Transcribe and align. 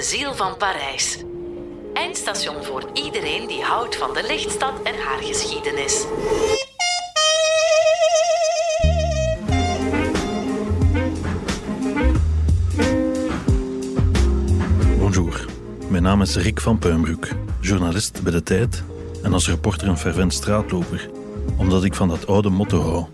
de 0.00 0.06
ziel 0.06 0.34
van 0.34 0.56
Parijs. 0.56 1.18
Eindstation 1.94 2.64
voor 2.64 2.90
iedereen 2.92 3.46
die 3.46 3.62
houdt 3.62 3.96
van 3.96 4.14
de 4.14 4.22
lichtstad 4.22 4.82
en 4.82 4.94
haar 4.94 5.18
geschiedenis. 5.22 6.04
Bonjour, 14.98 15.46
mijn 15.88 16.02
naam 16.02 16.22
is 16.22 16.36
Rick 16.36 16.60
van 16.60 16.78
Puimbroek, 16.78 17.28
journalist 17.60 18.22
bij 18.22 18.32
De 18.32 18.42
Tijd 18.42 18.82
en 19.22 19.32
als 19.32 19.48
reporter 19.48 19.88
een 19.88 19.98
fervent 19.98 20.34
straatloper, 20.34 21.10
omdat 21.56 21.84
ik 21.84 21.94
van 21.94 22.08
dat 22.08 22.26
oude 22.26 22.50
motto 22.50 22.80
hou. 22.80 23.04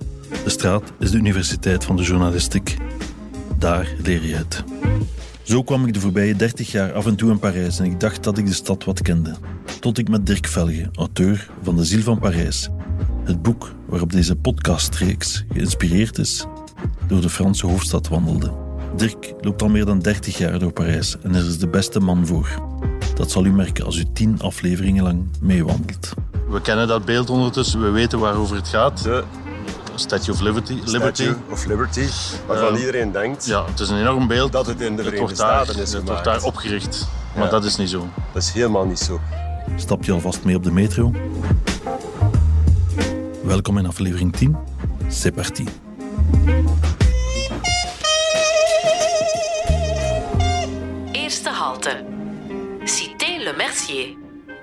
De 0.44 0.50
straat 0.50 0.92
is 0.98 1.10
de 1.10 1.18
universiteit 1.18 1.84
van 1.84 1.96
de 1.96 2.02
journalistiek. 2.02 2.76
Daar 3.58 3.94
leer 4.02 4.22
je 4.22 4.34
het. 4.34 4.75
Zo 5.46 5.62
kwam 5.62 5.86
ik 5.86 5.94
de 5.94 6.00
voorbije 6.00 6.36
30 6.36 6.70
jaar 6.70 6.92
af 6.92 7.06
en 7.06 7.16
toe 7.16 7.30
in 7.30 7.38
Parijs 7.38 7.78
en 7.78 7.84
ik 7.84 8.00
dacht 8.00 8.24
dat 8.24 8.38
ik 8.38 8.46
de 8.46 8.52
stad 8.52 8.84
wat 8.84 9.02
kende. 9.02 9.34
Tot 9.80 9.98
ik 9.98 10.08
met 10.08 10.26
Dirk 10.26 10.46
Velge, 10.46 10.88
auteur 10.94 11.50
van 11.62 11.76
De 11.76 11.84
Ziel 11.84 12.02
van 12.02 12.18
Parijs, 12.18 12.68
het 13.24 13.42
boek 13.42 13.74
waarop 13.88 14.12
deze 14.12 14.36
podcastreeks 14.36 15.44
geïnspireerd 15.52 16.18
is, 16.18 16.46
door 17.08 17.20
de 17.20 17.28
Franse 17.28 17.66
hoofdstad 17.66 18.08
wandelde. 18.08 18.52
Dirk 18.96 19.34
loopt 19.40 19.62
al 19.62 19.68
meer 19.68 19.84
dan 19.84 19.98
30 19.98 20.38
jaar 20.38 20.58
door 20.58 20.72
Parijs 20.72 21.16
en 21.22 21.34
er 21.34 21.46
is 21.46 21.58
de 21.58 21.68
beste 21.68 22.00
man 22.00 22.26
voor. 22.26 22.48
Dat 23.14 23.30
zal 23.30 23.44
u 23.44 23.52
merken 23.52 23.84
als 23.84 23.96
u 23.96 24.04
tien 24.12 24.40
afleveringen 24.40 25.02
lang 25.02 25.28
meewandelt. 25.40 26.14
We 26.48 26.60
kennen 26.60 26.88
dat 26.88 27.04
beeld 27.04 27.30
ondertussen, 27.30 27.82
we 27.82 27.90
weten 27.90 28.18
waarover 28.18 28.56
het 28.56 28.68
gaat. 28.68 29.02
De 29.02 29.24
Statue 29.96 30.32
of 30.34 30.40
Liberty. 30.40 30.80
Liberty. 30.84 31.22
Statue 31.22 31.36
of 31.50 31.64
Liberty, 31.66 32.06
waarvan 32.46 32.68
Ehm, 32.68 32.76
iedereen 32.76 33.12
denkt 33.12 33.46
Ja, 33.46 33.64
het 33.66 33.80
is 33.80 33.88
een 33.88 33.98
enorm 34.00 34.26
beeld. 34.26 34.52
dat 34.52 34.66
het 34.66 34.80
in 34.80 34.96
de 34.96 35.02
Het 35.02 35.12
Verenigde 35.14 35.18
wordt 35.20 35.36
daar, 35.36 35.64
Staten 35.64 35.82
is 35.82 35.92
het 35.92 36.04
wordt 36.08 36.24
daar 36.24 36.42
opgericht. 36.42 37.08
Maar 37.34 37.44
Ja. 37.44 37.50
dat 37.50 37.64
is 37.64 37.76
niet 37.76 37.90
zo. 37.90 38.08
Dat 38.32 38.42
is 38.42 38.50
helemaal 38.52 38.84
niet 38.86 38.98
zo. 38.98 39.20
Stap 39.76 40.04
je 40.04 40.12
alvast 40.12 40.44
mee 40.44 40.56
op 40.56 40.62
de 40.64 40.72
metro? 40.72 41.12
Welkom 43.42 43.78
in 43.78 43.86
aflevering 43.86 44.36
10. 44.36 44.56
C'est 45.08 45.34
parti. 45.34 45.64
Eerste 51.12 51.50
halte. 51.50 52.04
Cité 52.84 53.38
Le 53.44 53.52
Mercier. 53.56 54.16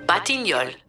Batignolles. 0.06 0.83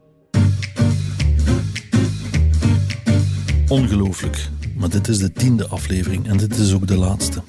Ongelooflijk, 3.67 4.49
maar 4.75 4.89
dit 4.89 5.07
is 5.07 5.17
de 5.17 5.31
tiende 5.31 5.67
aflevering 5.67 6.27
en 6.27 6.37
dit 6.37 6.57
is 6.57 6.73
ook 6.73 6.87
de 6.87 6.97
laatste. 6.97 7.41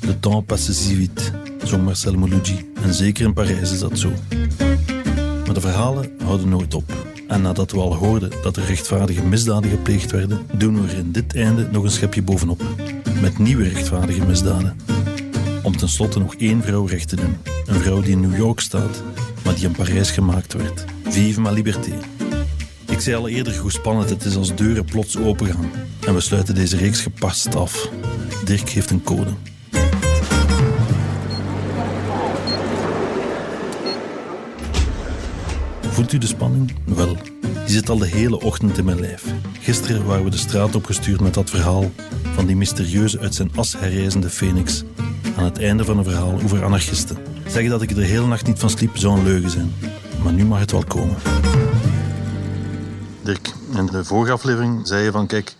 Le 0.00 0.20
temps 0.20 0.44
passe 0.46 0.74
si 0.74 0.94
vite, 0.94 1.22
zong 1.64 1.84
Marcel 1.84 2.14
Mouloudji. 2.14 2.72
En 2.82 2.94
zeker 2.94 3.24
in 3.24 3.32
Parijs 3.32 3.72
is 3.72 3.78
dat 3.78 3.98
zo. 3.98 4.12
Maar 5.44 5.54
de 5.54 5.60
verhalen 5.60 6.10
houden 6.24 6.48
nooit 6.48 6.74
op. 6.74 6.92
En 7.28 7.42
nadat 7.42 7.70
we 7.70 7.78
al 7.78 7.94
hoorden 7.94 8.30
dat 8.42 8.56
er 8.56 8.64
rechtvaardige 8.64 9.22
misdaden 9.22 9.70
gepleegd 9.70 10.10
werden, 10.10 10.46
doen 10.52 10.82
we 10.82 10.88
er 10.88 10.98
in 10.98 11.12
dit 11.12 11.34
einde 11.34 11.68
nog 11.72 11.84
een 11.84 11.90
schepje 11.90 12.22
bovenop. 12.22 12.62
Met 13.20 13.38
nieuwe 13.38 13.68
rechtvaardige 13.68 14.26
misdaden. 14.26 14.76
Om 15.62 15.76
tenslotte 15.76 16.18
nog 16.18 16.34
één 16.34 16.62
vrouw 16.62 16.84
recht 16.84 17.08
te 17.08 17.16
doen. 17.16 17.36
Een 17.66 17.80
vrouw 17.80 18.00
die 18.00 18.12
in 18.12 18.20
New 18.20 18.36
York 18.36 18.60
staat, 18.60 19.02
maar 19.44 19.54
die 19.54 19.64
in 19.64 19.72
Parijs 19.72 20.10
gemaakt 20.10 20.52
werd. 20.52 20.84
Vive 21.04 21.40
ma 21.40 21.50
liberté. 21.50 21.92
Ik 22.94 23.00
zei 23.00 23.16
al 23.16 23.28
eerder 23.28 23.56
hoe 23.56 23.70
spannend 23.70 24.10
het 24.10 24.24
is 24.24 24.36
als 24.36 24.54
deuren 24.54 24.84
plots 24.84 25.18
opengaan. 25.18 25.70
En 26.06 26.14
we 26.14 26.20
sluiten 26.20 26.54
deze 26.54 26.76
reeks 26.76 27.00
gepast 27.00 27.56
af. 27.56 27.88
Dirk 28.44 28.68
heeft 28.68 28.90
een 28.90 29.02
code. 29.02 29.30
Voelt 35.80 36.12
u 36.12 36.18
de 36.18 36.26
spanning? 36.26 36.74
Wel, 36.84 37.16
die 37.40 37.74
zit 37.74 37.88
al 37.88 37.98
de 37.98 38.06
hele 38.06 38.40
ochtend 38.40 38.78
in 38.78 38.84
mijn 38.84 39.00
lijf. 39.00 39.24
Gisteren 39.60 40.04
waren 40.04 40.24
we 40.24 40.30
de 40.30 40.36
straat 40.36 40.74
opgestuurd 40.74 41.20
met 41.20 41.34
dat 41.34 41.50
verhaal 41.50 41.90
van 42.34 42.46
die 42.46 42.56
mysterieuze 42.56 43.18
uit 43.18 43.34
zijn 43.34 43.50
as 43.54 43.78
herrijzende 43.78 44.30
phoenix. 44.30 44.84
Aan 45.36 45.44
het 45.44 45.58
einde 45.58 45.84
van 45.84 45.98
een 45.98 46.04
verhaal 46.04 46.40
over 46.44 46.64
anarchisten. 46.64 47.16
Zeggen 47.46 47.70
dat 47.70 47.82
ik 47.82 47.90
er 47.90 47.96
de 47.96 48.04
hele 48.04 48.26
nacht 48.26 48.46
niet 48.46 48.58
van 48.58 48.70
sliep 48.70 48.96
zou 48.96 49.18
een 49.18 49.24
leugen 49.24 49.50
zijn. 49.50 49.72
Maar 50.22 50.32
nu 50.32 50.44
mag 50.44 50.58
het 50.58 50.70
wel 50.70 50.84
komen. 50.84 51.16
Dirk, 53.24 53.52
in 53.74 53.86
de 53.86 54.04
vorige 54.04 54.32
aflevering 54.32 54.86
zei 54.86 55.04
je 55.04 55.10
van 55.10 55.26
kijk, 55.26 55.54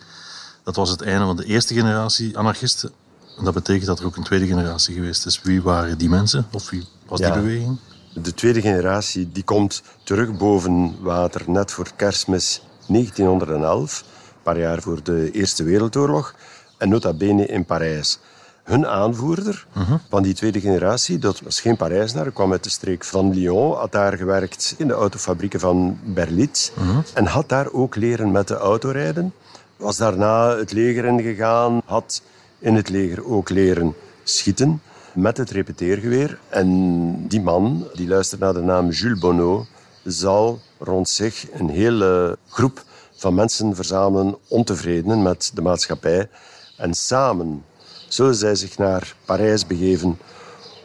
dat 0.63 0.75
was 0.75 0.89
het 0.89 1.01
einde 1.01 1.25
van 1.25 1.35
de 1.35 1.45
eerste 1.45 1.73
generatie 1.73 2.37
anarchisten. 2.37 2.91
En 3.37 3.43
dat 3.43 3.53
betekent 3.53 3.85
dat 3.85 3.99
er 3.99 4.05
ook 4.05 4.15
een 4.15 4.23
tweede 4.23 4.47
generatie 4.47 4.93
geweest 4.93 5.25
is. 5.25 5.41
Wie 5.41 5.61
waren 5.61 5.97
die 5.97 6.09
mensen? 6.09 6.47
Of 6.51 6.69
wie 6.69 6.87
was 7.07 7.19
Ja. 7.19 7.31
die 7.31 7.41
beweging? 7.41 7.77
De 8.13 8.33
tweede 8.33 8.61
generatie 8.61 9.31
die 9.31 9.43
komt 9.43 9.81
terug 10.03 10.37
boven 10.37 10.95
water 11.01 11.41
net 11.47 11.71
voor 11.71 11.91
kerstmis 11.95 12.61
1911, 12.87 13.99
een 13.99 14.41
paar 14.43 14.59
jaar 14.59 14.81
voor 14.81 15.03
de 15.03 15.31
Eerste 15.31 15.63
Wereldoorlog, 15.63 16.35
en 16.77 16.89
nota 16.89 17.13
bene 17.13 17.45
in 17.45 17.65
Parijs. 17.65 18.19
Hun 18.65 18.87
aanvoerder 18.87 19.67
van 20.09 20.23
die 20.23 20.33
tweede 20.33 20.59
generatie, 20.59 21.19
dat 21.19 21.39
was 21.39 21.61
geen 21.61 21.77
Parijsnaar, 21.77 22.31
kwam 22.31 22.51
uit 22.51 22.63
de 22.63 22.69
streek 22.69 23.03
van 23.03 23.33
Lyon, 23.33 23.73
had 23.73 23.91
daar 23.91 24.17
gewerkt 24.17 24.75
in 24.77 24.87
de 24.87 24.93
autofabrieken 24.93 25.59
van 25.59 25.99
Berlitz 26.03 26.71
en 27.13 27.25
had 27.25 27.49
daar 27.49 27.71
ook 27.71 27.95
leren 27.95 28.31
met 28.31 28.47
de 28.47 28.55
autorijden. 28.55 29.33
Was 29.77 29.97
daarna 29.97 30.57
het 30.57 30.71
leger 30.71 31.05
ingegaan, 31.05 31.81
had 31.85 32.21
in 32.59 32.75
het 32.75 32.89
leger 32.89 33.25
ook 33.25 33.49
leren 33.49 33.93
schieten 34.23 34.81
met 35.13 35.37
het 35.37 35.51
repeteergeweer. 35.51 36.39
En 36.49 37.27
die 37.27 37.41
man, 37.41 37.87
die 37.93 38.07
luistert 38.07 38.41
naar 38.41 38.53
de 38.53 38.61
naam 38.61 38.89
Jules 38.89 39.19
Bonneau, 39.19 39.65
zal 40.03 40.59
rond 40.79 41.09
zich 41.09 41.47
een 41.53 41.69
hele 41.69 42.37
groep 42.47 42.83
van 43.15 43.33
mensen 43.33 43.75
verzamelen, 43.75 44.37
ontevredenen 44.47 45.21
met 45.21 45.51
de 45.53 45.61
maatschappij. 45.61 46.29
En 46.77 46.93
samen 46.93 47.63
zullen 48.07 48.35
zij 48.35 48.55
zich 48.55 48.77
naar 48.77 49.15
Parijs 49.25 49.67
begeven 49.67 50.17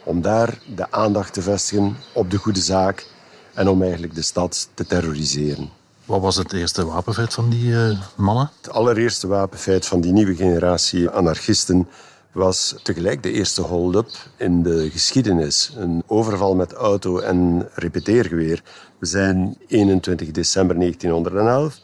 om 0.03 0.21
daar 0.21 0.59
de 0.75 0.91
aandacht 0.91 1.33
te 1.33 1.41
vestigen 1.41 1.97
op 2.13 2.31
de 2.31 2.37
goede 2.37 2.59
zaak 2.59 3.07
en 3.53 3.67
om 3.67 3.81
eigenlijk 3.81 4.15
de 4.15 4.21
stad 4.21 4.69
te 4.73 4.85
terroriseren. 4.85 5.69
Wat 6.05 6.21
was 6.21 6.35
het 6.35 6.53
eerste 6.53 6.85
wapenfeit 6.85 7.33
van 7.33 7.49
die 7.49 7.75
eh, 7.75 7.99
mannen? 8.15 8.51
Het 8.61 8.71
allereerste 8.71 9.27
wapenfeit 9.27 9.85
van 9.85 10.01
die 10.01 10.11
nieuwe 10.11 10.35
generatie 10.35 11.09
anarchisten 11.09 11.87
was 12.31 12.75
tegelijk 12.83 13.23
de 13.23 13.31
eerste 13.31 13.61
hold-up 13.61 14.09
in 14.37 14.63
de 14.63 14.89
geschiedenis. 14.91 15.73
Een 15.77 16.03
overval 16.07 16.55
met 16.55 16.73
auto 16.73 17.19
en 17.19 17.69
repeteergeweer. 17.73 18.63
We 18.97 19.05
zijn 19.05 19.57
21 19.67 20.31
december 20.31 20.75
1911, 20.75 21.73
een 21.73 21.81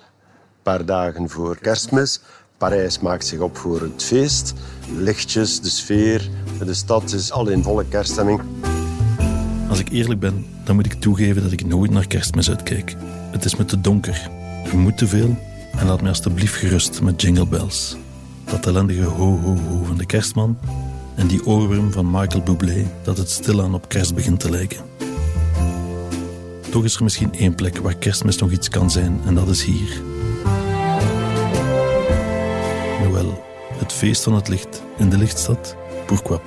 paar 0.64 0.86
dagen 0.86 1.30
voor 1.30 1.58
kerstmis. 1.58 2.22
Parijs 2.58 3.00
maakt 3.00 3.26
zich 3.26 3.40
op 3.40 3.58
voor 3.58 3.82
het 3.82 4.04
feest. 4.04 4.54
Lichtjes, 4.96 5.62
de 5.62 5.70
sfeer, 5.70 6.30
de 6.66 6.74
stad 6.74 7.14
is 7.14 7.32
al 7.32 7.48
in 7.48 7.64
volle 7.64 7.86
kerststemming. 7.86 8.42
Als 9.70 9.80
ik 9.80 9.90
eerlijk 9.90 10.20
ben, 10.20 10.46
dan 10.64 10.76
moet 10.76 10.86
ik 10.86 10.94
toegeven 10.94 11.42
dat 11.44 11.52
ik 11.52 11.66
nooit 11.66 11.92
naar 11.92 12.08
kerstmis 12.08 12.50
uitkijk. 12.50 12.96
Het 13.32 13.46
is 13.46 13.56
me 13.56 13.66
te 13.66 13.82
donker. 13.82 14.30
Er 14.66 14.78
moet 14.78 14.98
te 14.98 15.08
veel. 15.08 15.38
En 15.72 15.88
laat 15.88 16.02
me 16.02 16.08
alstublieft 16.08 16.54
gerust 16.54 17.02
met 17.02 17.22
jingle 17.22 17.48
bells. 17.48 17.98
Dat 18.44 18.66
ellendige 18.66 19.04
ho 19.04 19.38
ho 19.38 19.56
ho 19.56 19.84
van 19.84 19.98
de 19.98 20.06
kerstman. 20.06 20.58
En 21.16 21.28
die 21.28 21.46
oorworm 21.46 21.92
van 21.92 22.12
Michael 22.12 22.44
Bublé 22.44 22.86
dat 23.04 23.18
het 23.18 23.30
stilaan 23.30 23.74
op 23.74 23.90
kerst 23.90 24.16
begint 24.16 24.40
te 24.40 24.50
lijken. 24.50 24.86
Toch 26.70 26.84
is 26.84 26.96
er 26.96 27.04
misschien 27.04 27.34
één 27.34 27.56
plek 27.56 27.78
waar 27.78 27.96
kerstmis 27.96 28.38
nog 28.38 28.52
iets 28.52 28.70
kan 28.70 28.92
zijn 28.92 29.20
en 29.26 29.36
dat 29.36 29.48
is 29.48 29.64
hier. 29.64 30.07
Het 33.88 33.96
feest 33.96 34.24
van 34.24 34.34
het 34.34 34.48
licht 34.48 34.82
in 34.98 35.10
de 35.10 35.18
lichtstad, 35.18 35.76
pourquoi. 36.06 36.40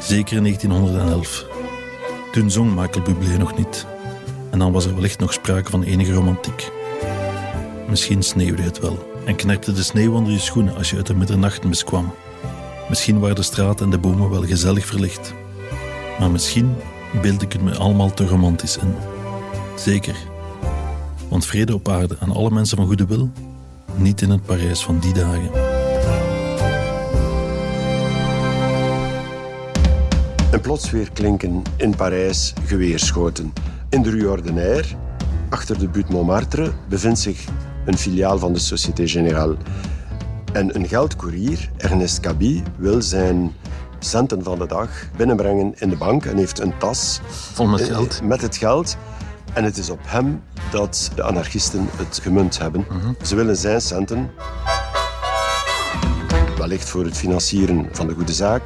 Zeker 0.00 0.36
in 0.36 0.42
1911. 0.42 1.46
Toen 2.32 2.50
zong 2.50 2.74
Michael 2.74 3.04
Bublé 3.04 3.36
nog 3.36 3.56
niet. 3.56 3.86
En 4.50 4.58
dan 4.58 4.72
was 4.72 4.84
er 4.84 4.94
wellicht 4.94 5.18
nog 5.18 5.32
sprake 5.32 5.70
van 5.70 5.82
enige 5.82 6.12
romantiek. 6.12 6.70
Misschien 7.88 8.22
sneeuwde 8.22 8.62
het 8.62 8.78
wel 8.78 9.22
en 9.24 9.36
knerpte 9.36 9.72
de 9.72 9.82
sneeuw 9.82 10.14
onder 10.14 10.32
je 10.32 10.38
schoenen 10.38 10.76
als 10.76 10.90
je 10.90 10.96
uit 10.96 11.06
de 11.06 11.14
middernachtmis 11.14 11.84
kwam. 11.84 12.14
Misschien 12.88 13.18
waren 13.18 13.36
de 13.36 13.42
straten 13.42 13.84
en 13.84 13.90
de 13.90 13.98
bomen 13.98 14.30
wel 14.30 14.44
gezellig 14.44 14.86
verlicht. 14.86 15.34
Maar 16.18 16.30
misschien 16.30 16.74
beeld 17.22 17.42
ik 17.42 17.52
het 17.52 17.62
me 17.62 17.76
allemaal 17.76 18.14
te 18.14 18.26
romantisch 18.26 18.76
in. 18.76 18.94
Zeker. 19.76 20.16
Want 21.28 21.46
vrede 21.46 21.74
op 21.74 21.88
aarde 21.88 22.16
aan 22.18 22.32
alle 22.32 22.50
mensen 22.50 22.76
van 22.76 22.86
goede 22.86 23.06
wil, 23.06 23.30
niet 23.94 24.22
in 24.22 24.30
het 24.30 24.44
Parijs 24.44 24.82
van 24.82 24.98
die 24.98 25.12
dagen. 25.12 25.71
Plots 30.62 30.90
weer 30.90 31.10
klinken 31.12 31.62
in 31.76 31.96
Parijs 31.96 32.52
geweerschoten. 32.64 33.52
In 33.88 34.02
de 34.02 34.10
Rue 34.10 34.30
Ordinaire, 34.30 34.88
achter 35.48 35.78
de 35.78 35.88
buurt 35.88 36.08
Montmartre, 36.08 36.72
bevindt 36.88 37.18
zich 37.18 37.44
een 37.84 37.98
filiaal 37.98 38.38
van 38.38 38.52
de 38.52 38.58
Société 38.58 39.08
Générale. 39.08 39.56
En 40.52 40.76
een 40.76 40.88
geldkoerier, 40.88 41.70
Ernest 41.76 42.20
Cabi, 42.20 42.62
wil 42.76 43.02
zijn 43.02 43.52
centen 43.98 44.42
van 44.42 44.58
de 44.58 44.66
dag 44.66 44.88
binnenbrengen 45.16 45.74
in 45.78 45.88
de 45.88 45.96
bank 45.96 46.24
en 46.24 46.36
heeft 46.36 46.60
een 46.60 46.78
tas 46.78 47.20
Vol 47.52 47.66
met 47.66 47.80
geld. 47.80 48.20
met 48.22 48.42
het 48.42 48.56
geld. 48.56 48.96
En 49.52 49.64
het 49.64 49.76
is 49.78 49.90
op 49.90 50.00
hem 50.02 50.42
dat 50.70 51.10
de 51.14 51.22
anarchisten 51.22 51.88
het 51.96 52.20
gemunt 52.22 52.58
hebben. 52.58 52.86
Ze 53.22 53.36
willen 53.36 53.56
zijn 53.56 53.80
centen, 53.80 54.30
wellicht 56.58 56.88
voor 56.88 57.04
het 57.04 57.16
financieren 57.16 57.88
van 57.92 58.06
de 58.06 58.14
goede 58.14 58.32
zaak. 58.32 58.62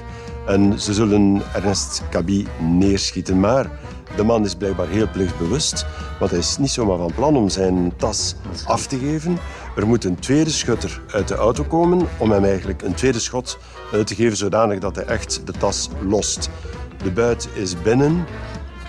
En 0.46 0.80
ze 0.80 0.94
zullen 0.94 1.42
Ernest 1.54 2.02
Cabi 2.10 2.46
neerschieten. 2.60 3.40
Maar 3.40 3.70
de 4.16 4.22
man 4.22 4.44
is 4.44 4.54
blijkbaar 4.54 4.88
heel 4.88 5.08
plichtbewust, 5.08 5.86
want 6.18 6.30
hij 6.30 6.40
is 6.40 6.58
niet 6.58 6.70
zomaar 6.70 6.98
van 6.98 7.12
plan 7.14 7.36
om 7.36 7.48
zijn 7.48 7.92
tas 7.96 8.34
af 8.64 8.86
te 8.86 8.98
geven. 8.98 9.38
Er 9.76 9.86
moet 9.86 10.04
een 10.04 10.18
tweede 10.18 10.50
schutter 10.50 11.00
uit 11.12 11.28
de 11.28 11.34
auto 11.34 11.64
komen 11.64 12.06
om 12.18 12.30
hem 12.30 12.44
eigenlijk 12.44 12.82
een 12.82 12.94
tweede 12.94 13.18
schot 13.18 13.58
eh, 13.92 14.00
te 14.00 14.14
geven, 14.14 14.36
zodanig 14.36 14.78
dat 14.78 14.96
hij 14.96 15.04
echt 15.04 15.40
de 15.44 15.52
tas 15.52 15.88
lost. 16.08 16.50
De 17.02 17.10
buit 17.10 17.48
is 17.54 17.82
binnen. 17.82 18.24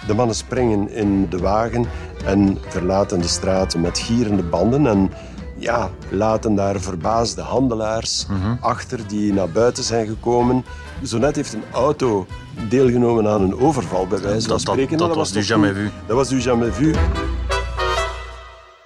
De 0.07 0.13
mannen 0.13 0.35
springen 0.35 0.89
in 0.89 1.29
de 1.29 1.37
wagen 1.37 1.85
en 2.25 2.57
verlaten 2.67 3.21
de 3.21 3.27
straat 3.27 3.77
met 3.77 3.99
gierende 3.99 4.43
banden. 4.43 4.87
En 4.87 5.11
ja, 5.57 5.91
laten 6.09 6.55
daar 6.55 6.79
verbaasde 6.81 7.41
handelaars 7.41 8.25
achter 8.61 9.07
die 9.07 9.33
naar 9.33 9.49
buiten 9.49 9.83
zijn 9.83 10.07
gekomen. 10.07 10.65
Zo 11.03 11.17
net 11.17 11.35
heeft 11.35 11.53
een 11.53 11.63
auto 11.71 12.25
deelgenomen 12.69 13.27
aan 13.27 13.41
een 13.41 13.59
overval, 13.59 14.07
bij 14.07 14.21
wijze 14.21 14.39
van 14.47 14.57
Dat- 14.57 14.65
dat- 14.65 14.73
spreken. 14.73 14.97
dat 14.97 15.15
was 15.15 15.31
du 15.31 15.41
jamais 15.41 15.73
vu. 15.75 15.89
Dat 16.07 16.15
was 16.15 16.29
du 16.29 16.39
jamais 16.39 16.75
vu. 16.75 16.93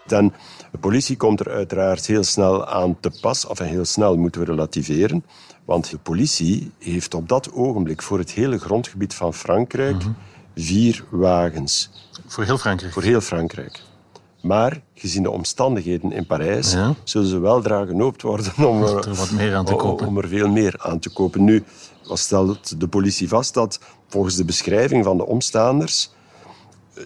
En 0.08 0.34
de 0.72 0.78
politie 0.78 1.18
komt 1.18 1.40
er 1.40 1.50
uiteraard 1.52 2.06
heel 2.06 2.24
snel 2.24 2.68
aan 2.68 2.98
te 3.00 3.12
pas. 3.22 3.46
Of 3.46 3.60
heel 3.60 3.86
snel 3.86 4.18
moeten 4.18 4.42
we 4.42 4.48
relativeren. 4.48 5.26
Want 5.66 5.90
de 5.92 5.98
politie 5.98 6.72
heeft 6.80 7.14
op 7.14 7.30
dat 7.30 7.54
ogenblik 7.54 8.02
voor 8.02 8.18
het 8.18 8.32
hele 8.32 8.58
grondgebied 8.60 9.14
van 9.14 9.34
Frankrijk 9.34 9.96
Mhm. 9.96 10.10
vier 10.56 11.04
wagens. 11.10 11.90
Voor 12.28 12.44
heel 12.44 12.58
Frankrijk. 12.58 12.94
Voor 12.94 13.04
heel 13.04 13.22
Frankrijk. 13.22 13.82
Maar 14.42 14.82
gezien 14.96 15.24
de 15.24 15.30
omstandigheden 15.32 16.12
in 16.12 16.26
Parijs 16.26 16.72
Ja. 16.74 16.94
zullen 17.04 17.28
ze 17.28 17.40
weldra 17.40 17.86
genoopt 17.86 18.22
worden 18.22 18.52
om 18.68 18.84
er 18.84 19.14
wat 19.14 19.32
meer 19.32 19.56
aan 19.56 19.66
te 19.66 19.76
kopen. 19.76 20.08
Om 20.08 20.18
er 20.18 20.28
veel 20.28 20.48
meer 20.50 20.76
aan 20.78 21.00
te 21.00 21.10
kopen. 21.14 21.44
Nu 21.44 21.64
stelt 22.04 22.80
de 22.80 22.88
politie 22.88 23.28
vast 23.28 23.54
dat 23.54 23.80
volgens 24.08 24.36
de 24.36 24.46
beschrijving 24.46 25.04
van 25.06 25.18
de 25.18 25.26
omstaanders 25.26 26.12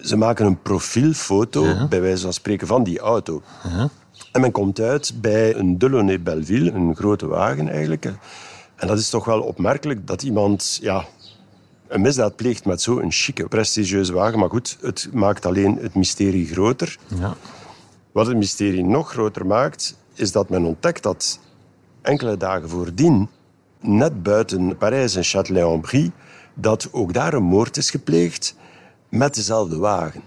ze 0.02 0.16
maken 0.16 0.46
een 0.46 0.62
profielfoto, 0.62 1.64
Ja. 1.64 1.86
bij 1.88 2.00
wijze 2.00 2.22
van 2.22 2.32
spreken, 2.32 2.66
van 2.66 2.82
die 2.82 2.98
auto. 2.98 3.42
Ja. 3.68 3.88
En 4.32 4.40
men 4.40 4.50
komt 4.52 4.80
uit 4.80 5.12
bij 5.20 5.54
een 5.54 5.78
Delaunay 5.78 6.22
Belleville, 6.22 6.70
een 6.72 6.96
grote 6.96 7.26
wagen 7.26 7.68
eigenlijk. 7.68 8.04
En 8.76 8.86
dat 8.88 8.98
is 8.98 9.10
toch 9.10 9.24
wel 9.24 9.40
opmerkelijk 9.40 10.06
dat 10.06 10.22
iemand 10.22 10.78
ja, 10.82 11.04
een 11.88 12.00
misdaad 12.00 12.36
pleegt 12.36 12.64
met 12.64 12.82
zo'n 12.82 13.12
chique, 13.12 13.48
prestigieuze 13.48 14.12
wagen. 14.12 14.38
Maar 14.38 14.50
goed, 14.50 14.78
het 14.80 15.08
maakt 15.12 15.46
alleen 15.46 15.78
het 15.80 15.94
mysterie 15.94 16.46
groter. 16.46 16.98
Ja. 17.06 17.36
Wat 18.12 18.26
het 18.26 18.36
mysterie 18.36 18.84
nog 18.84 19.10
groter 19.10 19.46
maakt, 19.46 19.96
is 20.14 20.32
dat 20.32 20.48
men 20.48 20.64
ontdekt 20.64 21.02
dat 21.02 21.38
enkele 22.02 22.36
dagen 22.36 22.68
voordien, 22.68 23.28
net 23.80 24.22
buiten 24.22 24.76
Parijs 24.76 25.14
en 25.14 25.24
Châtelet-en-Brie, 25.24 26.12
dat 26.54 26.88
ook 26.92 27.12
daar 27.12 27.34
een 27.34 27.42
moord 27.42 27.76
is 27.76 27.90
gepleegd 27.90 28.54
met 29.08 29.34
dezelfde 29.34 29.76
wagen. 29.76 30.22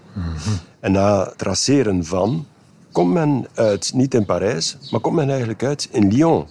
En 0.80 0.92
na 0.92 1.32
traceren 1.36 2.04
van 2.04 2.46
komt 2.92 3.12
men 3.12 3.46
uit, 3.54 3.92
niet 3.94 4.14
in 4.14 4.24
Parijs, 4.24 4.78
maar 4.90 5.00
komt 5.00 5.16
men 5.16 5.28
eigenlijk 5.28 5.64
uit 5.64 5.88
in 5.90 6.12
Lyon. 6.12 6.46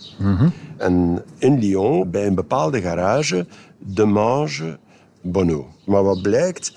En 0.78 1.24
in 1.38 1.60
Lyon, 1.60 2.10
bij 2.10 2.28
een 2.28 2.36
bepaalde 2.36 2.82
garage, 2.82 3.46
de 3.78 4.06
Mange 4.06 4.80
Bonneau. 5.22 5.64
Maar 5.86 6.04
wat 6.04 6.22
blijkt, 6.22 6.74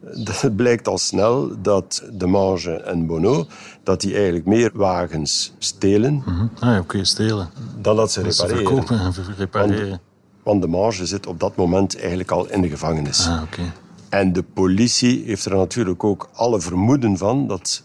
het 0.40 0.56
blijkt 0.56 0.88
al 0.88 0.98
snel 0.98 1.50
dat 1.62 2.02
de 2.12 2.26
Mange 2.26 2.72
en 2.72 3.06
Bonneau 3.06 3.46
dat 3.82 4.00
die 4.00 4.14
eigenlijk 4.14 4.46
meer 4.46 4.70
wagens 4.74 5.52
stelen 5.58 6.22
Hm. 6.24 6.64
Ah, 6.64 6.78
oké, 6.78 7.04
stelen. 7.04 7.50
dan 7.80 7.96
dat 7.96 8.12
ze 8.12 8.22
Dat 8.22 8.34
ze 8.34 8.46
repareren. 8.46 8.66
verkopen 8.76 8.98
en 9.00 9.12
repareren. 9.36 10.00
Want 10.42 10.62
de 10.62 10.68
Mange 10.68 11.06
zit 11.06 11.26
op 11.26 11.40
dat 11.40 11.56
moment 11.56 11.98
eigenlijk 11.98 12.30
al 12.30 12.50
in 12.50 12.60
de 12.62 12.68
gevangenis. 12.68 13.26
Ah, 13.26 13.42
oké. 13.42 13.62
En 14.08 14.32
de 14.32 14.42
politie 14.42 15.22
heeft 15.24 15.44
er 15.44 15.56
natuurlijk 15.56 16.04
ook 16.04 16.28
alle 16.32 16.60
vermoeden 16.60 17.16
van 17.18 17.46
dat 17.46 17.82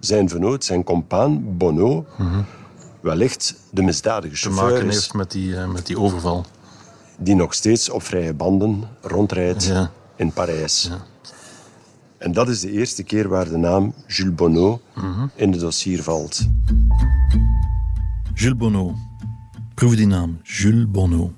zijn 0.00 0.28
vernoot, 0.28 0.64
zijn 0.64 0.84
compaan 0.84 1.56
Bonneau, 1.56 2.04
wellicht 3.00 3.54
de 3.70 3.82
misdadige 3.82 4.34
Mhm. 4.34 4.42
Te 4.42 4.48
chauffeur 4.50 4.72
maken 4.72 4.88
is, 4.88 4.94
heeft 4.94 5.14
met 5.14 5.30
die, 5.30 5.56
eh, 5.56 5.66
met 5.68 5.86
die 5.86 5.98
overval. 5.98 6.44
Die 7.22 7.34
nog 7.34 7.54
steeds 7.54 7.90
op 7.90 8.02
vrije 8.02 8.34
banden 8.34 8.82
rondrijdt 9.02 9.64
Ja. 9.64 9.90
in 10.16 10.32
Parijs. 10.32 10.90
En 12.18 12.32
dat 12.32 12.48
is 12.48 12.60
de 12.60 12.70
eerste 12.70 13.02
keer 13.02 13.28
waar 13.28 13.48
de 13.48 13.56
naam 13.56 13.94
Jules 14.06 14.34
Bonneau 14.34 14.78
Mhm. 14.94 15.26
in 15.34 15.50
het 15.50 15.60
dossier 15.60 16.02
valt. 16.02 16.46
Jules 18.34 18.56
Bonneau. 18.56 18.94
Proef 19.74 19.96
die 19.96 20.06
naam, 20.06 20.38
Jules 20.42 20.90
Bonneau. 20.90 21.30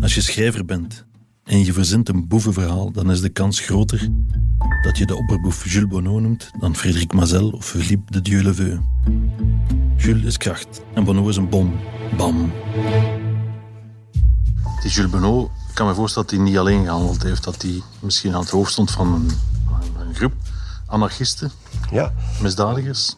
Als 0.00 0.14
je 0.14 0.20
schrijver 0.20 0.64
bent 0.64 1.04
en 1.44 1.64
je 1.64 1.72
verzint 1.72 2.08
een 2.08 2.28
boevenverhaal, 2.28 2.90
dan 2.92 3.10
is 3.10 3.20
de 3.20 3.28
kans 3.28 3.60
groter 3.60 4.08
dat 4.82 4.98
je 4.98 5.06
de 5.06 5.16
opperboef 5.16 5.72
Jules 5.72 5.88
Bonneau 5.88 6.20
noemt 6.20 6.50
dan 6.60 6.76
Frederik 6.76 7.12
Mazel 7.12 7.50
of 7.50 7.66
Philippe 7.66 8.12
de 8.12 8.20
Dieuleveux. 8.22 8.78
Jules 9.96 10.22
is 10.24 10.36
kracht 10.36 10.80
en 10.94 11.04
Bonneau 11.04 11.28
is 11.28 11.36
een 11.36 11.48
bom. 11.48 11.72
Bam. 12.16 12.52
Die 14.84 14.92
Jules 14.92 15.10
Bonneau, 15.10 15.48
ik 15.68 15.74
kan 15.74 15.86
me 15.86 15.94
voorstellen 15.94 16.28
dat 16.28 16.38
hij 16.38 16.46
niet 16.48 16.58
alleen 16.58 16.84
gehandeld 16.84 17.22
heeft, 17.22 17.44
dat 17.44 17.62
hij 17.62 17.82
misschien 18.00 18.34
aan 18.34 18.40
het 18.40 18.50
hoofd 18.50 18.72
stond 18.72 18.90
van 18.90 19.14
een, 19.14 19.30
een 20.06 20.14
groep 20.14 20.32
anarchisten, 20.86 21.50
Ja, 21.90 22.12
misdadigers. 22.40 23.16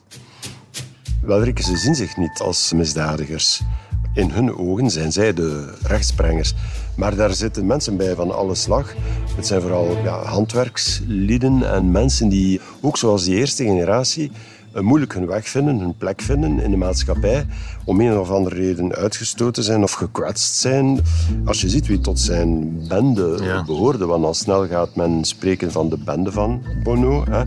wel 1.23 1.45
ze 1.55 1.77
zien 1.77 1.95
zich 1.95 2.17
niet 2.17 2.41
als 2.41 2.73
misdadigers. 2.73 3.63
In 4.15 4.31
hun 4.31 4.57
ogen 4.57 4.91
zijn 4.91 5.13
zij 5.13 5.35
de 5.35 5.79
rechtsbrengers. 5.83 6.55
Maar 6.97 7.17
daar 7.17 7.35
zitten 7.35 7.67
mensen 7.67 7.97
bij 7.97 8.15
van 8.15 8.35
alle 8.35 8.55
slag. 8.55 8.95
Het 9.37 9.47
zijn 9.47 9.61
vooral 9.61 9.97
ja, 10.03 10.23
handwerkslieden 10.23 11.73
en 11.73 11.91
mensen 11.91 12.29
die, 12.29 12.61
ook 12.81 12.97
zoals 12.97 13.25
die 13.25 13.37
eerste 13.37 13.65
generatie, 13.65 14.33
moeilijk 14.81 15.15
hun 15.15 15.27
weg 15.27 15.49
vinden, 15.49 15.79
hun 15.79 15.97
plek 15.97 16.21
vinden 16.21 16.61
in 16.61 16.71
de 16.71 16.77
maatschappij. 16.77 17.47
Om 17.85 18.01
een 18.01 18.19
of 18.19 18.31
andere 18.31 18.55
reden 18.57 18.95
uitgestoten 18.95 19.63
zijn 19.63 19.83
of 19.83 19.93
gekwetst 19.93 20.55
zijn. 20.57 21.01
Als 21.45 21.61
je 21.61 21.69
ziet 21.69 21.87
wie 21.87 22.01
tot 22.01 22.21
zijn 22.21 22.79
bende 22.89 23.39
Ja. 23.43 23.65
behoorde, 23.65 24.07
want 24.07 24.25
al 24.25 24.35
snel 24.35 24.67
gaat 24.67 24.97
men 24.97 25.25
spreken 25.25 25.73
van 25.73 25.89
de 25.89 25.99
bende 26.05 26.33
van 26.33 26.63
Bono. 26.83 27.25
Hè. 27.31 27.43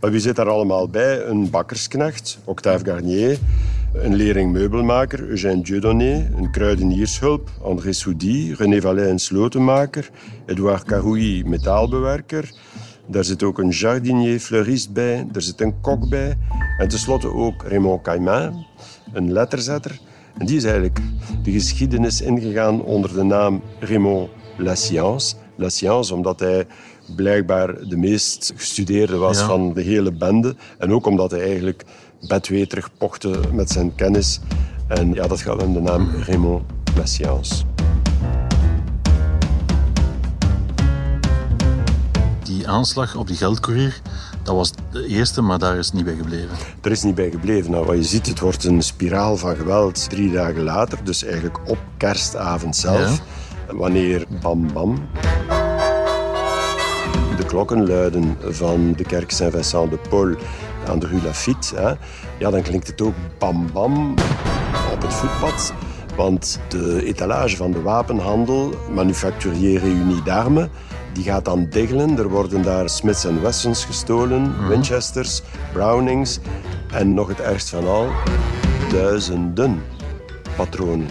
Maar 0.00 0.10
wie 0.10 0.20
zit 0.20 0.36
daar 0.36 0.48
allemaal 0.48 0.88
bij? 0.88 1.24
Een 1.24 1.50
bakkersknecht, 1.50 2.38
Octave 2.44 2.84
Garnier. 2.84 3.38
Een 3.94 4.14
leerling 4.14 4.52
meubelmaker, 4.52 5.20
Eugène 5.28 5.62
Dieudonné. 5.62 6.30
Een 6.36 6.50
kruideniershulp, 6.50 7.50
André 7.62 7.92
Soudy. 7.92 8.54
René 8.58 8.80
Vallet, 8.80 9.08
een 9.08 9.18
slotenmaker. 9.18 10.10
Edouard 10.46 10.82
Carouilly, 10.84 11.42
metaalbewerker. 11.46 12.52
Daar 13.06 13.24
zit 13.24 13.42
ook 13.42 13.58
een 13.58 13.68
jardinier, 13.68 14.38
fleurist 14.38 14.92
bij. 14.92 15.26
Er 15.32 15.42
zit 15.42 15.60
een 15.60 15.80
kok 15.80 16.08
bij. 16.08 16.38
En 16.78 16.88
tenslotte 16.88 17.28
ook 17.34 17.62
Raymond 17.62 18.02
Caïman, 18.02 18.66
een 19.12 19.32
letterzetter. 19.32 20.00
En 20.38 20.46
die 20.46 20.56
is 20.56 20.64
eigenlijk 20.64 21.00
de 21.42 21.50
geschiedenis 21.52 22.20
ingegaan 22.20 22.82
onder 22.82 23.14
de 23.14 23.22
naam 23.22 23.62
Raymond 23.80 24.30
La 24.56 24.74
Science. 24.74 25.34
La 25.56 25.68
Science, 25.68 26.14
omdat 26.14 26.40
hij 26.40 26.66
blijkbaar 27.16 27.88
de 27.88 27.96
meest 27.96 28.52
gestudeerde 28.56 29.16
was 29.16 29.38
Ja. 29.38 29.46
van 29.46 29.72
de 29.74 29.82
hele 29.82 30.12
bende. 30.12 30.56
En 30.78 30.92
ook 30.92 31.06
omdat 31.06 31.30
hij 31.30 31.40
eigenlijk 31.40 31.84
bedweterig 32.28 32.90
pochte 32.98 33.40
met 33.52 33.70
zijn 33.70 33.94
kennis. 33.94 34.40
En 34.88 35.12
ja, 35.14 35.26
dat 35.26 35.40
gaf 35.40 35.60
hem 35.60 35.72
de 35.72 35.80
naam 35.80 36.08
Raymond 36.26 36.62
La 36.96 37.06
Science. 37.06 37.64
Die 42.62 42.70
aanslag 42.70 43.14
op 43.14 43.26
die 43.26 43.36
geldcourier, 43.36 44.00
dat 44.42 44.54
was 44.54 44.72
de 44.90 45.06
eerste, 45.06 45.40
maar 45.40 45.58
daar 45.58 45.76
is 45.76 45.92
niet 45.92 46.04
bij 46.04 46.14
gebleven. 46.14 46.56
Er 46.82 46.90
is 46.90 47.02
niet 47.02 47.14
bij 47.14 47.30
gebleven. 47.30 47.70
Nou, 47.70 47.84
wat 47.86 47.96
je 47.96 48.04
ziet, 48.04 48.26
het 48.26 48.40
wordt 48.40 48.64
een 48.64 48.82
spiraal 48.82 49.36
van 49.36 49.56
geweld 49.56 50.10
drie 50.10 50.32
dagen 50.32 50.62
later. 50.62 50.98
Dus 51.04 51.24
eigenlijk 51.24 51.58
op 51.66 51.78
kerstavond 51.96 52.76
zelf. 52.76 53.20
Wanneer 53.70 54.24
bam 54.40 54.72
bam 54.72 55.08
de 57.36 57.44
klokken 57.46 57.86
luiden 57.86 58.36
van 58.48 58.92
de 58.96 59.04
kerk 59.04 59.30
Saint-Vincent 59.30 59.90
de 59.90 59.98
Paul 60.08 60.34
aan 60.88 60.98
de 60.98 61.06
Rue 61.06 61.22
Lafitte, 61.22 61.76
hè, 61.76 61.92
ja, 62.38 62.50
dan 62.50 62.62
klinkt 62.62 62.86
het 62.86 63.00
ook 63.00 63.14
bam 63.38 63.72
bam 63.72 64.10
op 64.92 65.02
het 65.02 65.14
voetpad. 65.14 65.72
Want 66.16 66.60
de 66.68 67.04
etalage 67.04 67.56
van 67.56 67.70
de 67.70 67.82
wapenhandel, 67.82 68.74
Manufacturier 68.94 69.80
Réunie 69.80 70.22
d'Armes, 70.22 70.68
die 71.12 71.24
gaat 71.24 71.44
dan 71.44 71.66
diggelen. 71.68 72.18
Er 72.18 72.28
worden 72.28 72.62
daar 72.62 72.88
Smiths 72.88 73.24
Wessons 73.24 73.84
gestolen, 73.84 74.68
Winchesters, 74.68 75.42
Brownings 75.72 76.38
en 76.92 77.14
nog 77.14 77.28
het 77.28 77.40
ergst 77.40 77.68
van 77.68 77.88
al, 77.88 78.08
duizenden 78.90 79.82
patronen. 80.56 81.06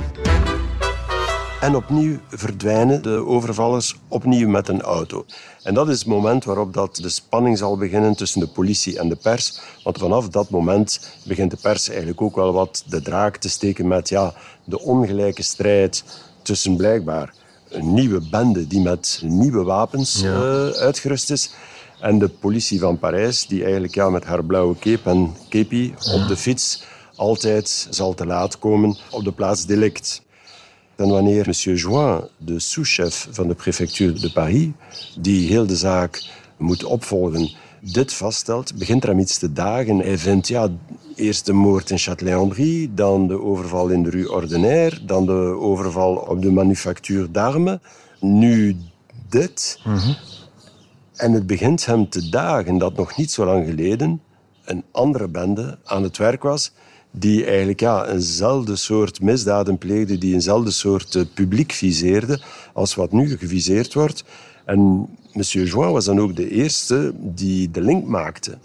En 1.62 1.76
opnieuw 1.76 2.18
verdwijnen 2.30 3.02
de 3.02 3.26
overvallers 3.26 3.96
opnieuw 4.08 4.50
met 4.50 4.68
een 4.68 4.82
auto. 4.82 5.26
En 5.64 5.74
dat 5.74 5.90
is 5.90 6.00
het 6.00 6.08
moment 6.08 6.44
waarop 6.44 6.74
dat 6.74 6.96
de 6.96 7.10
spanning 7.10 7.58
zal 7.58 7.78
beginnen 7.78 8.16
tussen 8.16 8.40
de 8.40 8.48
politie 8.48 9.00
en 9.00 9.10
de 9.10 9.16
pers. 9.16 9.62
Want 9.84 9.98
vanaf 9.98 10.30
dat 10.30 10.50
moment 10.50 11.16
begint 11.26 11.52
de 11.52 11.58
pers 11.62 11.90
eigenlijk 11.90 12.22
ook 12.22 12.36
wel 12.36 12.54
wat 12.54 12.84
de 12.88 13.02
draak 13.02 13.38
te 13.38 13.50
steken 13.50 13.88
met 13.88 14.10
ja, 14.10 14.34
de 14.64 14.80
ongelijke 14.80 15.44
strijd 15.44 16.04
tussen 16.42 16.76
blijkbaar 16.76 17.34
een 17.72 17.94
nieuwe 17.94 18.22
bende 18.30 18.68
die 18.68 18.82
met 18.82 19.22
nieuwe 19.24 19.64
wapens 19.64 20.24
uh, 20.24 20.32
uitgerust 20.68 21.32
is. 21.32 21.54
En 22.00 22.20
de 22.20 22.30
politie 22.30 22.80
van 22.80 23.00
Parijs, 23.00 23.48
die 23.48 23.64
eigenlijk 23.64 23.96
ja, 23.96 24.10
met 24.10 24.24
haar 24.24 24.44
blauwe 24.44 24.76
cape 24.80 25.10
en 25.10 25.36
kepi 25.50 25.94
op 26.14 26.28
de 26.28 26.38
fiets 26.38 26.84
altijd 27.16 27.88
zal 27.90 28.14
te 28.14 28.26
laat 28.26 28.60
komen 28.60 28.98
op 29.12 29.24
de 29.24 29.32
plaats 29.32 29.66
delict. 29.66 30.22
En 30.96 31.08
wanneer 31.08 31.44
monsieur 31.46 31.78
Join, 31.78 32.28
de 32.38 32.60
sous-chef 32.60 33.28
van 33.32 33.48
de 33.48 33.54
prefectuur 33.54 34.22
de 34.22 34.32
Paris, 34.32 34.68
die 35.20 35.48
heel 35.48 35.66
de 35.66 35.76
zaak 35.76 36.30
moet 36.58 36.84
opvolgen, 36.84 37.52
dit 37.82 38.14
vaststelt, 38.14 38.76
begint 38.76 39.04
er 39.04 39.10
hem 39.10 39.20
iets 39.20 39.38
te 39.38 39.54
dagen. 39.54 39.98
Hij 39.98 40.18
vindt 40.18 40.48
ja, 40.48 40.70
eerst 41.16 41.46
de 41.46 41.54
moord 41.54 41.90
in 41.90 42.00
Châtelet-en-Brie, 42.00 42.94
dan 42.94 43.28
de 43.28 43.42
overval 43.42 43.88
in 43.88 44.04
de 44.04 44.10
rue 44.10 44.32
Ordinaire, 44.32 45.06
dan 45.06 45.26
de 45.26 45.58
overval 45.60 46.16
op 46.16 46.42
de 46.42 46.52
manufactuur 46.52 47.32
d'armes. 47.32 47.78
Nu 48.20 48.76
dit. 49.30 49.80
En 51.16 51.32
het 51.32 51.48
begint 51.48 51.86
hem 51.86 52.10
te 52.10 52.30
dagen 52.30 52.78
dat 52.78 52.96
nog 52.96 53.18
niet 53.18 53.32
zo 53.32 53.46
lang 53.46 53.66
geleden 53.66 54.22
een 54.66 54.84
andere 54.92 55.28
bende 55.28 55.78
aan 55.84 56.04
het 56.04 56.18
werk 56.18 56.44
was 56.44 56.72
die 57.12 57.46
eigenlijk 57.46 57.80
ja, 57.80 58.08
eenzelfde 58.08 58.76
soort 58.76 59.22
misdaden 59.22 59.78
pleegde, 59.78 60.18
die 60.18 60.34
eenzelfde 60.34 60.72
soort 60.72 61.16
uh, 61.16 61.24
publiek 61.34 61.72
viseerde 61.72 62.42
als 62.74 62.96
wat 62.96 63.12
nu 63.12 63.38
geviseerd 63.38 63.94
wordt. 63.94 64.24
En 64.66 65.10
monsieur 65.34 65.68
Join 65.68 65.92
was 65.92 66.06
dan 66.06 66.20
ook 66.20 66.36
de 66.36 66.50
eerste 66.50 67.14
die 67.18 67.72
de 67.72 67.82
link 67.82 68.08
maakte 68.08 68.58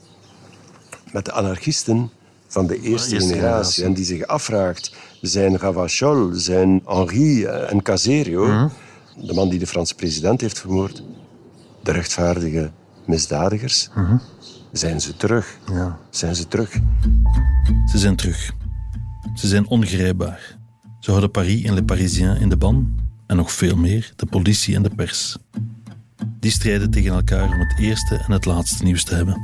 met 1.12 1.24
de 1.24 1.32
anarchisten 1.32 2.10
van 2.46 2.66
de 2.66 2.74
eerste, 2.74 2.90
eerste 2.90 3.16
generatie. 3.16 3.34
generatie. 3.34 3.84
En 3.84 3.94
die 3.94 4.04
zich 4.04 4.26
afvraagt, 4.26 4.94
zijn 5.20 5.58
Ravachol, 5.58 6.30
zijn 6.32 6.82
Henri 6.84 7.44
eh, 7.44 7.72
en 7.72 7.82
Caserio, 7.82 8.70
de 9.16 9.34
man 9.34 9.48
die 9.48 9.58
de 9.58 9.66
Franse 9.66 9.94
president 9.94 10.40
heeft 10.40 10.58
vermoord, 10.58 11.02
de 11.82 11.92
rechtvaardige 11.92 12.70
misdadigers, 13.06 13.90
zijn 14.72 15.00
ze 15.00 15.16
terug. 15.16 15.58
Ja. 15.72 15.98
Zijn 16.10 16.34
ze 16.34 16.48
terug. 16.48 16.78
Ze 17.90 17.98
zijn 17.98 18.16
terug. 18.16 18.52
Ze 19.34 19.48
zijn 19.48 19.66
ongrijpbaar. 19.66 20.58
Ze 21.00 21.10
houden 21.10 21.30
Paris 21.30 21.62
en 21.64 21.74
Le 21.74 21.84
Parisien 21.84 22.36
in 22.36 22.48
de 22.48 22.56
ban 22.56 22.94
en 23.26 23.36
nog 23.36 23.52
veel 23.52 23.76
meer 23.76 24.12
de 24.16 24.26
politie 24.26 24.74
en 24.74 24.82
de 24.82 24.90
pers. 24.90 25.38
Die 26.24 26.50
strijden 26.50 26.90
tegen 26.90 27.14
elkaar 27.14 27.48
om 27.48 27.58
het 27.58 27.78
eerste 27.78 28.14
en 28.26 28.32
het 28.32 28.44
laatste 28.44 28.84
nieuws 28.84 29.04
te 29.04 29.14
hebben. 29.14 29.40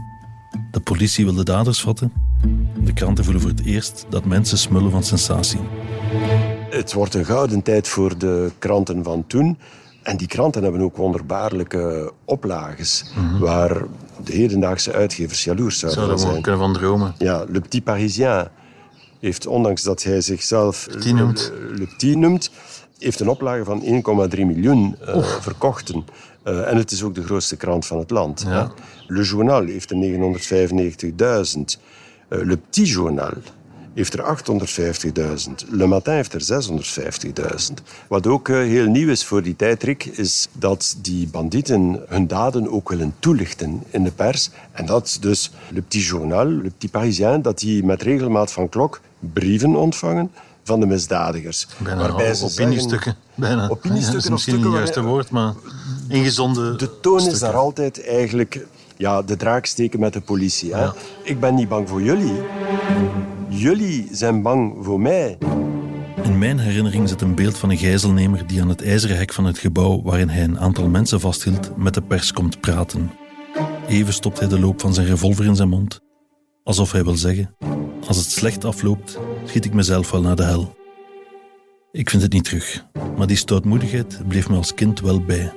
De 0.71 0.81
politie 0.81 1.25
wil 1.25 1.35
de 1.35 1.45
daders 1.45 1.81
vatten. 1.81 2.13
De 2.85 2.93
kranten 2.93 3.25
voelen 3.25 3.43
voor 3.43 3.51
het 3.51 3.65
eerst 3.65 4.07
dat 4.09 4.25
mensen 4.25 4.59
smullen 4.59 4.91
van 4.91 5.03
sensatie. 5.05 5.61
Het 6.71 6.93
wordt 6.93 7.15
een 7.15 7.25
gouden 7.25 7.63
tijd 7.63 7.89
voor 7.89 8.19
de 8.19 8.53
kranten 8.59 9.05
van 9.05 9.27
toen. 9.27 9.59
En 10.03 10.17
die 10.17 10.27
kranten 10.27 10.63
hebben 10.63 10.81
ook 10.81 10.97
wonderbaarlijke 10.97 12.13
oplages, 12.25 13.05
waar 13.41 13.83
de 14.25 14.33
hedendaagse 14.33 14.93
uitgevers 14.93 15.45
jaloers 15.45 15.79
zouden 15.79 16.01
Zouden 16.01 16.27
zijn. 16.27 16.43
kunnen 16.43 16.61
van 16.61 16.73
dromen. 16.73 17.15
Ja, 17.19 17.45
Le 17.49 17.61
Petit 17.61 17.85
Parisien 17.85 18.49
heeft, 19.21 19.47
ondanks 19.47 19.83
dat 19.83 20.03
hij 20.03 20.21
zichzelf 20.21 20.87
Petit 20.91 21.15
noemt. 21.15 21.53
Le, 21.55 21.75
Le 21.79 21.87
Petit 21.87 22.17
noemt, 22.17 22.51
heeft 22.99 23.21
een 23.21 23.29
oplage 23.29 23.65
van 23.65 23.83
1,3 23.83 23.91
miljoen 24.39 24.97
eh, 25.07 25.25
verkochten. 25.25 26.05
Eh, 26.43 26.71
en 26.71 26.77
het 26.77 26.91
is 26.91 27.03
ook 27.03 27.15
de 27.15 27.25
grootste 27.25 27.57
krant 27.57 27.87
van 27.87 27.99
het 27.99 28.11
land. 28.11 28.45
Ja. 28.47 28.73
Le 29.07 29.23
Journal 29.23 29.65
heeft 29.65 29.91
er 29.91 29.97
995.000. 29.97 31.79
Eh, 32.29 32.39
Le 32.43 32.57
Petit 32.57 32.89
Journal 32.89 33.33
heeft 33.95 34.15
er 34.15 34.23
850.000. 34.23 35.65
Le 35.71 35.87
Matin 35.87 36.13
heeft 36.13 36.35
er 36.35 36.43
650.000. 36.43 37.83
Wat 38.09 38.27
ook 38.27 38.49
eh, 38.49 38.57
heel 38.57 38.87
nieuw 38.87 39.09
is 39.09 39.25
voor 39.25 39.43
die 39.43 39.57
tijd, 39.57 39.83
Rick, 39.83 40.05
is 40.05 40.49
dat 40.53 40.97
die 41.03 41.29
bandieten 41.29 42.03
hun 42.09 42.27
daden 42.27 42.71
ook 42.71 42.89
willen 42.89 43.15
toelichten 43.19 43.83
in 43.91 44.05
de 44.05 44.13
pers. 44.13 44.51
En 44.73 44.87
dat 44.87 45.19
dus 45.21 45.53
Le 45.69 45.83
Petit 45.83 46.05
Journal, 46.05 46.47
Le 46.47 46.71
Petit 46.71 46.91
Parisien, 46.91 47.43
dat 47.43 47.59
die 47.59 47.85
met 47.85 48.03
regelmaat 48.03 48.53
van 48.53 48.69
klok 48.69 49.01
brieven 49.19 49.77
ontvangen 49.77 50.31
van 50.63 50.81
de 50.81 50.87
misdadigers. 50.87 51.67
Bijna 51.79 52.01
Waarbij 52.01 52.35
ze 52.35 52.45
opiniestukken. 52.45 53.17
Bijna. 53.35 53.69
Opiniestukken 53.69 54.07
Ja, 54.07 54.13
dat 54.13 54.25
is 54.25 54.31
misschien 54.31 54.57
niet 54.57 54.65
het 54.65 54.73
juiste 54.73 55.03
woord, 55.03 55.31
maar 55.31 55.55
ingezonde 56.09 56.77
de 56.77 57.01
toon 57.01 57.27
is 57.27 57.39
daar 57.39 57.57
altijd 57.57 58.07
eigenlijk 58.07 58.67
ja, 58.97 59.23
de 59.23 59.37
draak 59.37 59.67
steken 59.67 60.01
met 60.01 60.13
de 60.13 60.21
politie. 60.21 60.75
Hè? 60.75 60.89
Ik 61.23 61.41
ben 61.41 61.55
niet 61.55 61.69
bang 61.69 61.89
voor 61.89 62.03
jullie. 62.03 62.43
Jullie 63.49 64.09
zijn 64.13 64.43
bang 64.43 64.75
voor 64.81 65.01
mij. 65.01 65.39
In 66.23 66.39
mijn 66.39 66.59
herinnering 66.59 67.09
zit 67.09 67.21
een 67.21 67.35
beeld 67.35 67.59
van 67.59 67.71
een 67.71 67.79
gijzelnemer 67.79 68.47
die 68.47 68.61
aan 68.61 68.69
het 68.69 68.83
ijzeren 68.83 69.17
hek 69.17 69.33
van 69.33 69.45
het 69.45 69.59
gebouw 69.59 70.03
waarin 70.03 70.29
hij 70.29 70.43
een 70.43 70.61
aantal 70.61 70.89
mensen 70.89 71.21
vasthield 71.21 71.77
met 71.77 71.95
de 71.95 72.03
pers 72.03 72.33
komt 72.33 72.61
praten. 72.61 73.11
Even 73.89 74.13
stopt 74.13 74.39
hij 74.39 74.49
de 74.49 74.61
loop 74.61 74.81
van 74.81 74.95
zijn 74.95 75.07
revolver 75.07 75.45
in 75.45 75.57
zijn 75.57 75.69
mond, 75.69 76.01
alsof 76.65 76.93
hij 76.93 77.05
wil 77.05 77.17
zeggen: 77.17 77.55
Als 78.07 78.17
het 78.17 78.31
slecht 78.31 78.65
afloopt, 78.65 79.19
schiet 79.45 79.65
ik 79.65 79.75
mezelf 79.75 80.11
wel 80.11 80.21
naar 80.21 80.37
de 80.37 80.43
hel. 80.43 80.77
Ik 81.93 82.11
vind 82.11 82.23
het 82.23 82.33
niet 82.33 82.45
terug, 82.45 82.85
maar 83.17 83.27
die 83.27 83.37
stoutmoedigheid 83.37 84.29
bleef 84.29 84.49
me 84.49 84.57
als 84.57 84.75
kind 84.75 85.01
wel 85.01 85.21
bij. 85.21 85.53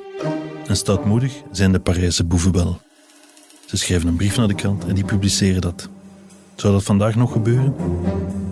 En 0.68 0.78
stoutmoedig 0.78 1.34
zijn 1.52 1.72
de 1.72 1.80
Parijse 1.80 2.24
boeven 2.24 2.52
wel. 2.52 2.82
Ze 3.66 3.78
schrijven 3.78 4.08
een 4.08 4.16
brief 4.16 4.38
naar 4.38 4.48
de 4.48 4.56
krant 4.56 4.86
en 4.86 4.96
die 4.96 5.06
publiceren 5.06 5.62
dat. 5.62 5.90
Zou 6.56 6.74
dat 6.74 6.84
vandaag 6.84 7.16
nog 7.16 7.32
gebeuren? 7.32 7.76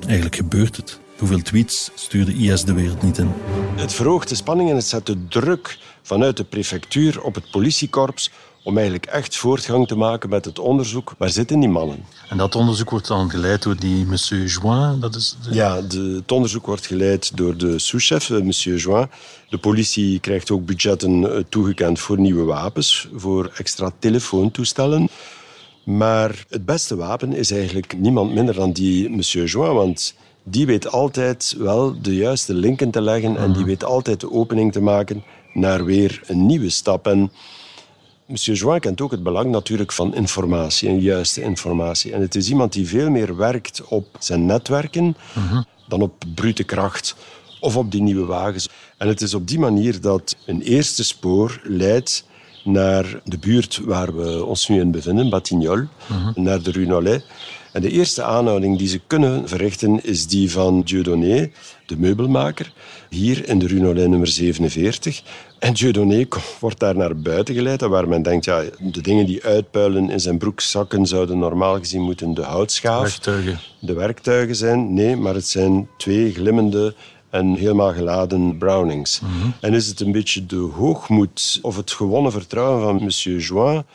Eigenlijk 0.05 0.35
gebeurt 0.35 0.75
het. 0.75 0.99
Hoeveel 1.17 1.41
tweets 1.41 1.91
stuurde 1.95 2.33
IS 2.33 2.63
de 2.63 2.73
wereld 2.73 3.01
niet 3.01 3.17
in? 3.17 3.31
Het 3.75 3.93
verhoogt 3.93 4.29
de 4.29 4.35
spanning 4.35 4.69
en 4.69 4.75
het 4.75 4.85
zet 4.85 5.05
de 5.05 5.27
druk 5.27 5.77
vanuit 6.01 6.37
de 6.37 6.43
prefectuur 6.43 7.21
op 7.21 7.35
het 7.35 7.51
politiekorps 7.51 8.31
om 8.63 8.73
eigenlijk 8.77 9.05
echt 9.05 9.35
voortgang 9.37 9.87
te 9.87 9.95
maken 9.95 10.29
met 10.29 10.45
het 10.45 10.59
onderzoek. 10.59 11.13
Waar 11.17 11.29
zitten 11.29 11.59
die 11.59 11.69
mannen? 11.69 12.05
En 12.29 12.37
dat 12.37 12.55
onderzoek 12.55 12.89
wordt 12.89 13.07
dan 13.07 13.29
geleid 13.29 13.63
door 13.63 13.75
die 13.79 14.05
monsieur 14.05 14.45
Join. 14.45 14.99
Dat 14.99 15.15
is 15.15 15.35
de- 15.43 15.53
Ja, 15.53 15.81
de, 15.81 15.99
het 16.21 16.31
onderzoek 16.31 16.65
wordt 16.65 16.85
geleid 16.87 17.37
door 17.37 17.57
de 17.57 17.79
sous-chef, 17.79 18.29
eh, 18.29 18.41
monsieur 18.41 18.77
Join. 18.77 19.09
De 19.49 19.57
politie 19.57 20.19
krijgt 20.19 20.51
ook 20.51 20.65
budgetten 20.65 21.33
eh, 21.35 21.43
toegekend 21.49 21.99
voor 21.99 22.19
nieuwe 22.19 22.43
wapens, 22.43 23.07
voor 23.15 23.51
extra 23.57 23.91
telefoontoestellen. 23.99 25.07
Maar 25.83 26.45
het 26.49 26.65
beste 26.65 26.95
wapen 26.95 27.33
is 27.33 27.51
eigenlijk 27.51 27.97
niemand 27.97 28.33
minder 28.33 28.55
dan 28.55 28.71
die 28.71 29.09
monsieur 29.09 29.45
Join, 29.45 29.73
want 29.73 30.13
die 30.43 30.65
weet 30.65 30.91
altijd 30.91 31.55
wel 31.57 32.01
de 32.01 32.15
juiste 32.15 32.53
linken 32.53 32.91
te 32.91 33.01
leggen 33.01 33.37
en 33.37 33.53
die 33.53 33.65
weet 33.65 33.83
altijd 33.83 34.19
de 34.19 34.31
opening 34.31 34.71
te 34.71 34.81
maken 34.81 35.23
naar 35.53 35.85
weer 35.85 36.21
een 36.27 36.45
nieuwe 36.45 36.69
stap. 36.69 37.07
En 37.07 37.31
Monsieur 38.25 38.57
Join 38.57 38.79
kent 38.79 39.01
ook 39.01 39.11
het 39.11 39.23
belang 39.23 39.51
natuurlijk 39.51 39.91
van 39.91 40.15
informatie 40.15 40.89
en 40.89 40.99
juiste 40.99 41.41
informatie. 41.41 42.13
En 42.13 42.21
het 42.21 42.35
is 42.35 42.49
iemand 42.49 42.73
die 42.73 42.87
veel 42.87 43.09
meer 43.09 43.35
werkt 43.35 43.83
op 43.87 44.07
zijn 44.19 44.45
netwerken 44.45 45.15
dan 45.87 46.01
op 46.01 46.23
brute 46.35 46.63
kracht 46.63 47.15
of 47.59 47.77
op 47.77 47.91
die 47.91 48.01
nieuwe 48.01 48.25
wagens. 48.25 48.69
En 48.97 49.07
het 49.07 49.21
is 49.21 49.33
op 49.33 49.47
die 49.47 49.59
manier 49.59 50.01
dat 50.01 50.35
een 50.45 50.61
eerste 50.61 51.03
spoor 51.03 51.61
leidt 51.63 52.25
naar 52.63 53.21
de 53.23 53.37
buurt 53.37 53.79
waar 53.83 54.15
we 54.15 54.45
ons 54.45 54.67
nu 54.67 54.79
in 54.79 54.91
bevinden, 54.91 55.29
Batignolles, 55.29 55.87
naar 56.35 56.61
de 56.61 56.71
Rue 56.71 56.85
Nollet. 56.85 57.25
En 57.71 57.81
de 57.81 57.89
eerste 57.89 58.23
aanhouding 58.23 58.77
die 58.77 58.87
ze 58.87 59.01
kunnen 59.07 59.47
verrichten 59.49 60.03
is 60.03 60.27
die 60.27 60.51
van 60.51 60.81
Dieudonné, 60.81 61.51
de 61.85 61.97
meubelmaker, 61.97 62.73
hier 63.09 63.47
in 63.47 63.59
de 63.59 63.67
Rue 63.67 63.79
Nollet 63.79 64.09
nummer 64.09 64.27
47. 64.27 65.23
En 65.63 65.73
Dieudonné 65.73 66.27
wordt 66.59 66.79
daar 66.79 66.95
naar 66.95 67.15
buiten 67.15 67.55
geleid, 67.55 67.81
waar 67.81 68.07
men 68.07 68.21
denkt, 68.21 68.45
ja, 68.45 68.63
de 68.79 69.01
dingen 69.01 69.25
die 69.25 69.43
uitpuilen 69.43 70.09
in 70.09 70.19
zijn 70.19 70.37
broekzakken 70.37 71.05
zouden 71.05 71.39
normaal 71.39 71.77
gezien 71.77 72.01
moeten 72.01 72.33
de 72.33 72.41
houtschaaf, 72.41 73.01
werktuigen. 73.01 73.59
de 73.79 73.93
werktuigen 73.93 74.55
zijn. 74.55 74.93
Nee, 74.93 75.15
maar 75.15 75.33
het 75.33 75.47
zijn 75.47 75.87
twee 75.97 76.33
glimmende 76.33 76.95
en 77.29 77.55
helemaal 77.55 77.93
geladen 77.93 78.57
Brownings. 78.57 79.21
En 79.59 79.73
is 79.73 79.87
het 79.87 79.99
een 79.99 80.11
beetje 80.11 80.45
de 80.45 80.71
hoogmoed 80.75 81.59
of 81.61 81.75
het 81.75 81.91
gewonnen 81.91 82.31
vertrouwen 82.31 82.81
van 82.83 83.03
monsieur 83.03 83.39
Join 83.39 83.85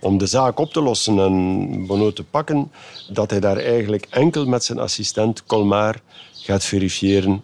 om 0.00 0.18
de 0.18 0.26
zaak 0.26 0.58
op 0.58 0.72
te 0.72 0.80
lossen 0.80 1.18
en 1.18 1.86
Bonneau 1.86 2.12
te 2.12 2.24
pakken, 2.24 2.70
dat 3.12 3.30
hij 3.30 3.40
daar 3.40 3.56
eigenlijk 3.56 4.06
enkel 4.10 4.46
met 4.46 4.64
zijn 4.64 4.78
assistent 4.78 5.44
Colmar 5.46 6.00
gaat 6.32 6.64
verifiëren 6.64 7.42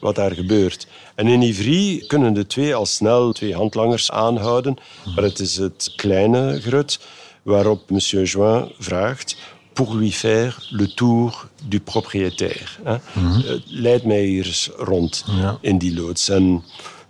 wat 0.00 0.14
daar 0.14 0.32
gebeurt. 0.32 0.86
En 1.14 1.26
in 1.26 1.42
Ivry 1.42 2.04
kunnen 2.06 2.34
de 2.34 2.46
twee 2.46 2.74
al 2.74 2.86
snel 2.86 3.32
twee 3.32 3.54
handlangers 3.54 4.10
aanhouden, 4.10 4.76
maar 5.14 5.24
het 5.24 5.38
is 5.38 5.56
het 5.56 5.92
kleine 5.96 6.60
grut 6.60 6.98
waarop 7.42 7.90
monsieur 7.90 8.24
Join 8.24 8.72
vraagt 8.78 9.36
pour 9.72 9.94
lui 9.94 10.12
faire 10.12 10.54
le 10.70 10.94
tour 10.94 11.48
du 11.68 11.80
propriétaire. 11.80 12.68
Hè. 12.84 12.92
Eh, 12.94 13.60
Leid 13.64 14.04
mij 14.04 14.22
hier 14.24 14.46
eens 14.46 14.70
rond 14.76 15.24
Ja. 15.26 15.58
in 15.60 15.78
die 15.78 15.94
loods. 15.94 16.28
En 16.28 16.62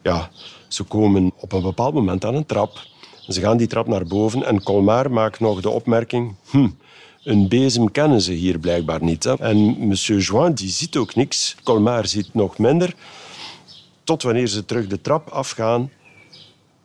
ja, 0.03 0.31
ze 0.69 0.83
komen 0.83 1.33
op 1.41 1.53
een 1.53 1.63
bepaald 1.63 1.95
moment 1.95 2.25
aan 2.25 2.35
een 2.35 2.47
trap. 2.47 2.83
Ze 3.29 3.41
gaan 3.41 3.57
die 3.57 3.67
trap 3.67 3.87
naar 3.87 4.07
boven 4.07 4.45
en 4.47 4.63
Colmar 4.63 5.11
maakt 5.11 5.41
nog 5.41 5.61
de 5.61 5.71
opmerking... 5.71 6.35
Hm, 6.51 6.69
een 7.25 7.49
bezem 7.49 7.91
kennen 7.91 8.21
ze 8.21 8.33
hier 8.33 8.59
blijkbaar 8.59 9.03
niet. 9.03 9.25
Hè. 9.25 9.35
En 9.35 9.57
monsieur 9.89 10.21
Join 10.21 10.55
die 10.55 10.69
ziet 10.69 10.97
ook 10.97 11.15
niks. 11.15 11.57
Colmar 11.63 12.07
ziet 12.07 12.35
nog 12.35 12.59
minder. 12.59 12.95
Tot 14.05 14.23
wanneer 14.23 14.47
ze 14.47 14.65
terug 14.65 14.87
de 14.87 15.01
trap 15.01 15.29
afgaan 15.29 15.91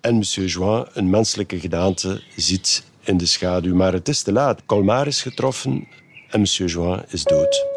en 0.02 0.16
monsieur 0.16 0.48
Join 0.48 0.86
een 0.94 1.10
menselijke 1.10 1.60
gedaante 1.60 2.22
ziet 2.36 2.84
in 3.04 3.18
de 3.18 3.26
schaduw. 3.26 3.76
Maar 3.76 3.94
het 3.94 4.08
is 4.08 4.22
te 4.22 4.32
laat. 4.32 4.66
Colmar 4.66 5.08
is 5.08 5.22
getroffen 5.22 5.88
en 6.30 6.40
monsieur 6.40 6.70
Join 6.70 7.04
is 7.08 7.24
dood. 7.24 7.68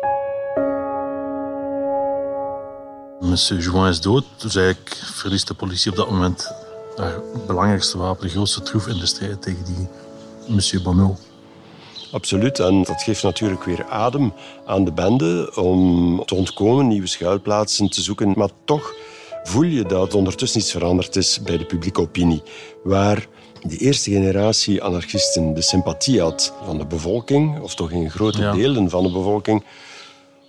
Monsieur 3.20 3.62
Jouin 3.62 3.90
is 3.90 4.00
dood, 4.00 4.24
dus 4.38 4.54
eigenlijk 4.54 4.96
verliest 4.96 5.48
de 5.48 5.54
politie 5.54 5.90
op 5.90 5.96
dat 5.96 6.10
moment 6.10 6.52
haar 6.96 7.20
belangrijkste 7.46 7.98
wapen, 7.98 8.26
de 8.26 8.32
grootste 8.32 8.62
troef 8.62 8.86
in 8.86 8.98
de 8.98 9.06
strijd 9.06 9.42
tegen 9.42 9.64
die 9.64 9.88
Monsieur 10.48 10.82
Bonneau. 10.82 11.14
Absoluut. 12.12 12.58
En 12.58 12.82
dat 12.82 13.02
geeft 13.02 13.22
natuurlijk 13.22 13.64
weer 13.64 13.84
adem 13.88 14.32
aan 14.66 14.84
de 14.84 14.92
bende 14.92 15.52
om 15.54 16.24
te 16.24 16.34
ontkomen, 16.34 16.88
nieuwe 16.88 17.06
schuilplaatsen 17.06 17.90
te 17.90 18.02
zoeken. 18.02 18.32
Maar 18.36 18.50
toch 18.64 18.94
voel 19.42 19.62
je 19.62 19.82
dat 19.84 20.14
ondertussen 20.14 20.60
iets 20.60 20.70
veranderd 20.70 21.16
is 21.16 21.40
bij 21.42 21.56
de 21.58 21.64
publieke 21.64 22.00
opinie. 22.00 22.42
Waar 22.84 23.26
de 23.62 23.76
eerste 23.76 24.10
generatie 24.10 24.82
anarchisten 24.82 25.54
de 25.54 25.62
sympathie 25.62 26.20
had 26.20 26.54
van 26.64 26.78
de 26.78 26.86
bevolking, 26.86 27.60
of 27.60 27.74
toch 27.74 27.90
in 27.90 28.10
grote 28.10 28.40
Ja. 28.42 28.52
delen 28.52 28.90
van 28.90 29.02
de 29.02 29.12
bevolking, 29.12 29.64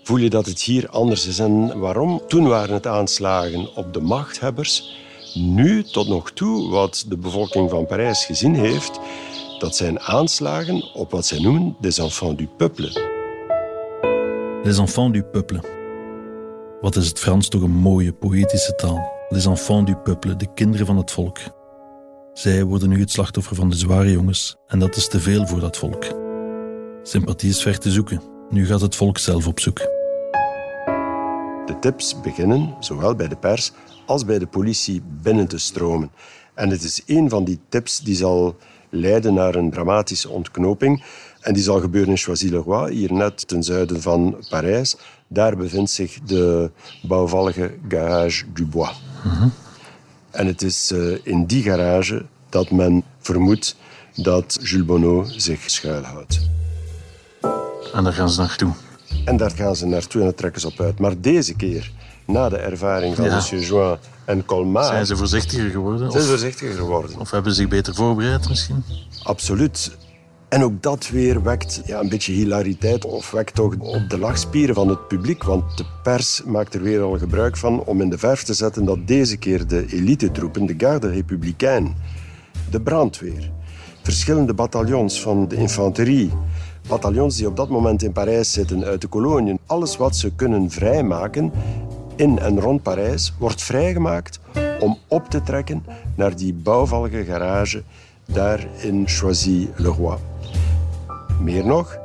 voel 0.04 0.18
je 0.18 0.30
dat 0.30 0.46
het 0.46 0.62
hier 0.62 0.90
anders 0.90 1.28
is. 1.28 1.40
En 1.40 1.80
waarom? 1.80 2.22
Toen 2.28 2.48
waren 2.48 2.74
het 2.74 2.88
aanslagen 2.88 3.76
op 3.76 3.94
de 3.94 4.02
machthebbers. 4.02 5.02
Nu, 5.36 5.84
tot 5.84 6.08
nog 6.08 6.32
toe, 6.32 6.70
wat 6.70 7.06
de 7.08 7.18
bevolking 7.18 7.70
van 7.70 7.86
Parijs 7.86 8.26
gezien 8.26 8.56
heeft, 8.56 9.00
dat 9.60 9.76
zijn 9.76 10.00
aanslagen 10.00 10.94
op 10.94 11.12
wat 11.12 11.26
zij 11.26 11.40
noemen 11.40 11.76
des 11.80 11.98
enfants 11.98 12.38
du 12.38 12.48
peuple. 12.58 13.12
Les 14.64 14.78
enfants 14.78 15.14
du 15.14 15.24
peuple. 15.24 15.83
Wat 16.84 16.96
is 16.96 17.08
het 17.08 17.20
Frans 17.20 17.48
toch 17.48 17.62
een 17.62 17.72
mooie, 17.72 18.14
poëtische 18.14 18.76
taal. 18.76 19.12
Les 19.30 19.46
enfants 19.46 19.92
du 19.92 19.96
peuple, 19.96 20.36
de 20.36 20.54
kinderen 20.54 20.86
van 20.86 20.98
het 20.98 21.12
volk. 21.12 21.38
Zij 22.34 22.64
worden 22.64 22.90
nu 22.90 23.00
het 23.00 23.12
slachtoffer 23.12 23.56
van 23.56 23.70
de 23.70 23.76
zware 23.76 24.12
jongens 24.12 24.56
en 24.68 24.80
dat 24.80 24.96
is 24.96 25.08
te 25.08 25.20
veel 25.20 25.48
voor 25.48 25.60
dat 25.60 25.78
volk. 25.78 26.06
Sympathie 27.04 27.50
is 27.50 27.62
ver 27.62 27.80
te 27.80 27.92
zoeken. 27.92 28.22
Nu 28.50 28.66
gaat 28.66 28.82
het 28.82 28.96
volk 28.96 29.18
zelf 29.18 29.48
op 29.48 29.60
zoek. 29.60 29.78
De 31.66 31.76
tips 31.80 32.22
beginnen, 32.22 32.76
zowel 32.80 33.16
bij 33.16 33.28
de 33.28 33.38
pers 33.38 33.72
als 34.06 34.26
bij 34.26 34.40
de 34.40 34.48
politie, 34.48 35.02
binnen 35.22 35.48
te 35.48 35.58
stromen. 35.58 36.12
En 36.54 36.70
het 36.70 36.84
is 36.84 37.02
een 37.06 37.30
van 37.30 37.44
die 37.44 37.60
tips 37.70 38.00
die 38.00 38.16
zal 38.16 38.56
leiden 38.90 39.34
naar 39.34 39.56
een 39.56 39.72
dramatische 39.72 40.30
ontknoping. 40.30 41.04
En 41.42 41.54
die 41.54 41.64
zal 41.64 41.80
gebeuren 41.80 42.12
in 42.12 42.18
Choisy-le-Roi, 42.18 42.94
hier 42.94 43.14
net 43.14 43.48
ten 43.48 43.64
zuiden 43.64 44.02
van 44.02 44.44
Parijs. 44.50 44.98
Daar 45.34 45.58
bevindt 45.58 45.92
zich 45.92 46.20
de 46.26 46.72
bouwvallige 47.02 47.74
garage 47.88 48.44
du 48.54 48.66
Bois. 48.66 49.02
En 50.32 50.48
het 50.48 50.62
is 50.62 50.92
eh, 50.92 51.18
in 51.24 51.46
die 51.46 51.64
garage 51.64 52.26
dat 52.50 52.72
men 52.72 53.04
vermoedt 53.20 53.76
dat 54.16 54.58
Jules 54.62 54.86
Bonneau 54.86 55.26
zich 55.38 55.70
schuilhoudt. 55.70 56.40
En 57.94 58.04
daar 58.04 58.14
gaan 58.14 58.30
ze 58.30 58.40
naartoe. 58.40 58.72
En 59.26 59.38
daar 59.38 59.52
gaan 59.52 59.76
ze 59.76 59.86
naartoe 59.86 60.22
en 60.22 60.28
daar 60.28 60.36
trekken 60.36 60.62
ze 60.62 60.68
op 60.68 60.80
uit. 60.80 61.00
Maar 61.00 61.22
deze 61.22 61.54
keer, 61.56 61.92
na 62.26 62.50
de 62.50 62.58
ervaring 62.58 63.16
van 63.16 63.26
Ja. 63.26 63.34
monsieur 63.36 63.62
Join 63.64 63.98
en 64.26 64.46
Colmar, 64.46 64.84
Zijn 64.86 65.06
ze 65.06 65.18
voorzichtiger 65.18 65.70
geworden? 65.70 66.12
zijn 66.12 66.24
ze 66.24 66.30
voorzichtiger 66.30 66.76
geworden. 66.76 67.20
of 67.20 67.32
hebben 67.32 67.52
ze 67.54 67.62
zich 67.62 67.70
beter 67.70 67.96
voorbereid 67.96 68.50
misschien? 68.50 68.84
Absoluut. 69.24 69.98
En 70.54 70.64
ook 70.64 70.82
dat 70.82 71.10
weer 71.10 71.44
wekt 71.44 71.82
ja, 71.86 72.00
een 72.00 72.10
beetje 72.10 72.34
hilariteit 72.34 73.06
of 73.06 73.32
wekt 73.32 73.56
toch 73.56 73.76
op 73.80 74.10
de 74.10 74.18
lachspieren 74.18 74.76
van 74.76 74.88
het 74.88 75.08
publiek. 75.08 75.44
Want 75.44 75.78
de 75.78 75.86
pers 76.04 76.44
maakt 76.46 76.74
er 76.74 76.82
weer 76.82 77.02
al 77.02 77.18
gebruik 77.18 77.58
van 77.58 77.84
om 77.84 78.02
in 78.02 78.10
de 78.10 78.18
verf 78.18 78.44
te 78.44 78.54
zetten 78.54 78.86
dat 78.86 79.08
deze 79.08 79.38
keer 79.38 79.68
de 79.68 79.86
elitetroepen, 79.90 80.66
de 80.66 80.74
garde 80.78 81.10
républicaine, 81.10 81.90
de 82.70 82.82
brandweer, 82.82 83.52
verschillende 84.02 84.54
bataljons 84.54 85.22
van 85.22 85.48
de 85.48 85.56
infanterie, 85.56 86.32
bataljons 86.88 87.38
die 87.38 87.48
op 87.48 87.56
dat 87.56 87.70
moment 87.70 88.04
in 88.04 88.12
Parijs 88.12 88.52
zitten 88.52 88.84
uit 88.84 89.02
de 89.02 89.08
koloniën, 89.08 89.60
alles 89.66 89.98
wat 89.98 90.16
ze 90.16 90.36
kunnen 90.36 90.70
vrijmaken 90.70 91.52
in 92.16 92.40
en 92.40 92.60
rond 92.60 92.84
Parijs 92.84 93.34
wordt 93.40 93.62
vrijgemaakt 93.62 94.40
om 94.80 94.98
op 95.08 95.30
te 95.30 95.42
trekken 95.42 95.86
naar 96.16 96.36
die 96.36 96.54
bouwvallige 96.54 97.24
garage 97.24 97.84
daar 98.26 98.68
in 98.82 99.04
Choisy-le-Roi. 99.08 100.33
Meer 101.42 101.66
nog, 101.66 101.98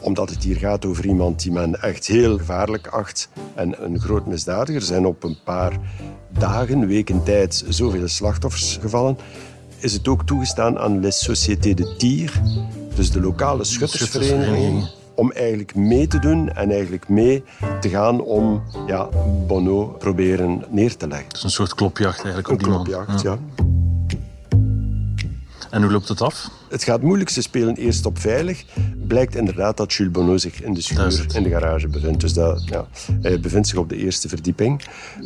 omdat 0.00 0.30
het 0.30 0.42
hier 0.42 0.56
gaat 0.56 0.84
over 0.84 1.06
iemand 1.06 1.42
die 1.42 1.52
men 1.52 1.82
echt 1.82 2.06
heel 2.06 2.38
gevaarlijk 2.38 2.86
acht 2.86 3.28
en 3.54 3.84
een 3.84 4.00
groot 4.00 4.26
misdadiger, 4.26 4.82
zijn 4.82 5.06
op 5.06 5.24
een 5.24 5.36
paar 5.44 5.78
dagen, 6.28 6.86
weken 6.86 7.22
tijd 7.22 7.64
zoveel 7.68 8.08
slachtoffers 8.08 8.78
gevallen, 8.80 9.16
is 9.78 9.92
het 9.92 10.08
ook 10.08 10.26
toegestaan 10.26 10.78
aan 10.78 11.00
Les 11.00 11.24
Sociétés 11.24 11.74
de 11.74 11.94
Tir, 11.98 12.42
dus 12.94 13.10
de 13.10 13.20
lokale 13.20 13.64
schuttersvereniging, 13.64 14.90
om 15.14 15.32
eigenlijk 15.32 15.74
mee 15.74 16.06
te 16.06 16.18
doen 16.18 16.52
en 16.52 16.70
eigenlijk 16.70 17.08
mee 17.08 17.44
te 17.80 17.88
gaan 17.88 18.20
om 18.20 18.62
ja, 18.86 19.08
Bono 19.46 19.84
proberen 19.98 20.64
neer 20.70 20.96
te 20.96 21.08
leggen. 21.08 21.26
Het 21.26 21.36
is 21.36 21.42
een 21.42 21.50
soort 21.50 21.74
klopjacht 21.74 22.24
eigenlijk 22.24 22.48
Een 22.48 22.54
op 22.54 22.60
die 22.60 22.68
man. 22.68 22.84
klopjacht, 22.84 23.22
ja. 23.22 23.38
En 25.74 25.82
hoe 25.82 25.92
loopt 25.92 26.08
het 26.08 26.20
af? 26.20 26.50
Het 26.68 26.84
gaat 26.84 27.02
moeilijk, 27.02 27.30
ze 27.30 27.42
spelen 27.42 27.74
eerst 27.74 28.06
op 28.06 28.18
veilig. 28.18 28.64
Blijkt 29.06 29.36
inderdaad 29.36 29.76
dat 29.76 29.92
Jules 29.92 30.12
Bonneau 30.12 30.38
zich 30.38 30.62
in 30.62 30.74
de 30.74 30.80
schuur, 30.80 31.26
in 31.34 31.42
de 31.42 31.48
garage 31.48 31.88
bevindt. 31.88 32.20
Dus 32.20 32.32
dat, 32.32 32.64
ja, 32.64 32.86
hij 33.20 33.40
bevindt 33.40 33.68
zich 33.68 33.78
op 33.78 33.88
de 33.88 33.96
eerste 33.96 34.28
verdieping. 34.28 34.82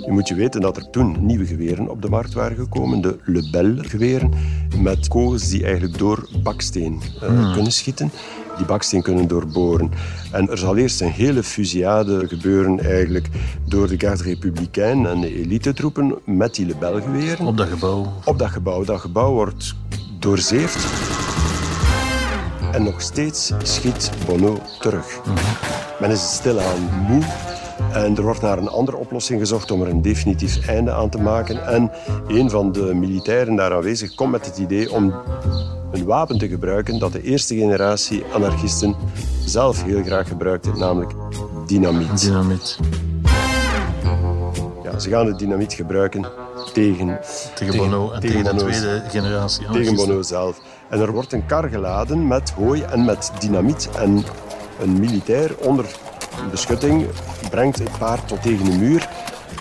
Je 0.06 0.12
moet 0.12 0.28
je 0.28 0.34
weten 0.34 0.61
dat 0.61 0.76
er 0.76 0.90
toen 0.90 1.16
nieuwe 1.26 1.46
geweren 1.46 1.88
op 1.88 2.02
de 2.02 2.08
markt 2.08 2.32
waren 2.32 2.56
gekomen. 2.56 3.00
De 3.00 3.18
Lebel-geweren. 3.24 4.32
Met 4.80 5.08
kogels 5.08 5.48
die 5.48 5.64
eigenlijk 5.64 5.98
door 5.98 6.28
baksteen 6.42 7.00
eh, 7.22 7.52
kunnen 7.52 7.72
schieten. 7.72 8.11
Die 8.56 8.66
baksteen 8.66 9.02
kunnen 9.02 9.28
doorboren. 9.28 9.90
En 10.32 10.50
er 10.50 10.58
zal 10.58 10.76
eerst 10.76 11.00
een 11.00 11.11
hele 11.11 11.42
fusillade 11.42 12.28
gebeuren 12.28 12.80
eigenlijk 12.80 13.28
door 13.66 13.88
de 13.88 13.98
garde 13.98 14.22
républicaine 14.22 15.08
en 15.08 15.20
de 15.20 15.34
elitetroepen 15.34 16.14
met 16.24 16.54
die 16.54 16.66
Lebel-geweren 16.66 17.46
Op 17.46 17.56
dat 17.56 17.68
gebouw? 17.68 18.12
op 18.24 18.38
dat 18.38 18.50
gebouw. 18.50 18.84
Dat 18.84 19.00
gebouw 19.00 19.32
wordt 19.32 19.74
doorzeefd. 20.18 20.87
En 22.72 22.83
nog 22.83 23.00
steeds 23.00 23.52
schiet 23.62 24.11
Bono 24.26 24.59
terug. 24.78 25.20
Men 26.00 26.11
is 26.11 26.33
stilaan 26.33 26.88
moe. 27.09 27.22
En 27.92 28.16
er 28.16 28.22
wordt 28.22 28.40
naar 28.40 28.59
een 28.59 28.68
andere 28.68 28.96
oplossing 28.96 29.40
gezocht 29.40 29.70
om 29.70 29.83
er 29.83 29.88
een 29.88 30.02
definitief 30.02 30.68
einde 30.68 30.92
aan 30.92 31.09
te 31.09 31.18
maken. 31.18 31.66
En 31.66 31.90
een 32.26 32.50
van 32.50 32.72
de 32.72 32.94
militairen 32.94 33.57
daar 33.57 33.74
aanwezig 33.74 34.14
komt 34.14 34.31
met 34.31 34.46
het 34.46 34.59
idee 34.59 34.92
om 34.92 35.14
een 35.90 36.04
wapen 36.04 36.38
te 36.38 36.48
gebruiken 36.48 36.98
dat 36.98 37.12
de 37.12 37.22
eerste 37.22 37.54
generatie 37.54 38.24
anarchisten 38.33 38.96
zelf 39.44 39.85
heel 39.85 40.02
graag 40.02 40.28
gebruikte, 40.28 40.70
namelijk 40.76 41.12
dynamiet. 41.66 42.20
Dynamiet. 42.20 42.78
Ja, 44.83 44.98
ze 44.98 45.09
gaan 45.09 45.26
het 45.26 45.38
dynamiet 45.38 45.72
gebruiken 45.72 46.47
tegen, 46.72 47.20
Tegen 47.54 47.76
Bono 47.76 48.10
en 48.10 48.20
tegen, 48.20 48.44
de 48.44 48.54
tweede 48.54 49.02
generatie. 49.08 49.58
tegen 49.58 49.74
anarchisten. 49.74 50.06
Bono 50.06 50.22
zelf. 50.22 50.60
En 50.88 51.00
er 51.00 51.12
wordt 51.12 51.32
een 51.32 51.46
kar 51.46 51.68
geladen 51.68 52.26
met 52.26 52.50
hooi 52.50 52.82
en 52.82 53.04
met 53.04 53.32
dynamiet. 53.38 53.88
En 53.96 54.24
een 54.80 55.00
militair 55.00 55.56
onder 55.58 55.86
beschutting 56.50 57.06
brengt 57.50 57.78
het 57.78 57.98
paard 57.98 58.28
tot 58.28 58.42
tegen 58.42 58.64
de 58.64 58.76
muur. 58.76 59.08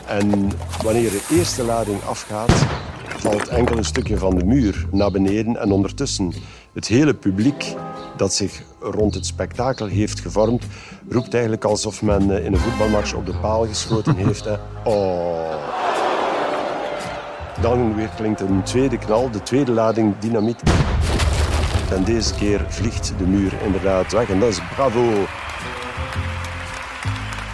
En 0.07 0.51
wanneer 0.83 1.09
de 1.09 1.27
eerste 1.31 1.63
lading 1.63 2.03
afgaat, 2.03 2.51
valt 3.17 3.47
enkel 3.47 3.77
een 3.77 3.85
stukje 3.85 4.17
van 4.17 4.37
de 4.37 4.45
muur 4.45 4.85
naar 4.91 5.11
beneden. 5.11 5.57
En 5.57 5.71
ondertussen 5.71 6.33
het 6.73 6.87
hele 6.87 7.13
publiek 7.13 7.75
dat 8.17 8.33
zich 8.33 8.63
rond 8.79 9.13
het 9.13 9.25
spektakel 9.25 9.85
heeft 9.85 10.19
gevormd, 10.19 10.65
roept 11.09 11.33
eigenlijk 11.33 11.63
alsof 11.63 12.01
men 12.01 12.37
eh, 12.37 12.45
in 12.45 12.53
een 12.53 12.59
voetbalmatch 12.59 13.13
op 13.13 13.25
de 13.25 13.33
paal 13.33 13.65
geschoten 13.65 14.15
heeft. 14.15 14.45
Hè. 14.45 14.55
Oh. 14.83 15.66
Dan 17.61 17.95
weer 17.95 18.09
klinkt 18.15 18.41
een 18.41 18.63
tweede 18.63 18.97
knal, 18.97 19.29
de 19.31 19.43
tweede 19.43 19.71
lading 19.71 20.19
dynamiet. 20.19 20.61
En 21.91 22.03
deze 22.03 22.33
keer 22.33 22.65
vliegt 22.67 23.13
de 23.17 23.23
muur 23.27 23.53
inderdaad 23.65 24.11
weg. 24.11 24.29
En 24.29 24.39
dat 24.39 24.49
is 24.49 24.59
bravo. 24.75 25.01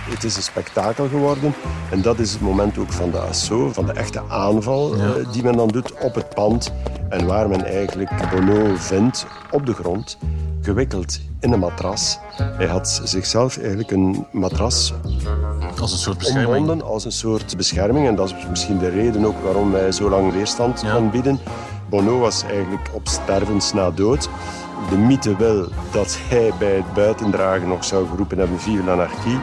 Het 0.09 0.23
is 0.23 0.35
een 0.35 0.41
spektakel 0.43 1.07
geworden. 1.07 1.53
En 1.91 2.01
dat 2.01 2.19
is 2.19 2.31
het 2.31 2.41
moment 2.41 2.77
ook 2.77 2.91
van 2.91 3.11
de 3.11 3.17
assaut, 3.17 3.73
van 3.73 3.85
de 3.85 3.91
echte 3.93 4.21
aanval 4.29 4.97
Ja. 4.97 5.03
eh, 5.03 5.31
die 5.31 5.43
men 5.43 5.55
dan 5.57 5.67
doet 5.67 5.93
op 5.99 6.15
het 6.15 6.29
pand. 6.33 6.73
En 7.13 7.25
waar 7.25 7.49
men 7.49 7.65
eigenlijk 7.65 8.09
Bono 8.31 8.75
vindt 8.75 9.25
op 9.51 9.65
de 9.65 9.73
grond. 9.73 10.17
gewikkeld 10.61 11.19
in 11.39 11.51
een 11.51 11.59
matras. 11.59 12.19
Hij 12.57 12.67
had 12.67 13.01
zichzelf 13.03 13.57
eigenlijk 13.57 13.91
een 13.91 14.25
matras 14.31 14.93
Als 15.81 15.91
een 15.91 15.97
soort 15.97 16.17
bescherming. 16.17 16.47
omwonden 16.57 16.85
als 16.85 17.05
een 17.05 17.11
soort 17.11 17.57
bescherming. 17.57 18.07
En 18.07 18.15
dat 18.15 18.27
is 18.27 18.35
misschien 18.49 18.77
de 18.77 18.89
reden 18.89 19.25
ook 19.25 19.43
waarom 19.43 19.73
hij 19.73 19.91
zo 19.91 20.09
lang 20.09 20.31
weerstand 20.31 20.81
Ja. 20.81 20.95
kon 20.95 21.09
bieden. 21.09 21.39
Bono 21.89 22.19
was 22.19 22.43
eigenlijk 22.43 22.89
op 22.93 23.07
stervens 23.07 23.73
na 23.73 23.91
dood. 23.91 24.29
De 24.89 24.97
mythe 24.97 25.35
wil 25.35 25.67
dat 25.91 26.17
hij 26.29 26.51
bij 26.59 26.75
het 26.75 26.93
buitendragen 26.93 27.67
nog 27.67 27.83
zou 27.83 28.07
geroepen 28.07 28.37
hebben 28.37 28.59
vive 28.59 28.83
l'anarchie. 28.83 29.37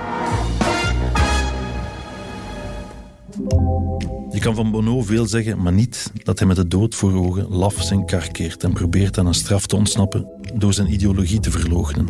Je 4.41 4.47
kan 4.47 4.55
van 4.55 4.71
Bono 4.71 5.03
veel 5.03 5.27
zeggen, 5.27 5.63
maar 5.63 5.73
niet 5.73 6.13
dat 6.23 6.39
hij 6.39 6.49
met 6.49 6.57
de 6.57 6.69
dood 6.69 6.95
voor 6.95 7.13
ogen 7.13 7.49
laf 7.49 7.83
zijn 7.83 8.07
kar 8.07 8.31
keert 8.31 8.65
en 8.65 8.73
probeert 8.73 9.19
aan 9.19 9.27
een 9.27 9.35
straf 9.35 9.67
te 9.67 9.77
ontsnappen 9.77 10.29
door 10.55 10.75
zijn 10.75 10.93
ideologie 10.93 11.41
te 11.41 11.51
verloochenen. 11.51 12.07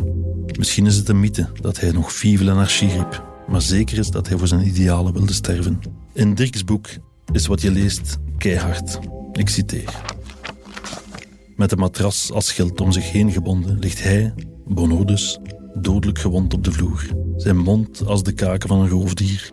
Misschien 0.57 0.85
is 0.85 0.95
het 0.95 1.09
een 1.09 1.19
mythe 1.19 1.49
dat 1.61 1.79
hij 1.79 1.91
nog 1.91 2.13
vive 2.13 2.43
l'anarchie 2.43 2.89
riep, 2.89 3.25
maar 3.47 3.61
zeker 3.61 3.97
is 3.97 4.09
dat 4.09 4.27
hij 4.27 4.37
voor 4.37 4.47
zijn 4.47 4.67
idealen 4.67 5.13
wilde 5.13 5.33
sterven. 5.33 5.79
In 6.13 6.33
Dirks 6.33 6.63
boek 6.63 6.87
is 7.31 7.47
wat 7.47 7.61
je 7.61 7.71
leest 7.71 8.17
keihard. 8.37 8.99
Ik 9.31 9.49
citeer. 9.49 10.01
Met 11.55 11.71
een 11.71 11.79
matras 11.79 12.31
als 12.31 12.47
schild 12.47 12.81
om 12.81 12.91
zich 12.91 13.11
heen 13.11 13.31
gebonden 13.31 13.79
ligt 13.79 14.03
hij, 14.03 14.33
Bono 14.65 15.05
dus, 15.05 15.39
dodelijk 15.73 16.19
gewond 16.19 16.53
op 16.53 16.63
de 16.63 16.71
vloer. 16.71 17.05
Zijn 17.35 17.57
mond 17.57 18.05
als 18.05 18.23
de 18.23 18.33
kaken 18.33 18.69
van 18.69 18.79
een 18.79 18.89
roofdier. 18.89 19.51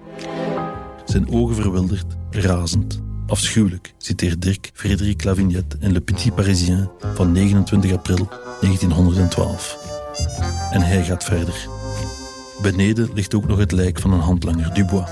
Zijn 1.09 1.31
ogen 1.33 1.55
verwilderd, 1.55 2.07
razend. 2.31 3.01
Afschuwelijk, 3.27 3.95
citeert 3.99 4.43
Dirk 4.43 4.71
Frédéric 4.75 5.25
Lavignet 5.25 5.77
in 5.81 5.93
Le 5.93 6.01
Petit 6.01 6.35
Parisien 6.35 6.89
van 7.15 7.33
29 7.33 7.93
april 7.93 8.29
1912. 8.61 9.79
En 10.71 10.81
hij 10.81 11.05
gaat 11.05 11.25
verder. 11.25 11.69
Beneden 12.63 13.11
ligt 13.15 13.35
ook 13.35 13.47
nog 13.47 13.59
het 13.59 13.73
lijk 13.73 14.01
van 14.01 14.13
een 14.13 14.21
handlanger, 14.21 14.75
Dubois. 14.75 15.09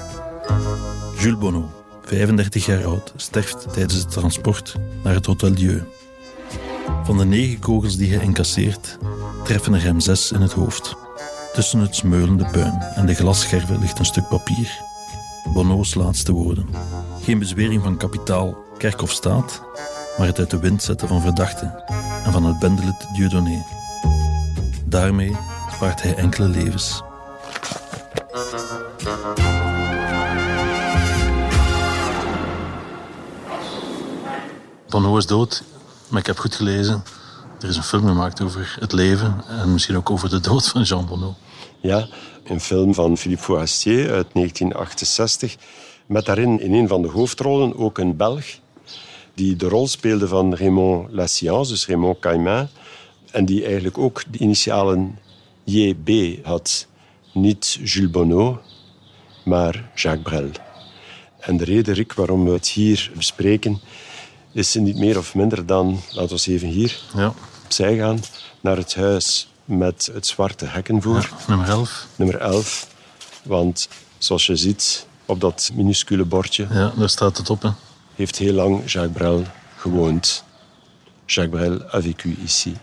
Jules 1.18 1.38
Bonneau, 1.38 1.66
35 2.02 2.66
jaar 2.66 2.85
oud, 2.85 3.12
sterft 3.16 3.72
tijdens 3.72 3.94
het 3.94 4.11
transport 4.11 4.76
naar 5.02 5.14
het 5.14 5.26
Hotel 5.26 5.54
Dieu. 5.54 5.82
Van 7.02 7.18
de 7.18 7.24
negen 7.24 7.59
kogels 7.59 7.96
die 7.96 8.14
hij 8.14 8.24
incasseert, 8.24 8.98
treffen 9.44 9.74
er 9.74 9.82
hem 9.82 10.00
zes 10.00 10.32
in 10.32 10.40
het 10.40 10.52
hoofd. 10.52 10.96
Tussen 11.52 11.80
het 11.80 11.96
smeulende 11.96 12.46
puin 12.52 12.82
en 12.94 13.06
de 13.06 13.14
glasscherven 13.14 13.78
ligt 13.78 13.98
een 13.98 14.04
stuk 14.04 14.28
papier. 14.28 14.86
Bono's 15.52 15.94
laatste 15.94 16.32
woorden. 16.32 16.68
Geen 17.22 17.38
bezwering 17.38 17.82
van 17.82 17.96
kapitaal, 17.96 18.56
kerk 18.78 19.02
of 19.02 19.11
staat, 19.11 19.62
maar 20.18 20.26
het 20.26 20.38
uit 20.38 20.50
de 20.50 20.59
wind 20.59 20.82
zetten 20.82 21.09
van 21.09 21.20
verdachten 21.20 21.82
en 22.24 22.32
van 22.32 22.44
het 22.44 22.59
bendelid 22.59 23.06
Dieudonné. 23.12 23.64
Daarmee 24.85 25.37
spaart 25.72 26.02
hij 26.02 26.14
enkele 26.14 26.48
levens. 26.48 27.02
Bono 34.88 35.16
is 35.16 35.26
dood, 35.26 35.62
maar 36.09 36.20
ik 36.20 36.26
heb 36.26 36.38
goed 36.38 36.54
gelezen. 36.54 37.04
Er 37.61 37.68
is 37.68 37.76
een 37.76 37.82
film 37.82 38.06
gemaakt 38.06 38.40
over 38.40 38.76
het 38.80 38.92
leven 38.92 39.44
en 39.48 39.72
misschien 39.72 39.96
ook 39.96 40.11
over 40.11 40.28
de 40.28 40.40
dood 40.40 40.68
van 40.68 40.82
Jean 40.82 41.06
Bono. 41.06 41.35
Ja, 41.80 42.06
een 42.48 42.61
film 42.61 42.94
van 42.94 43.16
Philippe 43.16 43.42
Fourastier 43.42 44.12
uit 44.12 44.26
1968. 44.32 45.56
Met 46.06 46.24
daarin 46.24 46.61
in 46.61 46.72
een 46.72 46.88
van 46.88 47.02
de 47.02 47.09
hoofdrollen 47.09 47.76
ook 47.76 47.98
een 47.98 48.16
Belg. 48.16 48.44
Die 49.35 49.56
de 49.56 49.68
rol 49.68 49.88
speelde 49.88 50.28
van 50.28 50.54
Raymond 50.54 51.12
Lassiance, 51.12 51.70
dus 51.72 51.87
Raymond 51.87 52.18
Caïman. 52.18 52.68
En 53.30 53.44
die 53.44 53.64
eigenlijk 53.64 53.98
ook 53.98 54.22
de 54.30 54.38
initialen 54.38 55.18
JB 55.64 56.38
had. 56.44 56.87
Niet 57.32 57.78
Jules 57.82 58.11
Bonneau, 58.11 58.56
maar 59.44 59.90
Jacques 59.94 60.22
Brel. 60.22 60.50
En 61.40 61.56
de 61.56 61.64
reden, 61.64 61.94
Rick, 61.94 62.12
waarom 62.12 62.44
we 62.44 62.50
het 62.50 62.68
hier 62.68 63.11
bespreken, 63.16 63.80
is 64.52 64.74
niet 64.74 64.98
meer 64.98 65.18
of 65.18 65.35
minder 65.35 65.66
dan, 65.66 66.00
laten 66.12 66.37
we 66.37 66.52
even 66.52 66.68
hier 66.68 67.00
Ja, 67.14 67.35
opzij 67.64 67.96
gaan, 67.96 68.18
naar 68.61 68.76
het 68.76 68.94
huis 68.94 69.48
met 69.66 70.11
het 70.12 70.26
zwarte 70.26 70.64
hekkenvoer 70.66 71.31
nummer 71.48 71.68
11. 71.68 72.07
nummer 72.16 72.37
11. 72.37 72.88
Want 73.42 73.88
zoals 74.18 74.46
je 74.46 74.57
ziet 74.57 75.07
op 75.26 75.40
dat 75.40 75.70
minuscule 75.74 76.24
bordje 76.24 76.66
Ja, 76.70 76.92
daar 76.96 77.09
staat 77.09 77.37
het 77.37 77.50
op. 77.50 77.62
Hè. 77.62 77.70
heeft 78.14 78.38
heel 78.38 78.52
lang 78.52 78.90
Jacques 78.90 79.16
Brel 79.16 79.42
gewoond. 79.76 80.44
Jacques 81.26 81.61
Brel 81.61 81.94
a 81.94 82.02
vécu 82.02 82.37
ici, 82.42 82.76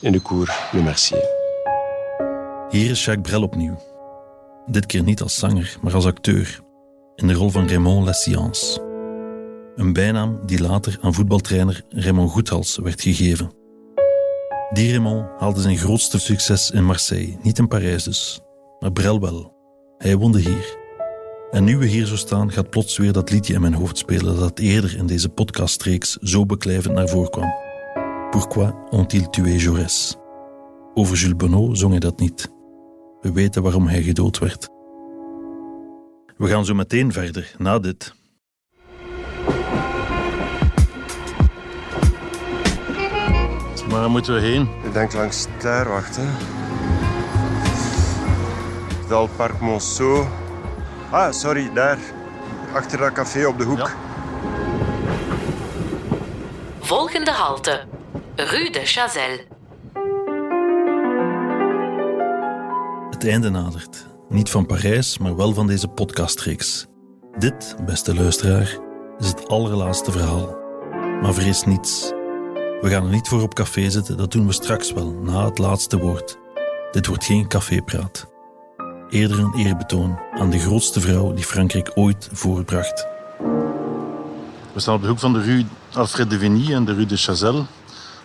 in 0.00 0.12
de 0.12 0.22
cour 0.22 0.68
Le 0.72 0.82
Mercier. 0.82 1.24
Hier 2.70 2.90
is 2.90 3.04
Jacques 3.04 3.28
Brel 3.28 3.42
opnieuw. 3.42 3.82
Dit 4.66 4.86
keer 4.86 5.02
niet 5.02 5.22
als 5.22 5.38
zanger, 5.38 5.76
maar 5.82 5.94
als 5.94 6.06
acteur. 6.06 6.60
In 7.14 7.26
de 7.26 7.34
rol 7.34 7.50
van 7.50 7.68
Raymond 7.68 8.04
Lassiance. 8.04 8.80
Een 9.76 9.92
bijnaam 9.92 10.38
die 10.46 10.60
later 10.60 10.98
aan 11.00 11.14
voetbaltrainer 11.14 11.84
Raymond 11.88 12.30
Goethals 12.30 12.76
werd 12.76 13.00
gegeven. 13.00 13.50
Raymond 14.70 15.26
haalde 15.38 15.60
zijn 15.60 15.76
grootste 15.76 16.18
succes 16.18 16.70
in 16.70 16.84
Marseille, 16.84 17.36
niet 17.42 17.58
in 17.58 17.68
Parijs 17.68 18.04
dus. 18.04 18.40
Maar 18.78 18.92
Brel 18.92 19.20
wel. 19.20 19.54
Hij 19.98 20.16
woonde 20.16 20.38
hier. 20.38 20.76
En 21.50 21.64
nu 21.64 21.78
we 21.78 21.86
hier 21.86 22.06
zo 22.06 22.16
staan, 22.16 22.52
gaat 22.52 22.70
plots 22.70 22.96
weer 22.96 23.12
dat 23.12 23.30
liedje 23.30 23.54
in 23.54 23.60
mijn 23.60 23.74
hoofd 23.74 23.98
spelen 23.98 24.38
dat 24.38 24.58
eerder 24.58 24.96
in 24.96 25.06
deze 25.06 25.28
podcastreeks 25.28 26.16
zo 26.16 26.46
beklijvend 26.46 26.94
naar 26.94 27.08
voren 27.08 27.30
kwam. 27.30 27.54
Pourquoi 28.30 28.72
ont-ils 28.90 29.26
tué 29.30 29.58
Jaurès? 29.58 30.16
Over 30.94 31.16
Jules 31.16 31.36
Bonneau 31.36 31.76
zong 31.76 31.90
hij 31.90 32.00
dat 32.00 32.18
niet. 32.18 32.52
We 33.20 33.32
weten 33.32 33.62
waarom 33.62 33.86
hij 33.86 34.02
gedood 34.02 34.38
werd. 34.38 34.68
We 36.36 36.46
gaan 36.46 36.64
zo 36.64 36.74
meteen 36.74 37.12
verder, 37.12 37.54
na 37.58 37.78
dit. 37.78 38.14
Waar 43.88 44.10
moeten 44.10 44.34
we 44.34 44.40
heen? 44.40 44.68
Ik 44.84 44.92
denk 44.92 45.12
langs 45.12 45.46
daar, 45.58 45.88
wacht. 45.88 46.16
Hè. 46.16 46.24
Dal 49.08 49.28
Parc 49.36 49.60
Monceau. 49.60 50.26
Ah, 51.10 51.32
sorry, 51.32 51.70
daar. 51.74 51.98
Achter 52.74 52.98
dat 52.98 53.12
café 53.12 53.46
op 53.46 53.58
de 53.58 53.64
hoek. 53.64 53.78
Ja. 53.78 53.90
Volgende 56.80 57.30
halte. 57.30 57.84
Rue 58.36 58.70
de 58.70 58.80
Chazelle. 58.84 59.44
Het 63.10 63.26
einde 63.26 63.50
nadert. 63.50 64.06
Niet 64.28 64.50
van 64.50 64.66
Parijs, 64.66 65.18
maar 65.18 65.36
wel 65.36 65.54
van 65.54 65.66
deze 65.66 65.88
podcastreeks. 65.88 66.86
Dit, 67.38 67.76
beste 67.86 68.14
luisteraar, 68.14 68.78
is 69.18 69.26
het 69.26 69.48
allerlaatste 69.48 70.12
verhaal. 70.12 70.56
Maar 71.22 71.34
vrees 71.34 71.64
niets. 71.64 72.12
We 72.80 72.90
gaan 72.90 73.04
er 73.04 73.10
niet 73.10 73.28
voor 73.28 73.42
op 73.42 73.54
café 73.54 73.90
zitten, 73.90 74.16
dat 74.16 74.32
doen 74.32 74.46
we 74.46 74.52
straks 74.52 74.92
wel, 74.92 75.10
na 75.10 75.44
het 75.44 75.58
laatste 75.58 75.98
woord. 75.98 76.38
Dit 76.92 77.06
wordt 77.06 77.24
geen 77.24 77.48
cafépraat. 77.48 78.26
Eerder 79.08 79.38
een 79.38 79.54
eerbetoon 79.54 80.18
aan 80.38 80.50
de 80.50 80.58
grootste 80.58 81.00
vrouw 81.00 81.32
die 81.32 81.44
Frankrijk 81.44 81.90
ooit 81.94 82.28
voorbracht. 82.32 83.06
We 84.72 84.80
staan 84.80 84.94
op 84.94 85.02
de 85.02 85.08
hoek 85.08 85.18
van 85.18 85.32
de 85.32 85.40
rue 85.40 85.66
Alfred 85.92 86.30
de 86.30 86.38
Vigny 86.38 86.72
en 86.72 86.84
de 86.84 86.94
rue 86.94 87.06
de 87.06 87.16
Chazelle. 87.16 87.64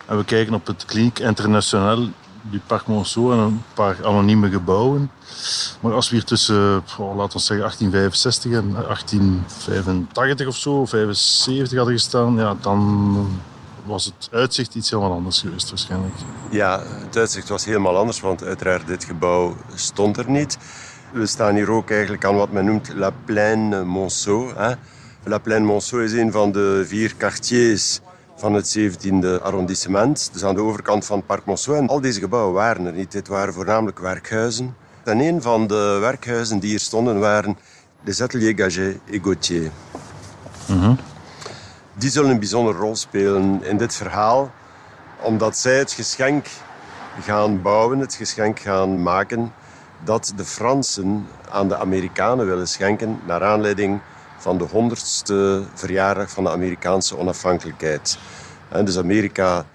En 0.06 0.16
we 0.16 0.24
kijken 0.24 0.54
op 0.54 0.66
het 0.66 0.84
Clinique 0.84 1.24
Internationale 1.24 2.08
du 2.50 2.60
Parc 2.66 2.86
Monceau 2.86 3.32
en 3.32 3.38
een 3.38 3.62
paar 3.74 3.96
anonieme 4.06 4.50
gebouwen. 4.50 5.10
Maar 5.80 5.92
als 5.92 6.10
we 6.10 6.16
hier 6.16 6.24
tussen, 6.24 6.84
oh, 6.98 7.16
laten 7.16 7.36
we 7.36 7.42
zeggen, 7.42 7.58
1865 7.58 8.52
en 8.52 8.72
1885 8.72 10.46
of 10.46 10.56
zo, 10.56 10.86
75 10.86 11.76
hadden 11.76 11.94
gestaan, 11.94 12.36
ja, 12.36 12.56
dan 12.60 13.28
was 13.84 14.04
het 14.04 14.28
uitzicht 14.32 14.74
iets 14.74 14.90
helemaal 14.90 15.12
anders 15.12 15.40
geweest 15.40 15.68
waarschijnlijk. 15.68 16.14
Ja, 16.50 16.82
het 17.04 17.16
uitzicht 17.16 17.48
was 17.48 17.64
helemaal 17.64 17.96
anders, 17.96 18.20
want 18.20 18.44
uiteraard 18.44 18.86
dit 18.86 19.04
gebouw 19.04 19.56
stond 19.74 20.16
er 20.16 20.30
niet. 20.30 20.58
We 21.12 21.26
staan 21.26 21.54
hier 21.54 21.70
ook 21.70 21.90
eigenlijk 21.90 22.24
aan 22.24 22.36
wat 22.36 22.52
men 22.52 22.64
noemt 22.64 22.94
La 22.94 23.10
Plaine 23.24 23.84
Monceau. 23.84 24.52
Hè. 24.56 24.74
La 25.24 25.38
Plaine 25.38 25.66
Monceau 25.66 26.04
is 26.04 26.12
een 26.12 26.32
van 26.32 26.52
de 26.52 26.84
vier 26.86 27.14
quartiers 27.16 28.00
van 28.36 28.54
het 28.54 28.78
17e 28.78 29.42
arrondissement. 29.42 30.30
Dus 30.32 30.44
aan 30.44 30.54
de 30.54 30.60
overkant 30.60 31.04
van 31.04 31.26
Parc 31.26 31.44
Monceau. 31.44 31.78
En 31.78 31.88
al 31.88 32.00
deze 32.00 32.20
gebouwen 32.20 32.54
waren 32.54 32.86
er 32.86 32.92
niet. 32.92 33.12
Dit 33.12 33.28
waren 33.28 33.54
voornamelijk 33.54 33.98
werkhuizen. 33.98 34.76
En 35.04 35.20
een 35.20 35.42
van 35.42 35.66
de 35.66 35.98
werkhuizen 36.00 36.58
die 36.58 36.70
hier 36.70 36.80
stonden 36.80 37.18
waren 37.18 37.56
les 38.04 38.20
ateliers 38.20 38.60
Gaget 38.60 38.98
et 39.10 39.20
Gauthier. 39.22 39.70
Die 42.02 42.10
zullen 42.10 42.30
een 42.30 42.38
bijzondere 42.38 42.78
rol 42.78 42.96
spelen 42.96 43.64
in 43.64 43.76
dit 43.76 43.94
verhaal 43.94 44.52
omdat 45.20 45.56
zij 45.56 45.78
het 45.78 45.92
geschenk 45.92 46.46
gaan 47.20 47.62
bouwen, 47.62 47.98
het 47.98 48.14
geschenk 48.14 48.60
gaan 48.60 49.02
maken 49.02 49.52
dat 50.04 50.32
de 50.36 50.44
Fransen 50.44 51.26
aan 51.50 51.68
de 51.68 51.76
Amerikanen 51.76 52.46
willen 52.46 52.68
schenken 52.68 53.20
naar 53.26 53.44
aanleiding 53.44 54.00
van 54.38 54.58
de 54.58 54.64
honderdste 54.64 55.62
verjaardag 55.74 56.30
van 56.30 56.44
de 56.44 56.50
Amerikaanse 56.50 57.18
onafhankelijkheid. 57.18 58.18
En 58.68 58.84
dus 58.84 58.98
Amerika 58.98 59.66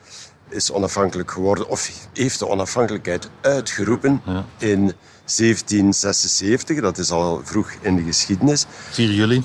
is 0.49 0.71
onafhankelijk 0.71 1.31
geworden, 1.31 1.69
of 1.69 1.91
heeft 2.13 2.39
de 2.39 2.47
onafhankelijkheid 2.47 3.29
uitgeroepen 3.41 4.21
in 4.57 4.93
1776. 5.25 6.81
Dat 6.81 6.97
is 6.97 7.11
al 7.11 7.41
vroeg 7.43 7.71
in 7.81 7.95
de 7.95 8.03
geschiedenis. 8.03 8.65
4 8.89 9.11
juli. 9.11 9.43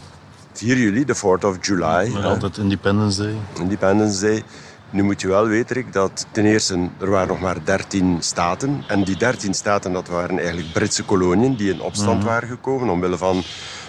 4 0.52 0.76
juli, 0.78 1.04
de 1.04 1.16
4th 1.16 1.44
of 1.44 1.56
July. 1.60 2.10
Maar 2.12 2.24
altijd 2.24 2.56
Independence 2.56 3.22
Day. 3.22 3.34
Independence 3.60 4.20
Day. 4.20 4.42
Nu 4.90 5.02
moet 5.02 5.20
je 5.20 5.28
wel 5.28 5.46
weten, 5.46 5.76
Rick, 5.76 5.92
dat 5.92 6.26
ten 6.30 6.44
eerste 6.44 6.88
er 7.00 7.10
waren 7.10 7.28
nog 7.28 7.40
maar 7.40 7.64
13 7.64 8.16
staten. 8.20 8.84
En 8.88 9.04
die 9.04 9.16
13 9.16 9.54
staten, 9.54 9.92
dat 9.92 10.08
waren 10.08 10.38
eigenlijk 10.38 10.72
Britse 10.72 11.04
koloniën 11.04 11.56
die 11.56 11.72
in 11.72 11.80
opstand 11.80 12.24
waren 12.24 12.48
gekomen 12.48 12.88
omwille 12.88 13.16
van 13.16 13.42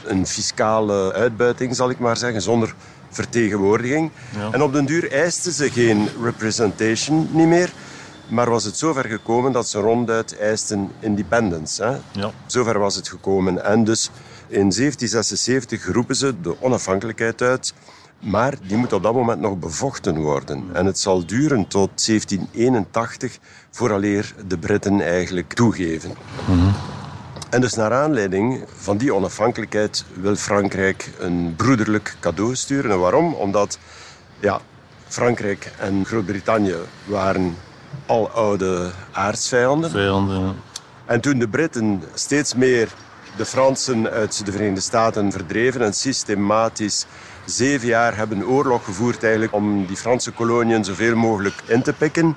een 0.05 0.27
fiscale 0.27 1.13
uitbuiting, 1.13 1.75
zal 1.75 1.89
ik 1.89 1.99
maar 1.99 2.17
zeggen, 2.17 2.41
zonder 2.41 2.75
vertegenwoordiging. 3.09 4.11
En 4.51 4.61
op 4.61 4.73
den 4.73 4.85
duur 4.85 5.11
eisten 5.11 5.51
ze 5.51 5.69
geen 5.69 6.09
representation 6.23 7.29
niet 7.31 7.47
meer. 7.47 7.73
Maar 8.27 8.49
was 8.49 8.63
het 8.63 8.77
zover 8.77 9.05
gekomen 9.05 9.51
dat 9.51 9.67
ze 9.67 9.79
ronduit 9.79 10.37
eisten 10.37 10.91
independence. 10.99 11.83
Hè? 11.83 12.21
Ja. 12.21 12.31
Zover 12.45 12.79
was 12.79 12.95
het 12.95 13.07
gekomen. 13.07 13.65
En 13.65 13.83
dus 13.83 14.09
in 14.47 14.71
1776 14.71 15.85
roepen 15.85 16.15
ze 16.15 16.41
de 16.41 16.61
onafhankelijkheid 16.61 17.41
uit. 17.41 17.73
Maar 18.19 18.55
die 18.67 18.77
moet 18.77 18.93
op 18.93 19.03
dat 19.03 19.13
moment 19.13 19.41
nog 19.41 19.59
bevochten 19.59 20.17
worden. 20.17 20.63
En 20.73 20.85
het 20.85 20.99
zal 20.99 21.25
duren 21.25 21.67
tot 21.67 22.05
1781 22.05 23.37
vooraleer 23.71 24.33
de 24.47 24.57
Britten 24.57 25.01
eigenlijk 25.01 25.53
toegeven. 25.53 26.11
En 27.49 27.61
dus 27.61 27.73
naar 27.73 27.93
aanleiding 27.93 28.63
van 28.77 28.97
die 28.97 29.13
onafhankelijkheid 29.13 30.05
wil 30.13 30.35
Frankrijk 30.35 31.11
een 31.19 31.53
broederlijk 31.55 32.15
cadeau 32.19 32.55
sturen. 32.55 32.91
En 32.91 32.99
waarom? 32.99 33.33
Omdat 33.33 33.79
ja, 34.39 34.59
Frankrijk 35.07 35.71
en 35.79 36.05
Groot-Brittannië 36.05 36.75
waren 37.05 37.57
al 38.05 38.29
oude 38.29 38.91
aardsvijanden. 39.11 39.89
Vijanden. 39.89 40.55
En 41.05 41.21
toen 41.21 41.39
de 41.39 41.47
Britten 41.47 42.03
steeds 42.13 42.55
meer 42.55 42.93
de 43.37 43.45
Fransen 43.45 44.09
uit 44.09 44.45
de 44.45 44.51
Verenigde 44.51 44.81
Staten 44.81 45.31
verdreven 45.31 45.81
en 45.81 45.93
systematisch 45.93 47.05
zeven 47.45 47.87
jaar 47.87 48.15
hebben 48.15 48.47
oorlog 48.47 48.83
gevoerd 48.83 49.23
eigenlijk 49.23 49.53
om 49.53 49.85
die 49.85 49.95
Franse 49.95 50.31
koloniën 50.31 50.83
zoveel 50.83 51.15
mogelijk 51.15 51.63
in 51.67 51.83
te 51.83 51.93
pikken, 51.93 52.35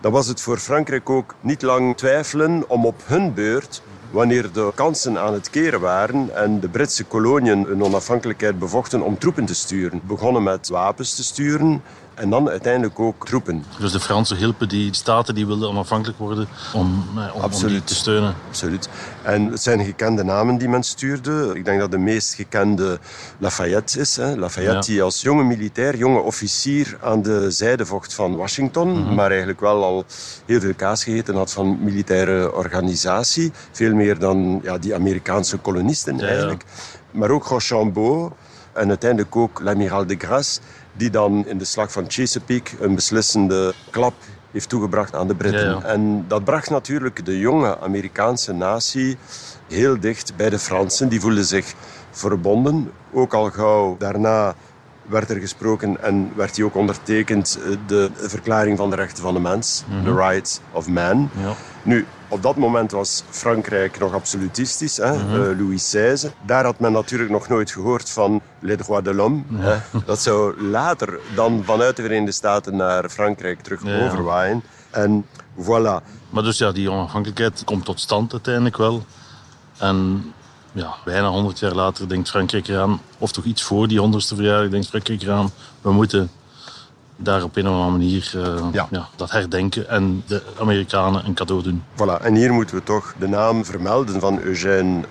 dan 0.00 0.12
was 0.12 0.26
het 0.26 0.40
voor 0.40 0.58
Frankrijk 0.58 1.10
ook 1.10 1.34
niet 1.40 1.62
lang 1.62 1.96
twijfelen 1.96 2.68
om 2.68 2.86
op 2.86 3.02
hun 3.04 3.34
beurt 3.34 3.82
wanneer 4.10 4.52
de 4.52 4.72
kansen 4.74 5.18
aan 5.18 5.32
het 5.32 5.50
keren 5.50 5.80
waren 5.80 6.36
en 6.36 6.60
de 6.60 6.68
Britse 6.68 7.04
koloniën 7.04 7.64
hun 7.64 7.82
onafhankelijkheid 7.82 8.58
bevochten 8.58 9.02
om 9.02 9.18
troepen 9.18 9.44
te 9.44 9.54
sturen. 9.54 10.00
Begonnen 10.04 10.42
met 10.42 10.68
wapens 10.68 11.14
te 11.14 11.24
sturen 11.24 11.82
en 12.16 12.30
dan 12.30 12.48
uiteindelijk 12.48 13.00
ook 13.00 13.26
troepen. 13.26 13.64
Dus 13.78 13.92
de 13.92 14.00
Fransen 14.00 14.36
hielpen 14.36 14.68
die 14.68 14.94
staten 14.94 15.34
die 15.34 15.46
wilden 15.46 15.68
onafhankelijk 15.68 16.18
worden 16.18 16.48
om, 16.72 17.04
eh, 17.16 17.20
om, 17.20 17.26
om 17.26 17.32
die 17.32 17.42
Absoluut. 17.42 17.86
te 17.86 17.94
steunen. 17.94 18.34
Absoluut. 18.48 18.88
En 19.22 19.50
het 19.50 19.62
zijn 19.62 19.84
gekende 19.84 20.24
namen 20.24 20.58
die 20.58 20.68
men 20.68 20.82
stuurde. 20.82 21.50
Ik 21.54 21.64
denk 21.64 21.80
dat 21.80 21.90
de 21.90 21.98
meest 21.98 22.34
gekende 22.34 22.98
Lafayette 23.38 24.00
is. 24.00 24.16
Hè. 24.16 24.36
Lafayette 24.36 24.74
Ja. 24.74 24.80
die 24.80 25.02
als 25.02 25.22
jonge 25.22 25.44
militair, 25.44 25.96
jonge 25.96 26.20
officier 26.20 26.98
aan 27.02 27.22
de 27.22 27.50
zijde 27.50 27.86
vocht 27.86 28.14
van 28.14 28.36
Washington. 28.36 29.14
Maar 29.14 29.28
eigenlijk 29.28 29.60
wel 29.60 29.84
al 29.84 30.04
heel 30.46 30.60
veel 30.60 30.74
kaas 30.74 31.04
gegeten 31.04 31.34
had 31.34 31.52
van 31.52 31.78
militaire 31.84 32.52
organisatie. 32.54 33.52
Veel 33.72 33.94
meer 33.94 34.18
dan 34.18 34.60
ja, 34.62 34.78
die 34.78 34.94
Amerikaanse 34.94 35.56
kolonisten 35.56 36.16
ja. 36.18 36.26
eigenlijk. 36.26 36.64
Maar 37.10 37.30
ook 37.30 37.44
Rochambeau 37.46 38.30
en 38.72 38.88
uiteindelijk 38.88 39.36
ook 39.36 39.60
l'amiral 39.60 40.06
de 40.06 40.16
Grasse. 40.18 40.60
Die 40.96 41.10
dan 41.10 41.46
in 41.46 41.58
de 41.58 41.64
slag 41.64 41.92
van 41.92 42.04
Chesapeake 42.08 42.70
een 42.80 42.94
beslissende 42.94 43.74
klap 43.90 44.14
heeft 44.50 44.68
toegebracht 44.68 45.14
aan 45.14 45.28
de 45.28 45.34
Britten. 45.34 45.68
Ja, 45.68 45.78
ja. 45.82 45.82
En 45.82 46.24
dat 46.28 46.44
bracht 46.44 46.70
natuurlijk 46.70 47.24
de 47.24 47.38
jonge 47.38 47.80
Amerikaanse 47.80 48.52
natie 48.52 49.16
heel 49.68 50.00
dicht 50.00 50.36
bij 50.36 50.50
de 50.50 50.58
Fransen. 50.58 51.08
Die 51.08 51.20
voelden 51.20 51.44
zich 51.44 51.74
verbonden. 52.10 52.92
Ook 53.12 53.34
al 53.34 53.50
gauw 53.50 53.96
daarna 53.98 54.54
werd 55.02 55.30
er 55.30 55.40
gesproken 55.40 56.02
en 56.02 56.32
werd 56.36 56.54
die 56.54 56.64
ook 56.64 56.74
ondertekend 56.74 57.58
eh, 57.64 57.76
de 57.86 58.10
verklaring 58.14 58.76
van 58.76 58.90
de 58.90 58.96
rechten 58.96 59.22
van 59.22 59.34
de 59.34 59.40
mens, 59.40 59.84
the 60.04 60.14
rights 60.14 60.60
of 60.72 60.88
man. 60.88 61.30
Ja. 61.40 61.52
Nu, 61.82 62.06
op 62.28 62.42
dat 62.42 62.56
moment 62.56 62.90
was 62.90 63.22
Frankrijk 63.30 63.98
nog 63.98 64.14
absolutistisch, 64.14 64.96
hè? 64.96 65.12
eh, 65.12 65.58
Louis 65.58 65.82
XVI. 65.82 66.30
Daar 66.46 66.64
had 66.64 66.80
men 66.80 66.92
natuurlijk 66.92 67.30
nog 67.30 67.48
nooit 67.48 67.70
gehoord 67.70 68.10
van 68.10 68.40
les 68.60 68.76
droits 68.76 69.04
de 69.04 69.14
l'homme. 69.14 69.42
Dat 70.06 70.22
zou 70.22 70.62
later 70.62 71.18
dan 71.34 71.62
vanuit 71.64 71.96
de 71.96 72.02
Verenigde 72.02 72.32
Staten 72.32 72.76
naar 72.76 73.08
Frankrijk 73.08 73.60
terug 73.60 73.84
ja. 73.84 74.06
overwaaien. 74.06 74.62
En 74.90 75.26
voilà. 75.60 76.02
Maar 76.30 76.42
dus 76.42 76.58
ja, 76.58 76.72
die 76.72 76.90
onafhankelijkheid 76.90 77.64
komt 77.64 77.84
tot 77.84 78.00
stand 78.00 78.32
uiteindelijk 78.32 78.76
wel. 78.76 79.04
En 79.78 80.24
ja, 80.72 80.94
bijna 81.04 81.28
100 81.28 81.58
jaar 81.58 81.74
later 81.74 82.08
denkt 82.08 82.28
Frankrijk 82.28 82.68
eraan, 82.68 83.00
of 83.18 83.32
toch 83.32 83.44
iets 83.44 83.62
voor 83.62 83.88
die 83.88 84.00
100ste 84.00 84.36
verjaardag, 84.36 84.70
denkt 84.70 84.88
Frankrijk 84.88 85.22
eraan, 85.22 85.50
we 85.80 85.92
moeten 85.92 86.30
daar 87.16 87.42
op 87.42 87.56
een 87.56 87.68
of 87.68 87.72
andere 87.72 87.90
manier 87.90 88.32
eh, 88.34 88.66
Ja. 88.72 88.86
ja. 88.90 89.08
dat 89.16 89.30
herdenken 89.30 89.88
en 89.88 90.22
de 90.26 90.42
Amerikanen 90.60 91.26
een 91.26 91.34
cadeau 91.34 91.62
doen. 91.62 91.84
Voilà, 91.94 92.22
en 92.22 92.34
hier 92.34 92.52
moeten 92.52 92.76
we 92.76 92.82
toch 92.82 93.14
de 93.18 93.28
naam 93.28 93.64
vermelden 93.64 94.20
van 94.20 94.40
Eugène 94.40 95.04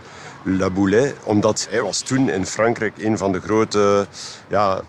Laboulaye, 0.43 1.13
omdat 1.23 1.67
hij 1.69 1.81
was 1.81 2.01
toen 2.01 2.29
in 2.29 2.45
Frankrijk 2.45 2.93
een 2.97 3.17
van 3.17 3.31
de 3.31 3.39
grote, 3.39 4.07
ja, 4.49 4.81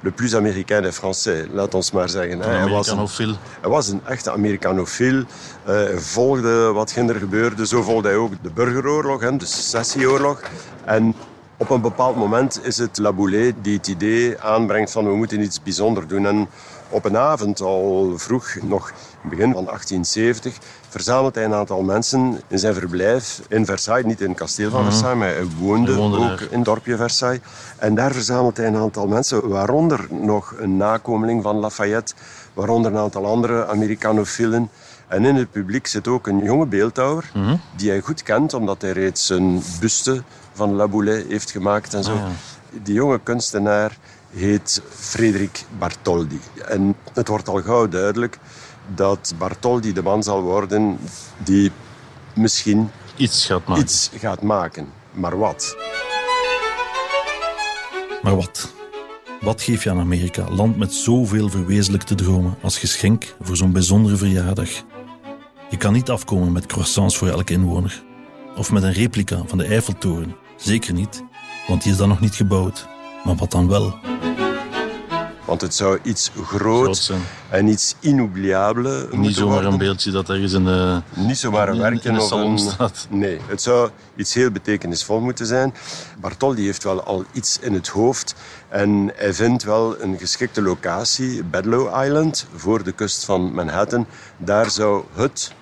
le 0.00 0.10
plus 0.10 0.34
américain 0.34 0.82
des 0.82 0.94
Français, 0.96 1.46
laat 1.52 1.74
ons 1.74 1.90
maar 1.90 2.08
zeggen. 2.08 2.32
Een 2.32 2.60
Hij 2.60 2.68
was 2.68 2.88
een, 2.88 3.36
hij 3.60 3.70
was 3.70 3.88
een 3.88 4.00
echte 4.06 4.32
Americanofiel. 4.32 5.18
Eh, 5.18 5.74
hij 5.74 5.98
volgde 5.98 6.72
wat 6.72 6.90
er 6.96 7.14
gebeurde. 7.14 7.66
Zo 7.66 7.82
volgde 7.82 8.08
hij 8.08 8.16
ook 8.16 8.32
de 8.42 8.50
burgeroorlog, 8.50 9.20
hè, 9.20 9.36
de 9.36 9.46
secessieoorlog. 9.46 10.40
En 10.84 11.14
op 11.62 11.70
een 11.70 11.80
bepaald 11.80 12.16
moment 12.16 12.60
is 12.62 12.78
het 12.78 12.98
Laboulaye 12.98 13.54
die 13.60 13.76
het 13.76 13.86
idee 13.86 14.40
aanbrengt 14.40 14.90
van 14.90 15.04
we 15.04 15.16
moeten 15.16 15.40
iets 15.40 15.62
bijzonders 15.62 16.06
doen. 16.06 16.26
En 16.26 16.48
op 16.88 17.04
een 17.04 17.16
avond, 17.16 17.60
al 17.60 18.12
vroeg, 18.16 18.56
nog 18.62 18.88
in 18.88 18.94
het 19.20 19.30
begin 19.30 19.52
van 19.52 19.64
1870, 19.64 20.58
verzamelt 20.88 21.34
hij 21.34 21.44
een 21.44 21.54
aantal 21.54 21.82
mensen 21.82 22.40
in 22.48 22.58
zijn 22.58 22.74
verblijf 22.74 23.40
in 23.48 23.66
Versailles. 23.66 24.06
Niet 24.06 24.20
in 24.20 24.28
het 24.28 24.38
kasteel 24.38 24.70
van 24.70 24.84
Versailles, 24.84 25.18
maar 25.18 25.28
hij 25.28 25.46
woonde, 25.58 26.00
ook 26.00 26.40
in 26.40 26.56
het 26.56 26.64
dorpje 26.64 26.96
Versailles. 26.96 27.40
En 27.78 27.94
daar 27.94 28.12
verzamelt 28.12 28.56
hij 28.56 28.66
een 28.66 28.76
aantal 28.76 29.06
mensen, 29.06 29.48
waaronder 29.48 30.06
nog 30.10 30.54
een 30.58 30.76
nakomeling 30.76 31.42
van 31.42 31.56
Lafayette, 31.56 32.14
waaronder 32.54 32.92
een 32.92 32.98
aantal 32.98 33.26
andere 33.26 33.66
Americanofielen. 33.66 34.70
En 35.08 35.24
in 35.24 35.36
het 35.36 35.50
publiek 35.50 35.86
zit 35.86 36.08
ook 36.08 36.26
een 36.26 36.44
jonge 36.44 36.66
beeldhouwer, 36.66 37.32
die 37.76 37.90
hij 37.90 38.00
goed 38.00 38.22
kent, 38.22 38.54
omdat 38.54 38.82
hij 38.82 38.90
reeds 38.90 39.28
een 39.28 39.62
buste 39.80 40.22
van 40.52 40.74
Laboulaye 40.74 41.24
heeft 41.28 41.50
gemaakt 41.50 41.94
en 41.94 42.04
zo. 42.04 42.12
Ah, 42.12 42.18
ja. 42.18 42.28
Die 42.82 42.94
jonge 42.94 43.20
kunstenaar 43.22 43.96
heet 44.30 44.82
Frederik 44.88 45.64
Bartholdi. 45.78 46.40
En 46.68 46.96
het 47.12 47.28
wordt 47.28 47.48
al 47.48 47.62
gauw 47.62 47.88
duidelijk 47.88 48.38
dat 48.94 49.34
Bartholdi 49.38 49.92
de 49.92 50.02
man 50.02 50.22
zal 50.22 50.42
worden 50.42 50.98
die 51.44 51.70
misschien 52.34 52.90
Iets 53.16 53.46
gaat 53.46 53.66
maken. 53.66 53.82
iets 53.84 54.10
gaat 54.16 54.42
maken. 54.42 54.88
Maar 55.12 55.38
wat? 55.38 55.76
Maar 58.22 58.36
wat? 58.36 58.72
Wat 59.40 59.62
geef 59.62 59.84
je 59.84 59.90
aan 59.90 59.98
Amerika, 59.98 60.50
land 60.50 60.76
met 60.78 60.92
zoveel 60.94 61.48
verwezenlijkte 61.48 62.14
dromen, 62.14 62.56
als 62.62 62.78
geschenk 62.78 63.34
voor 63.40 63.56
zo'n 63.56 63.72
bijzondere 63.72 64.16
verjaardag? 64.16 64.68
Je 65.70 65.76
kan 65.76 65.92
niet 65.92 66.10
afkomen 66.10 66.52
met 66.52 66.66
croissants 66.66 67.16
voor 67.16 67.28
elke 67.28 67.52
inwoner. 67.52 68.02
Of 68.56 68.70
met 68.70 68.82
een 68.82 68.92
replica 68.92 69.42
van 69.46 69.58
de 69.58 69.64
Eiffeltoren. 69.64 70.36
Zeker 70.62 70.92
niet, 70.94 71.22
want 71.68 71.82
die 71.82 71.92
is 71.92 71.98
dan 71.98 72.08
nog 72.08 72.20
niet 72.20 72.34
gebouwd. 72.34 72.86
Maar 73.24 73.34
wat 73.36 73.50
dan 73.50 73.68
wel? 73.68 73.98
Want 75.44 75.60
het 75.60 75.74
zou 75.74 75.98
iets 76.02 76.30
Groot 76.44 76.98
groot 76.98 77.12
en 77.50 77.66
iets 77.68 77.94
inoubliable 78.00 78.98
Niet 79.00 79.12
moeten 79.12 79.32
zomaar 79.34 79.52
worden. 79.52 79.72
een 79.72 79.78
beeldje 79.78 80.10
dat 80.10 80.28
ergens 80.30 80.52
in 80.52 80.64
de, 80.64 81.02
Niet 81.14 81.38
zomaar 81.38 81.68
een 81.68 81.74
in- 81.74 81.80
werkje 81.80 82.08
in 82.08 82.14
een 82.14 82.20
salon 82.20 82.58
staat. 82.58 83.06
Nee, 83.10 83.38
het 83.46 83.62
zou 83.62 83.90
iets 84.16 84.34
heel 84.34 84.50
betekenisvol 84.50 85.20
moeten 85.20 85.46
zijn. 85.46 85.74
Bartoldi 86.20 86.64
heeft 86.64 86.84
wel 86.84 87.02
al 87.02 87.24
iets 87.32 87.58
in 87.60 87.74
het 87.74 87.88
hoofd. 87.88 88.34
En 88.68 89.12
hij 89.16 89.34
vindt 89.34 89.62
wel 89.62 90.00
een 90.02 90.18
geschikte 90.18 90.62
locatie, 90.62 91.44
Bedloe 91.44 92.04
Island, 92.04 92.46
voor 92.54 92.82
de 92.82 92.92
kust 92.92 93.24
van 93.24 93.54
Manhattan. 93.54 94.06
Daar 94.36 94.70
zou 94.70 95.04
het 95.14 95.52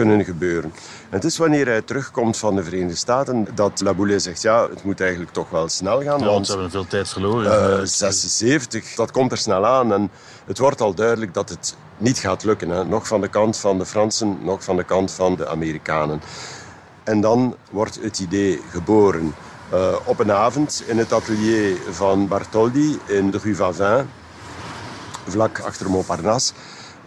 kunnen 0.00 0.24
gebeuren. 0.24 0.72
En 1.10 1.16
het 1.16 1.24
is 1.24 1.36
wanneer 1.36 1.66
hij 1.66 1.82
terugkomt 1.82 2.36
van 2.36 2.56
de 2.56 2.64
Verenigde 2.64 2.96
Staten 2.96 3.46
dat 3.54 3.80
Laboulaye 3.80 4.18
zegt, 4.18 4.42
ja, 4.42 4.68
het 4.68 4.84
moet 4.84 5.00
eigenlijk 5.00 5.32
toch 5.32 5.50
wel 5.50 5.68
snel 5.68 6.02
gaan. 6.02 6.20
Ja, 6.20 6.24
want 6.24 6.46
ze 6.46 6.52
hebben 6.52 6.70
veel 6.70 6.86
tijd 6.86 7.08
verloren. 7.08 7.78
Eh, 7.78 7.84
76, 7.84 8.94
dat 8.94 9.10
komt 9.10 9.32
er 9.32 9.38
snel 9.38 9.66
aan. 9.66 9.92
En 9.92 10.10
het 10.46 10.58
wordt 10.58 10.80
al 10.80 10.94
duidelijk 10.94 11.34
dat 11.34 11.48
het 11.48 11.76
niet 11.96 12.18
gaat 12.18 12.44
lukken. 12.44 12.68
Hè. 12.70 12.84
Nog 12.84 13.06
van 13.06 13.20
de 13.20 13.28
kant 13.28 13.56
van 13.56 13.78
de 13.78 13.86
Fransen, 13.86 14.38
nog 14.42 14.64
van 14.64 14.76
de 14.76 14.84
kant 14.84 15.10
van 15.10 15.36
de 15.36 15.48
Amerikanen. 15.48 16.20
En 17.04 17.20
dan 17.20 17.56
wordt 17.70 17.98
het 18.02 18.18
idee 18.18 18.60
geboren. 18.70 19.34
Eh, 19.70 19.94
op 20.04 20.18
een 20.18 20.32
avond 20.32 20.82
in 20.86 20.98
het 20.98 21.12
atelier 21.12 21.76
van 21.90 22.28
Bartholdi 22.28 22.98
in 23.06 23.30
de 23.30 23.38
Rue 23.42 23.56
Vavin, 23.56 24.08
vlak 25.26 25.60
achter 25.60 25.90
Montparnasse. 25.90 26.52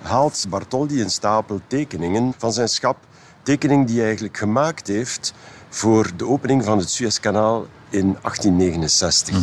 Haalt 0.04 0.46
Bartholdi 0.50 1.02
een 1.02 1.10
stapel 1.10 1.60
tekeningen 1.68 2.34
van 2.38 2.54
zijn 2.54 2.68
schap. 2.70 2.98
Tekening 3.44 3.88
die 3.88 3.96
hij 3.96 4.06
eigenlijk 4.06 4.38
gemaakt 4.38 4.88
heeft 4.88 5.34
voor 5.70 6.10
de 6.16 6.28
opening 6.28 6.64
van 6.64 6.78
het 6.78 6.90
Suezkanaal 6.90 7.66
in 7.90 8.18
1869. 8.22 9.38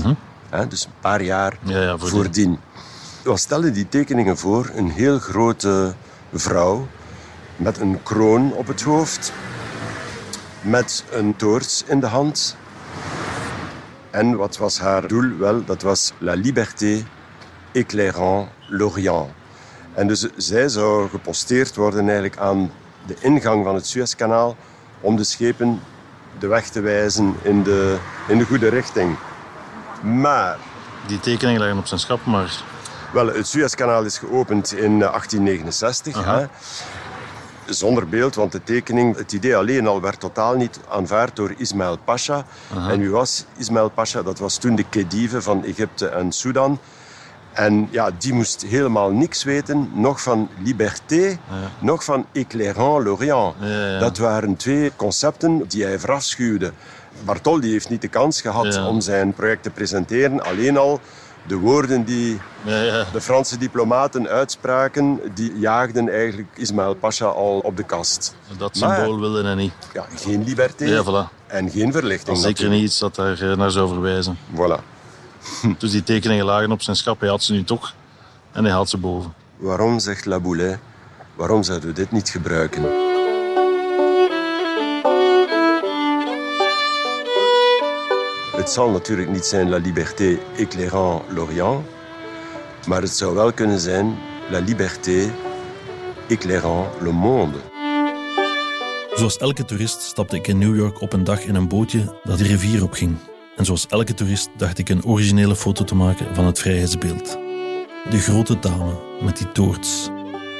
Hè, 0.48 0.66
dus 0.68 0.84
een 0.84 0.90
paar 1.00 1.22
jaar 1.22 1.58
Ja, 1.62 1.80
ja, 1.80 1.98
voordien. 1.98 2.10
voordien. 2.10 2.58
Wat 3.24 3.38
stelde 3.40 3.70
die 3.70 3.88
tekeningen 3.88 4.36
voor? 4.36 4.70
Een 4.74 4.90
heel 4.90 5.18
grote 5.18 5.94
vrouw 6.32 6.86
met 7.56 7.78
een 7.78 8.02
kroon 8.02 8.52
op 8.52 8.66
het 8.66 8.82
hoofd, 8.82 9.32
met 10.62 11.04
een 11.10 11.36
toorts 11.36 11.84
in 11.86 12.00
de 12.00 12.06
hand. 12.06 12.56
En 14.10 14.36
wat 14.36 14.56
was 14.56 14.78
haar 14.78 15.08
doel? 15.08 15.36
Wel, 15.38 15.64
dat 15.64 15.82
was 15.82 16.12
la 16.18 16.32
liberté 16.34 17.04
éclairant 17.72 18.48
l'Orient. 18.68 19.26
En 19.94 20.06
dus 20.06 20.26
zij 20.36 20.68
zou 20.68 21.08
geposteerd 21.08 21.76
worden 21.76 22.04
eigenlijk 22.04 22.36
aan 22.36 22.72
de 23.06 23.16
ingang 23.20 23.64
van 23.64 23.74
het 23.74 23.86
Suezkanaal 23.86 24.56
om 25.00 25.16
de 25.16 25.24
schepen 25.24 25.80
de 26.38 26.46
weg 26.46 26.68
te 26.68 26.80
wijzen 26.80 27.36
in 27.42 27.62
de, 27.62 27.96
in 28.28 28.38
de 28.38 28.44
goede 28.44 28.68
richting. 28.68 29.16
Maar 30.02 30.58
Die 31.06 31.20
tekeningen 31.20 31.60
liggen 31.60 31.78
op 31.78 31.86
zijn 31.86 32.00
schap, 32.00 32.24
maar 32.24 32.62
wel, 33.12 33.26
het 33.26 33.46
Suezkanaal 33.46 34.04
is 34.04 34.18
geopend 34.18 34.72
in 34.72 35.02
eh, 35.02 35.08
1869. 35.08 36.16
Aha. 36.16 36.38
Hè? 36.38 36.46
Zonder 37.66 38.08
beeld, 38.08 38.34
want 38.34 38.52
de 38.52 38.62
tekening, 38.62 39.16
het 39.16 39.32
idee 39.32 39.56
alleen 39.56 39.86
al 39.86 40.00
werd 40.00 40.20
totaal 40.20 40.54
niet 40.56 40.80
aanvaard 40.88 41.36
door 41.36 41.54
Ismail 41.56 41.98
Pasha. 42.04 42.44
En 42.88 42.98
wie 42.98 43.10
was 43.10 43.44
Ismail 43.56 43.88
Pasha? 43.88 44.22
Dat 44.22 44.38
was 44.38 44.56
toen 44.56 44.74
de 44.74 44.84
Khedive 44.88 45.42
van 45.42 45.64
Egypte 45.64 46.06
en 46.08 46.32
Sudan. 46.32 46.78
En 47.52 47.88
ja, 47.90 48.10
die 48.18 48.32
moest 48.34 48.62
helemaal 48.68 49.10
niks 49.10 49.44
weten, 49.44 49.90
nog 49.94 50.22
van 50.22 50.48
liberté, 50.64 51.38
nog 51.80 52.04
van 52.04 52.26
éclairant 52.32 53.04
l'Orient. 53.04 53.54
Ja, 53.60 53.66
ja. 53.86 53.98
Dat 53.98 54.18
waren 54.18 54.56
twee 54.56 54.92
concepten 54.96 55.64
die 55.68 55.84
hij 55.84 55.98
verafschuwde. 55.98 56.72
Bartholdi 57.24 57.70
heeft 57.70 57.88
niet 57.88 58.00
de 58.02 58.08
kans 58.08 58.40
gehad 58.40 58.74
Ja. 58.74 58.86
om 58.86 59.00
zijn 59.00 59.32
project 59.32 59.62
te 59.62 59.70
presenteren. 59.70 60.44
Alleen 60.44 60.76
al 60.76 61.00
de 61.46 61.56
woorden 61.56 62.04
die 62.04 62.40
ja, 62.64 62.82
ja. 62.82 63.04
de 63.12 63.20
Franse 63.20 63.58
diplomaten 63.58 64.28
uitspraken, 64.28 65.20
die 65.34 65.52
jaagden 65.58 66.08
eigenlijk 66.08 66.48
Ismail 66.56 66.94
Pasha 66.94 67.26
al 67.26 67.58
op 67.58 67.76
de 67.76 67.82
kast. 67.82 68.34
dat 68.58 68.74
Maar- 68.78 68.96
symbool 68.96 69.20
wilde 69.20 69.42
hij 69.44 69.54
niet. 69.54 69.72
Ja, 69.92 70.06
geen 70.16 70.44
liberté 70.44 70.84
Ja, 70.84 71.02
voilà. 71.04 71.46
en 71.46 71.70
geen 71.70 71.92
verlichting. 71.92 72.38
Zeker 72.38 72.68
niet 72.68 72.82
iets 72.82 72.98
dat 72.98 73.14
daar 73.14 73.40
eh, 73.50 73.56
naar 73.56 73.70
zou 73.70 73.88
verwijzen. 73.88 74.38
Voilà. 74.54 74.80
Dus 75.78 75.90
die 75.90 76.02
tekeningen 76.02 76.44
lagen 76.44 76.72
op 76.72 76.82
zijn 76.82 76.96
schap. 76.96 77.20
Hij 77.20 77.28
had 77.28 77.42
ze 77.42 77.52
nu 77.52 77.64
toch. 77.64 77.94
En 78.52 78.64
hij 78.64 78.72
haalt 78.72 78.88
ze 78.88 78.96
boven. 78.96 79.34
Waarom, 79.56 79.98
zegt 79.98 80.24
Laboulet, 80.24 80.78
waarom 81.34 81.62
zouden 81.62 81.88
we 81.88 81.94
dit 81.94 82.10
niet 82.10 82.28
gebruiken? 82.28 82.82
Het 88.56 88.70
zal 88.70 88.90
natuurlijk 88.90 89.30
niet 89.30 89.44
zijn 89.44 89.68
la 89.68 89.76
liberté 89.76 90.38
éclairant 90.56 91.22
l'Orient, 91.32 91.84
maar 92.86 93.02
het 93.02 93.16
zou 93.16 93.34
wel 93.34 93.52
kunnen 93.52 93.80
zijn 93.80 94.18
la 94.50 94.58
liberté 94.58 95.30
éclairant 96.28 97.00
le 97.00 97.12
monde. 97.12 97.58
Zoals 99.14 99.36
elke 99.36 99.64
toerist 99.64 100.02
stapte 100.02 100.36
ik 100.36 100.46
in 100.46 100.58
New 100.58 100.76
York 100.76 101.00
op 101.00 101.12
een 101.12 101.24
dag 101.24 101.40
in 101.44 101.54
een 101.54 101.68
bootje 101.68 102.14
dat 102.24 102.38
de 102.38 102.44
rivier 102.44 102.82
opging. 102.82 103.16
En 103.60 103.66
zoals 103.66 103.86
elke 103.86 104.14
toerist 104.14 104.48
dacht 104.56 104.78
ik 104.78 104.88
een 104.88 105.04
originele 105.04 105.56
foto 105.56 105.84
te 105.84 105.94
maken 105.94 106.34
van 106.34 106.44
het 106.44 106.58
vrijheidsbeeld. 106.58 107.38
De 108.10 108.18
grote 108.18 108.58
dame 108.58 108.92
met 109.22 109.36
die 109.36 109.52
toorts. 109.52 110.08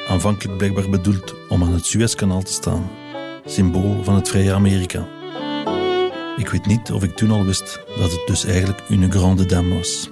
Aanvankelijk 0.08 0.56
blijkbaar 0.56 0.88
bedoeld 0.88 1.34
om 1.48 1.62
aan 1.62 1.72
het 1.72 1.86
Suezkanaal 1.86 2.42
te 2.42 2.52
staan. 2.52 2.90
Symbool 3.44 4.04
van 4.04 4.14
het 4.14 4.28
vrije 4.28 4.52
Amerika. 4.52 5.06
Ik 6.36 6.48
weet 6.48 6.66
niet 6.66 6.92
of 6.92 7.02
ik 7.02 7.16
toen 7.16 7.30
al 7.30 7.44
wist 7.44 7.80
dat 7.98 8.10
het 8.10 8.22
dus 8.26 8.44
eigenlijk 8.44 8.82
une 8.88 9.10
grande 9.10 9.46
dame 9.46 9.74
was. 9.74 10.08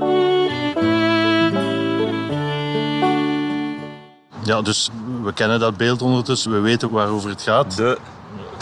Ja, 4.44 4.62
dus 4.62 4.90
we 5.22 5.32
kennen 5.34 5.60
dat 5.60 5.76
beeld 5.76 6.02
ondertussen. 6.02 6.52
We 6.52 6.60
weten 6.60 6.88
ook 6.88 6.94
waarover 6.94 7.30
het 7.30 7.42
gaat. 7.42 7.76
De 7.76 7.98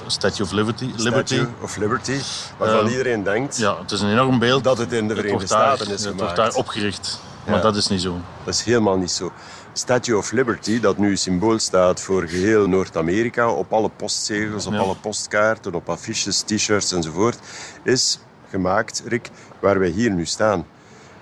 Statue 0.06 0.44
of 0.44 0.52
Liberty. 0.52 0.90
Liberty. 0.96 1.34
Statue 1.34 1.52
of 1.62 1.76
Liberty, 1.76 2.18
waarvan 2.58 2.84
Eh, 2.86 2.90
iedereen 2.90 3.22
denkt 3.22 3.56
Ja, 3.56 3.78
het 3.80 3.90
is 3.90 4.00
een 4.00 4.10
enorm 4.10 4.38
beeld. 4.38 4.64
dat 4.64 4.78
het 4.78 4.92
in 4.92 5.08
de 5.08 5.14
Verenigde 5.14 5.46
Staten 5.46 5.90
is 5.90 6.04
Het 6.04 6.14
wordt 6.20 6.36
daar 6.36 6.54
opgericht. 6.54 7.20
Maar 7.46 7.60
dat 7.62 7.76
is 7.76 7.88
niet 7.88 8.00
zo. 8.02 8.16
Dat 8.44 8.54
is 8.54 8.62
helemaal 8.62 8.96
niet 8.98 9.10
zo. 9.10 9.32
Statue 9.72 10.16
of 10.16 10.32
Liberty, 10.32 10.80
dat 10.80 10.98
nu 10.98 11.16
symbool 11.16 11.58
staat 11.58 12.00
voor 12.00 12.28
geheel 12.28 12.68
Noord-Amerika, 12.68 13.50
op 13.50 13.72
alle 13.72 13.88
postzegels, 13.96 14.66
op 14.66 14.72
Ja. 14.72 14.78
alle 14.78 14.94
postkaarten, 14.96 15.74
op 15.74 15.88
affiches, 15.88 16.40
t-shirts 16.40 16.92
enzovoort, 16.92 17.38
is 17.82 18.18
gemaakt, 18.50 19.02
Rick, 19.06 19.30
waar 19.60 19.78
wij 19.78 19.88
hier 19.88 20.10
nu 20.10 20.24
staan. 20.26 20.66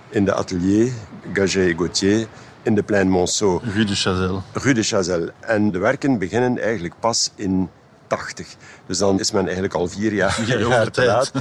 In 0.09 0.25
de 0.25 0.35
atelier 0.35 0.93
Gaget 1.33 1.71
et 1.71 1.77
Gauthier 1.77 2.27
in 2.63 2.75
de 2.75 2.83
Plein 2.83 3.09
Monceau, 3.09 3.61
Rue 3.75 3.85
de 3.85 3.95
Chazelle. 3.95 4.41
Rue 4.53 4.75
de 4.75 4.83
Chazelle. 4.83 5.33
En 5.41 5.71
de 5.71 5.79
werken 5.79 6.19
beginnen 6.19 6.59
eigenlijk 6.63 6.95
pas 7.01 7.31
in 7.35 7.69
80. 8.17 8.47
Dus 8.87 8.99
dan 8.99 9.21
is 9.21 9.31
men 9.31 9.45
eigenlijk 9.45 9.75
al 9.75 9.89
vier 9.89 10.13
jaar, 10.13 10.91
te 10.91 11.05
laat. 11.05 11.33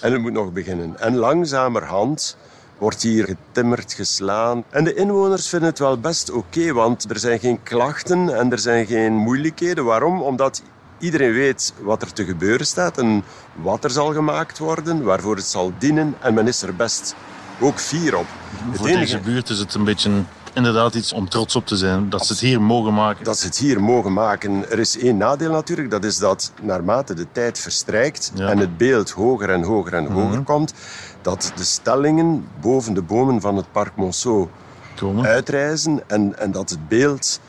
En 0.00 0.12
het 0.12 0.20
moet 0.22 0.32
nog 0.32 0.52
beginnen. 0.52 1.00
En 1.00 1.16
langzamerhand 1.16 2.36
wordt 2.78 3.02
hier 3.02 3.24
getimmerd, 3.24 3.92
geslaan. 3.92 4.64
En 4.70 4.84
de 4.84 4.94
inwoners 4.94 5.48
vinden 5.48 5.68
het 5.68 5.78
wel 5.78 5.98
best 5.98 6.30
oké, 6.30 6.72
want 6.72 7.10
er 7.10 7.18
zijn 7.18 7.38
geen 7.38 7.62
klachten 7.62 8.36
en 8.38 8.52
er 8.52 8.58
zijn 8.58 8.86
geen 8.86 9.12
moeilijkheden. 9.12 9.84
Waarom? 9.84 10.22
Omdat 10.22 10.62
iedereen 10.98 11.32
weet 11.32 11.74
wat 11.80 12.02
er 12.02 12.12
te 12.12 12.24
gebeuren 12.24 12.66
staat 12.66 12.98
en 12.98 13.24
wat 13.52 13.84
er 13.84 13.90
zal 13.90 14.12
gemaakt 14.12 14.58
worden, 14.58 15.02
waarvoor 15.02 15.36
het 15.36 15.46
zal 15.46 15.72
dienen. 15.78 16.14
En 16.20 16.34
men 16.34 16.48
is 16.48 16.62
er 16.62 16.76
best 16.76 17.14
ook 17.60 17.78
fier 17.78 18.16
op. 18.16 18.26
Het 18.70 18.76
Voor 18.78 18.86
enige- 18.86 19.00
deze 19.00 19.18
buurt 19.18 19.48
is 19.48 19.58
het 19.58 19.74
een 19.74 19.84
beetje 19.84 20.10
inderdaad 20.54 20.94
iets 20.94 21.12
om 21.12 21.28
trots 21.28 21.56
op 21.56 21.66
te 21.66 21.76
zijn. 21.76 22.10
Dat 22.10 22.26
ze 22.26 22.32
het 22.32 22.40
hier 22.42 22.60
mogen 22.62 22.94
maken. 22.94 23.24
dat 23.24 23.38
ze 23.38 23.46
het 23.46 23.58
hier 23.58 23.82
mogen 23.82 24.12
maken. 24.12 24.70
Er 24.70 24.78
is 24.78 24.98
één 24.98 25.16
nadeel 25.16 25.50
natuurlijk, 25.50 25.90
dat 25.90 26.04
is 26.04 26.18
dat 26.18 26.52
naarmate 26.62 27.14
de 27.14 27.26
tijd 27.32 27.58
verstrijkt 27.58 28.32
Ja. 28.34 28.42
Mhm. 28.42 28.52
en 28.52 28.58
het 28.58 28.76
beeld 28.76 29.10
hoger 29.10 29.50
en 29.50 29.62
hoger 29.62 29.94
en 29.94 30.06
hoger 30.06 30.40
komt, 30.42 30.74
dat 31.22 31.52
de 31.56 31.64
stellingen 31.64 32.48
boven 32.60 32.94
de 32.94 33.02
bomen 33.02 33.40
van 33.40 33.56
het 33.56 33.72
Parc 33.72 33.96
Monceau 33.96 34.48
komen. 34.96 35.26
uitreizen 35.26 36.02
en, 36.06 36.38
en 36.38 36.50
dat 36.50 36.70
het 36.70 36.88
beeld 36.88 37.40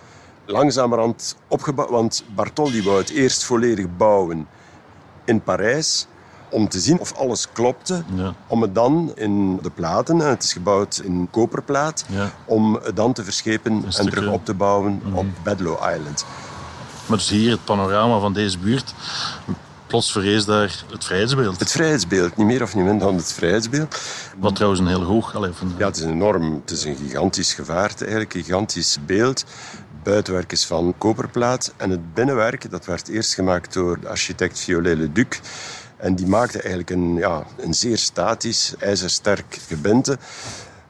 langzamerhand 0.45 1.35
opgebouwd... 1.47 1.89
Want 1.89 2.23
Bartholdi 2.35 2.83
wou 2.83 2.97
het 2.97 3.09
eerst 3.09 3.43
volledig 3.43 3.85
bouwen 3.97 4.47
in 5.25 5.41
Parijs 5.41 6.07
om 6.55 6.69
te 6.69 6.79
zien 6.79 6.99
of 6.99 7.13
alles 7.13 7.47
klopte. 7.53 8.03
Ja. 8.15 8.33
Om 8.47 8.61
het 8.61 8.75
dan 8.75 9.11
in 9.15 9.59
de 9.61 9.69
platen, 9.69 10.21
en 10.21 10.29
het 10.29 10.43
is 10.43 10.53
gebouwd 10.53 11.01
in 11.03 11.27
koperplaat, 11.31 12.05
Ja. 12.07 12.31
om 12.45 12.79
het 12.83 12.95
dan 12.95 13.13
te 13.13 13.23
verschepen 13.23 13.71
en 13.85 13.93
stukje. 13.93 14.11
terug 14.11 14.31
op 14.31 14.45
te 14.45 14.53
bouwen 14.53 15.01
Mhm. 15.03 15.15
op 15.17 15.25
Bedloe 15.43 15.77
Island. 15.95 16.25
Maar 17.05 17.17
dus 17.17 17.29
hier 17.29 17.51
het 17.51 17.63
panorama 17.65 18.19
van 18.19 18.33
deze 18.33 18.57
buurt. 18.57 18.93
Plots 19.87 20.11
verrees 20.11 20.45
daar 20.45 20.83
het 20.91 21.03
vrijheidsbeeld. 21.05 21.59
Het 21.59 21.71
vrijheidsbeeld, 21.71 22.37
niet 22.37 22.47
meer 22.47 22.61
of 22.61 22.75
niet 22.75 22.83
minder 22.85 23.07
dan 23.07 23.15
het 23.15 23.33
vrijheidsbeeld. 23.33 24.01
Wat 24.37 24.55
trouwens 24.55 24.81
een 24.81 24.87
heel 24.87 25.03
hoog... 25.03 25.35
Allee, 25.35 25.51
van, 25.51 25.73
Ja, 25.77 25.85
het 25.85 25.97
is 25.97 26.03
enorm. 26.03 26.53
Het 26.61 26.71
is 26.71 26.83
een 26.83 26.95
gigantisch 26.95 27.53
gevaarte, 27.53 28.03
eigenlijk 28.03 28.33
een 28.33 28.43
gigantisch 28.43 28.97
beeld. 29.05 29.45
Buitenwerk 30.03 30.51
is 30.51 30.65
van 30.65 30.93
koperplaat. 30.97 31.73
En 31.77 31.89
het 31.89 32.13
binnenwerk, 32.13 32.71
dat 32.71 32.85
werd 32.85 33.07
eerst 33.07 33.33
gemaakt 33.33 33.73
door 33.73 33.99
de 33.99 34.09
architect 34.09 34.59
Violet-le-Duc. 34.59 35.27
En 35.97 36.15
die 36.15 36.27
maakte 36.27 36.57
eigenlijk 36.59 36.89
een, 36.89 37.15
ja, 37.15 37.43
een 37.57 37.73
zeer 37.73 37.97
statisch, 37.97 38.73
ijzersterk 38.79 39.59
gebinte. 39.67 40.17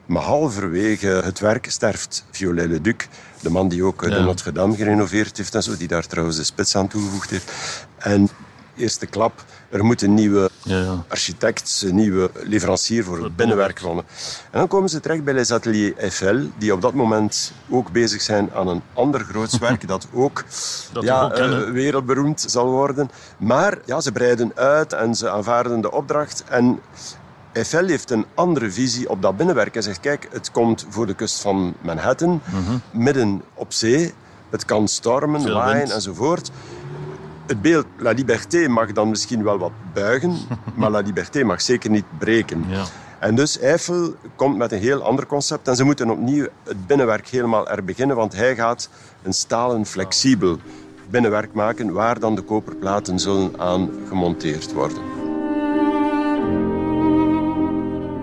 Maar 0.05 0.23
halverwege 0.23 1.07
het 1.07 1.39
werk 1.39 1.71
sterft 1.71 2.25
Violet-le-Duc. 2.31 2.95
De 3.41 3.49
man 3.49 3.69
die 3.69 3.83
ook 3.83 4.03
eh, 4.03 4.09
de 4.09 4.15
Ja. 4.15 4.23
Notre-Dame 4.23 4.75
gerenoveerd 4.75 5.37
heeft 5.37 5.55
en 5.55 5.63
zo. 5.63 5.77
Die 5.77 5.87
daar 5.87 6.07
trouwens 6.07 6.37
de 6.37 6.43
spits 6.43 6.75
aan 6.75 6.87
toegevoegd 6.87 7.29
heeft. 7.29 7.51
En 7.97 8.29
eerste 8.75 9.05
klap, 9.05 9.43
er 9.69 9.85
moet 9.85 10.01
een 10.01 10.13
nieuwe 10.13 10.49
Ja, 10.63 10.79
ja. 10.79 11.03
architect, 11.07 11.83
een 11.85 11.95
nieuwe 11.95 12.31
leverancier 12.43 13.03
voor 13.03 13.23
het 13.23 13.35
binnenwerk 13.35 13.79
van. 13.79 13.97
En 13.97 14.59
dan 14.59 14.67
komen 14.67 14.89
ze 14.89 14.99
terecht 14.99 15.23
bij 15.23 15.33
Les 15.33 15.51
Ateliers 15.51 15.97
Eiffel, 15.97 16.47
die 16.57 16.73
op 16.73 16.81
dat 16.81 16.93
moment 16.93 17.51
ook 17.69 17.91
bezig 17.91 18.21
zijn 18.21 18.49
aan 18.53 18.67
een 18.67 18.81
ander 18.93 19.19
groots 19.19 19.57
werk 19.57 19.87
dat 19.93 20.07
ook, 20.13 20.43
Dat 20.91 21.03
ja, 21.03 21.31
eh, 21.31 21.69
wereldberoemd 21.69 22.45
zal 22.47 22.67
worden. 22.69 23.09
Maar 23.37 23.77
ja, 23.85 24.01
ze 24.01 24.11
breiden 24.11 24.51
uit 24.55 24.93
en 24.93 25.15
ze 25.15 25.29
aanvaarden 25.29 25.81
de 25.81 25.91
opdracht. 25.91 26.43
En 26.49 26.79
Eiffel 27.53 27.87
heeft 27.87 28.11
een 28.11 28.25
andere 28.33 28.71
visie 28.71 29.09
op 29.09 29.21
dat 29.21 29.37
binnenwerk. 29.37 29.73
Hij 29.73 29.83
zegt, 29.83 29.99
kijk, 29.99 30.27
het 30.31 30.51
komt 30.51 30.85
voor 30.89 31.05
de 31.05 31.13
kust 31.13 31.41
van 31.41 31.73
Manhattan, 31.81 32.41
midden 32.91 33.41
op 33.53 33.73
zee. 33.73 34.13
Het 34.49 34.65
kan 34.65 34.87
stormen, 34.87 35.53
waaien 35.53 35.91
enzovoort. 35.91 36.51
Het 37.47 37.61
beeld 37.61 37.85
La 37.97 38.11
Liberté 38.11 38.67
mag 38.67 38.91
dan 38.91 39.09
misschien 39.09 39.43
wel 39.43 39.57
wat 39.57 39.71
buigen, 39.93 40.35
maar 40.75 40.89
La 40.89 40.99
Liberté 40.99 41.43
mag 41.43 41.61
zeker 41.61 41.89
niet 41.89 42.05
breken. 42.17 42.65
Ja. 42.67 42.83
En 43.19 43.35
dus 43.35 43.59
Eiffel 43.59 44.15
komt 44.35 44.57
met 44.57 44.71
een 44.71 44.79
heel 44.79 45.01
ander 45.01 45.25
concept 45.25 45.67
en 45.67 45.75
ze 45.75 45.83
moeten 45.83 46.09
opnieuw 46.09 46.47
het 46.63 46.87
binnenwerk 46.87 47.27
helemaal 47.27 47.67
er 47.67 47.83
beginnen, 47.83 48.15
want 48.15 48.35
hij 48.35 48.55
gaat 48.55 48.89
een 49.23 49.33
stalen 49.33 49.85
flexibel 49.85 50.57
binnenwerk 51.09 51.53
maken 51.53 51.93
waar 51.93 52.19
dan 52.19 52.35
de 52.35 52.41
koperplaten 52.41 53.19
zullen 53.19 53.59
aan 53.59 53.89
gemonteerd 54.07 54.73
worden. 54.73 54.97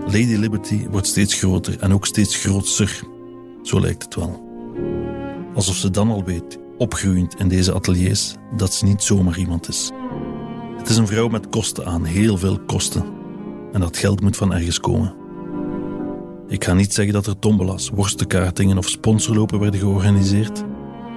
Lady 0.04 0.36
Liberty 0.36 0.86
wordt 0.90 1.06
steeds 1.06 1.34
groter 1.34 1.80
en 1.80 1.92
ook 1.92 2.06
steeds 2.06 2.36
grootser. 2.36 3.00
Zo 3.62 3.80
lijkt 3.80 4.02
het 4.02 4.14
wel. 4.14 4.50
Alsof 5.54 5.74
ze 5.74 5.90
dan 5.90 6.10
al 6.10 6.24
weet, 6.24 6.58
opgroeiend 6.78 7.38
in 7.38 7.48
deze 7.48 7.74
ateliers, 7.74 8.34
dat 8.56 8.74
ze 8.74 8.84
niet 8.84 9.02
zomaar 9.02 9.38
iemand 9.38 9.68
is. 9.68 9.90
Het 10.76 10.88
is 10.88 10.96
een 10.96 11.06
vrouw 11.06 11.28
met 11.28 11.48
kosten 11.48 11.86
aan, 11.86 12.04
heel 12.04 12.38
veel 12.38 12.58
kosten. 12.66 13.04
En 13.72 13.80
dat 13.80 13.96
geld 13.96 14.20
moet 14.20 14.36
van 14.36 14.52
ergens 14.54 14.80
komen. 14.80 15.14
Ik 16.48 16.64
ga 16.64 16.74
niet 16.74 16.94
zeggen 16.94 17.14
dat 17.14 17.26
er 17.26 17.38
tombolas, 17.38 17.90
worstenkaartingen 17.90 18.78
of 18.78 18.88
sponsorlopen 18.88 19.60
werden 19.60 19.80
georganiseerd, 19.80 20.64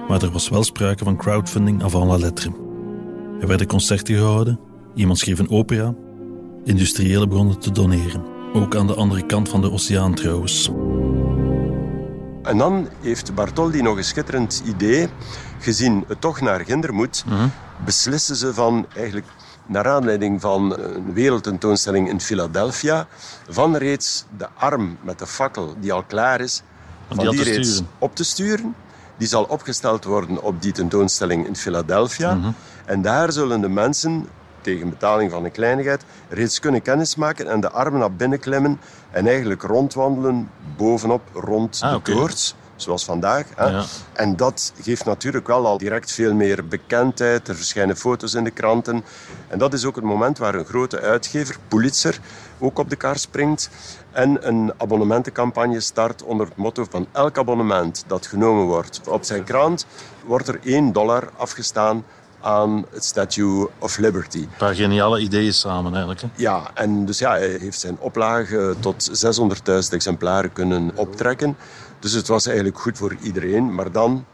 maar 0.08 0.22
er 0.22 0.30
was 0.30 0.48
wel 0.48 0.64
sprake 0.64 1.04
van 1.04 1.16
crowdfunding 1.16 1.82
avant 1.82 2.10
la 2.10 2.18
lettre. 2.18 2.50
Er 3.40 3.46
werden 3.46 3.66
concerten 3.66 4.14
gehouden, 4.14 4.60
iemand 4.94 5.18
schreef 5.18 5.38
een 5.38 5.50
opera, 5.50 5.94
industriëlen 6.64 7.28
begonnen 7.28 7.58
te 7.58 7.70
doneren. 7.70 8.22
Ook 8.52 8.76
aan 8.76 8.86
de 8.86 8.94
andere 8.94 9.26
kant 9.26 9.48
van 9.48 9.60
de 9.60 9.72
oceaan 9.72 10.14
trouwens. 10.14 10.70
En 12.46 12.58
dan 12.58 12.88
heeft 13.00 13.34
Bartoldi 13.34 13.82
nog 13.82 13.96
een 13.96 14.04
schitterend 14.04 14.62
idee. 14.64 15.08
Gezien 15.58 16.04
het 16.08 16.20
toch 16.20 16.40
naar 16.40 16.60
Ginder 16.60 16.94
moet, 16.94 17.24
beslissen 17.84 18.36
ze 18.36 18.54
van 18.54 18.86
eigenlijk 18.94 19.26
naar 19.66 19.88
aanleiding 19.88 20.40
van 20.40 20.78
een 20.78 21.12
wereldtentoonstelling 21.12 22.08
in 22.08 22.20
Philadelphia, 22.20 23.06
van 23.48 23.76
reeds 23.76 24.24
de 24.36 24.48
arm 24.54 24.96
met 25.00 25.18
de 25.18 25.26
fakkel 25.26 25.74
die 25.80 25.92
al 25.92 26.02
klaar 26.02 26.40
is, 26.40 26.62
van 27.08 27.18
die, 27.18 27.30
die 27.30 27.42
reeds 27.42 27.68
sturen. 27.68 27.90
op 27.98 28.16
te 28.16 28.24
sturen. 28.24 28.74
Die 29.16 29.28
zal 29.28 29.44
opgesteld 29.44 30.04
worden 30.04 30.42
op 30.42 30.62
die 30.62 30.72
tentoonstelling 30.72 31.46
in 31.46 31.56
Philadelphia. 31.56 32.54
En 32.84 33.02
daar 33.02 33.32
zullen 33.32 33.60
de 33.60 33.68
mensen, 33.68 34.26
tegen 34.66 34.88
betaling 34.90 35.30
van 35.30 35.44
een 35.44 35.50
kleinigheid, 35.50 36.04
reeds 36.28 36.60
kunnen 36.60 36.82
kennismaken 36.82 37.48
en 37.48 37.60
de 37.60 37.70
armen 37.70 38.00
naar 38.00 38.12
binnen 38.12 38.38
klimmen 38.38 38.80
en 39.10 39.26
eigenlijk 39.26 39.62
rondwandelen 39.62 40.50
bovenop 40.76 41.22
rond 41.32 41.78
Ah, 41.82 41.90
de 41.90 41.96
oké. 41.96 42.12
toorts. 42.12 42.54
Zoals 42.76 43.04
vandaag. 43.04 43.46
Hè. 43.54 43.64
Ja. 43.66 43.84
En 44.12 44.36
dat 44.36 44.72
geeft 44.82 45.04
natuurlijk 45.04 45.46
wel 45.46 45.66
al 45.66 45.78
direct 45.78 46.12
veel 46.12 46.34
meer 46.34 46.66
bekendheid. 46.66 47.48
Er 47.48 47.54
verschijnen 47.56 47.96
foto's 47.96 48.34
in 48.34 48.44
de 48.44 48.50
kranten. 48.50 49.04
En 49.48 49.58
dat 49.58 49.72
is 49.72 49.84
ook 49.84 49.94
het 49.96 50.04
moment 50.04 50.38
waar 50.38 50.54
een 50.54 50.64
grote 50.64 51.00
uitgever, 51.00 51.56
Pulitzer, 51.68 52.18
ook 52.58 52.78
op 52.78 52.90
de 52.90 52.96
kar 52.96 53.18
springt. 53.18 53.70
En 54.12 54.48
een 54.48 54.72
abonnementencampagne 54.76 55.80
start 55.80 56.22
onder 56.22 56.46
het 56.46 56.56
motto 56.56 56.86
van 56.90 57.06
elk 57.12 57.38
abonnement 57.38 58.04
dat 58.06 58.26
genomen 58.26 58.64
wordt 58.64 59.00
op 59.08 59.24
zijn 59.24 59.44
krant, 59.44 59.86
wordt 60.26 60.48
er 60.48 60.58
1 60.64 60.92
dollar 60.92 61.28
afgestaan 61.36 62.04
aan 62.46 62.86
het 62.90 63.04
Statue 63.04 63.68
of 63.78 63.98
Liberty. 63.98 64.38
Een 64.38 64.48
paar 64.58 64.74
geniale 64.74 65.20
ideeën 65.20 65.52
samen 65.52 65.90
eigenlijk. 65.90 66.20
Hè? 66.20 66.28
Ja, 66.34 66.70
en 66.74 67.04
dus 67.04 67.18
ja, 67.18 67.30
hij 67.30 67.56
heeft 67.60 67.80
zijn 67.80 67.96
oplage 68.00 68.74
tot 68.80 69.10
600.000 69.24 69.78
exemplaren 69.90 70.52
kunnen 70.52 70.90
optrekken. 70.94 71.56
Dus 71.98 72.12
het 72.12 72.28
was 72.28 72.46
eigenlijk 72.46 72.78
goed 72.78 72.98
voor 72.98 73.16
iedereen. 73.22 73.74
Maar 73.74 73.92
dan, 73.92 74.24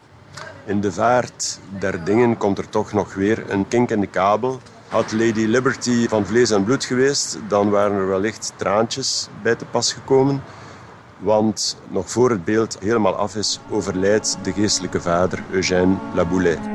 in 0.64 0.80
de 0.80 0.92
vaart 0.92 1.58
der 1.78 2.04
dingen, 2.04 2.36
komt 2.36 2.58
er 2.58 2.68
toch 2.68 2.92
nog 2.92 3.14
weer 3.14 3.50
een 3.50 3.68
kink 3.68 3.90
in 3.90 4.00
de 4.00 4.06
kabel. 4.06 4.60
Had 4.88 5.12
Lady 5.12 5.44
Liberty 5.44 6.08
van 6.08 6.26
vlees 6.26 6.50
en 6.50 6.64
bloed 6.64 6.84
geweest, 6.84 7.38
dan 7.48 7.70
waren 7.70 7.96
er 7.96 8.08
wellicht 8.08 8.52
traantjes 8.56 9.28
bij 9.42 9.54
te 9.54 9.64
pas 9.64 9.92
gekomen. 9.92 10.42
Want 11.18 11.76
nog 11.88 12.10
voor 12.10 12.30
het 12.30 12.44
beeld 12.44 12.76
helemaal 12.80 13.14
af 13.14 13.36
is, 13.36 13.60
overlijdt 13.70 14.38
de 14.42 14.52
geestelijke 14.52 15.00
vader 15.00 15.42
Eugène 15.50 15.96
Laboulaye. 16.14 16.71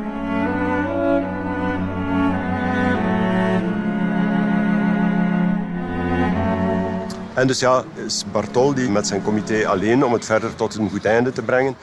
En 7.37 7.47
dus 7.47 7.59
ja, 7.59 7.83
is 8.05 8.25
Bartoldi 8.31 8.89
met 8.89 9.07
zijn 9.07 9.23
comité 9.23 9.67
alleen 9.67 10.05
om 10.05 10.13
het 10.13 10.25
verder 10.25 10.55
tot 10.55 10.75
een 10.75 10.89
goed 10.89 11.05
einde 11.05 11.31
te 11.31 11.41
brengen. 11.41 11.75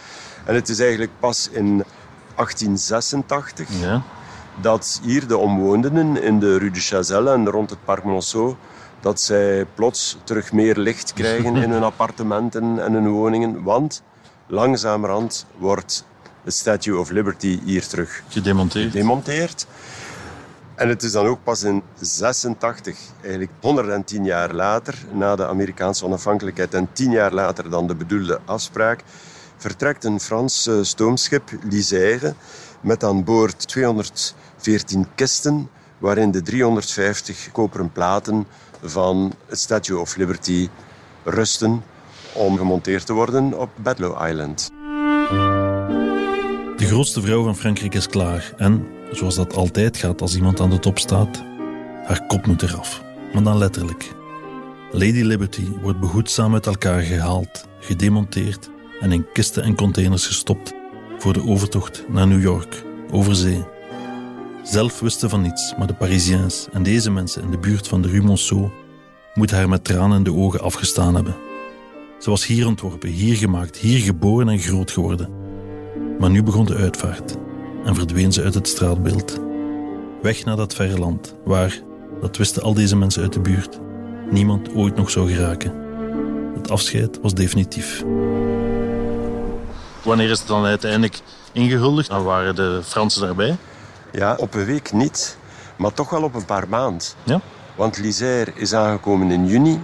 En 0.44 0.54
het 0.54 0.68
is 0.68 0.78
eigenlijk 0.78 1.10
pas 1.20 1.48
in 1.52 1.84
1886 2.34 3.68
Ja. 3.80 4.02
dat 4.60 5.00
hier 5.04 5.26
de 5.26 5.36
omwonenden 5.36 6.22
in 6.22 6.38
de 6.38 6.58
Rue 6.58 6.70
de 6.70 6.80
Chazelle 6.80 7.32
en 7.32 7.48
rond 7.48 7.70
het 7.70 7.84
Parc 7.84 8.04
Monceau, 8.04 8.54
dat 9.00 9.20
zij 9.20 9.66
plots 9.74 10.18
terug 10.24 10.52
meer 10.52 10.76
licht 10.76 11.12
krijgen 11.12 11.56
in 11.56 11.70
hun 11.76 11.82
appartementen 11.82 12.84
en 12.84 12.92
hun 12.92 13.08
woningen. 13.08 13.62
Want 13.62 14.02
langzamerhand 14.46 15.46
wordt 15.58 16.04
de 16.44 16.50
Statue 16.50 16.98
of 16.98 17.10
Liberty 17.10 17.60
hier 17.64 17.86
terug 17.86 18.22
Gedemonteerd. 18.28 18.90
gedemonteerd. 18.90 19.66
En 20.74 20.88
het 20.88 21.02
is 21.02 21.12
dan 21.12 21.26
ook 21.26 21.38
pas 21.42 21.62
in 21.62 21.82
86, 22.00 22.98
eigenlijk 23.22 23.50
110 23.60 24.24
jaar 24.24 24.52
later, 24.54 24.94
na 25.12 25.36
de 25.36 25.46
Amerikaanse 25.46 26.04
onafhankelijkheid 26.04 26.74
en 26.74 26.88
10 26.92 27.10
jaar 27.10 27.32
later 27.32 27.70
dan 27.70 27.86
de 27.86 27.94
bedoelde 27.94 28.40
afspraak, 28.44 29.02
vertrekt 29.56 30.04
een 30.04 30.20
Frans 30.20 30.66
eh, 30.66 30.74
stoomschip, 30.82 31.50
l'Isère, 31.70 32.34
met 32.80 33.04
aan 33.04 33.24
boord 33.24 33.68
214 33.68 35.06
kisten, 35.14 35.68
waarin 35.98 36.30
de 36.30 36.42
350 36.42 37.48
koperen 37.52 37.92
platen 37.92 38.46
van 38.82 39.32
het 39.46 39.58
Statue 39.58 39.98
of 39.98 40.16
Liberty 40.16 40.68
rusten 41.24 41.82
om 42.32 42.56
gemonteerd 42.56 43.06
te 43.06 43.12
worden 43.12 43.58
op 43.58 43.70
Bedloe 43.76 44.28
Island. 44.28 44.70
De 46.76 46.86
grootste 46.86 47.20
vrouw 47.20 47.42
van 47.42 47.56
Frankrijk 47.56 47.94
is 47.94 48.08
klaar. 48.08 48.52
En, 48.56 48.86
zoals 49.10 49.34
dat 49.34 49.54
altijd 49.54 49.96
gaat 49.96 50.20
als 50.20 50.36
iemand 50.36 50.60
aan 50.60 50.70
de 50.70 50.78
top 50.78 50.98
staat, 50.98 51.44
haar 52.04 52.26
kop 52.26 52.46
moet 52.46 52.62
eraf. 52.62 53.02
Maar 53.32 53.42
dan 53.42 53.58
letterlijk. 53.58 54.12
Lady 54.90 55.22
Liberty 55.22 55.68
wordt 55.82 56.00
behoedzaam 56.00 56.54
uit 56.54 56.66
elkaar 56.66 57.00
gehaald, 57.00 57.66
gedemonteerd 57.80 58.70
en 59.00 59.12
in 59.12 59.26
kisten 59.32 59.62
en 59.62 59.74
containers 59.74 60.26
gestopt 60.26 60.72
voor 61.18 61.32
de 61.32 61.46
overtocht 61.46 62.04
naar 62.08 62.26
New 62.26 62.42
York, 62.42 62.84
over 63.10 63.34
zee. 63.34 63.64
Zelf 64.62 65.00
wisten 65.00 65.30
van 65.30 65.40
niets, 65.40 65.74
maar 65.78 65.86
de 65.86 65.94
Parisiens 65.94 66.68
en 66.72 66.82
deze 66.82 67.10
mensen 67.10 67.42
in 67.42 67.50
de 67.50 67.58
buurt 67.58 67.88
van 67.88 68.02
de 68.02 68.08
Rue 68.08 68.22
Monceau 68.22 68.70
moeten 69.34 69.56
haar 69.56 69.68
met 69.68 69.84
tranen 69.84 70.16
in 70.16 70.24
de 70.24 70.34
ogen 70.34 70.60
afgestaan 70.60 71.14
hebben. 71.14 71.36
Ze 72.18 72.30
was 72.30 72.46
hier 72.46 72.66
ontworpen, 72.66 73.08
hier 73.08 73.36
gemaakt, 73.36 73.76
hier 73.76 73.98
geboren 73.98 74.48
en 74.48 74.58
groot 74.58 74.90
geworden. 74.90 75.28
Maar 76.18 76.30
nu 76.30 76.42
begon 76.42 76.64
de 76.66 76.74
uitvaart 76.74 77.36
en 77.84 77.94
verdween 77.94 78.32
ze 78.32 78.42
uit 78.42 78.54
het 78.54 78.68
straatbeeld. 78.68 79.40
Weg 80.22 80.44
naar 80.44 80.56
dat 80.56 80.74
verre 80.74 80.98
land, 80.98 81.34
waar, 81.44 81.80
dat 82.20 82.36
wisten 82.36 82.62
al 82.62 82.74
deze 82.74 82.96
mensen 82.96 83.22
uit 83.22 83.32
de 83.32 83.40
buurt, 83.40 83.78
niemand 84.30 84.74
ooit 84.74 84.96
nog 84.96 85.10
zou 85.10 85.32
geraken. 85.32 85.72
Het 86.54 86.70
afscheid 86.70 87.20
was 87.22 87.34
definitief. 87.34 88.04
Wanneer 90.02 90.30
is 90.30 90.38
het 90.38 90.48
dan 90.48 90.64
uiteindelijk 90.64 91.20
ingehuldigd? 91.52 92.08
Dan 92.08 92.24
waren 92.24 92.54
de 92.54 92.80
Fransen 92.84 93.20
daarbij. 93.20 93.56
Ja, 94.12 94.34
op 94.38 94.54
een 94.54 94.64
week 94.64 94.92
niet, 94.92 95.36
maar 95.76 95.92
toch 95.92 96.10
wel 96.10 96.22
op 96.22 96.34
een 96.34 96.44
paar 96.44 96.68
maanden. 96.68 97.06
Ja? 97.22 97.40
Want 97.76 97.98
l'Isère 97.98 98.52
is 98.54 98.74
aangekomen 98.74 99.30
in 99.30 99.46
juni. 99.46 99.80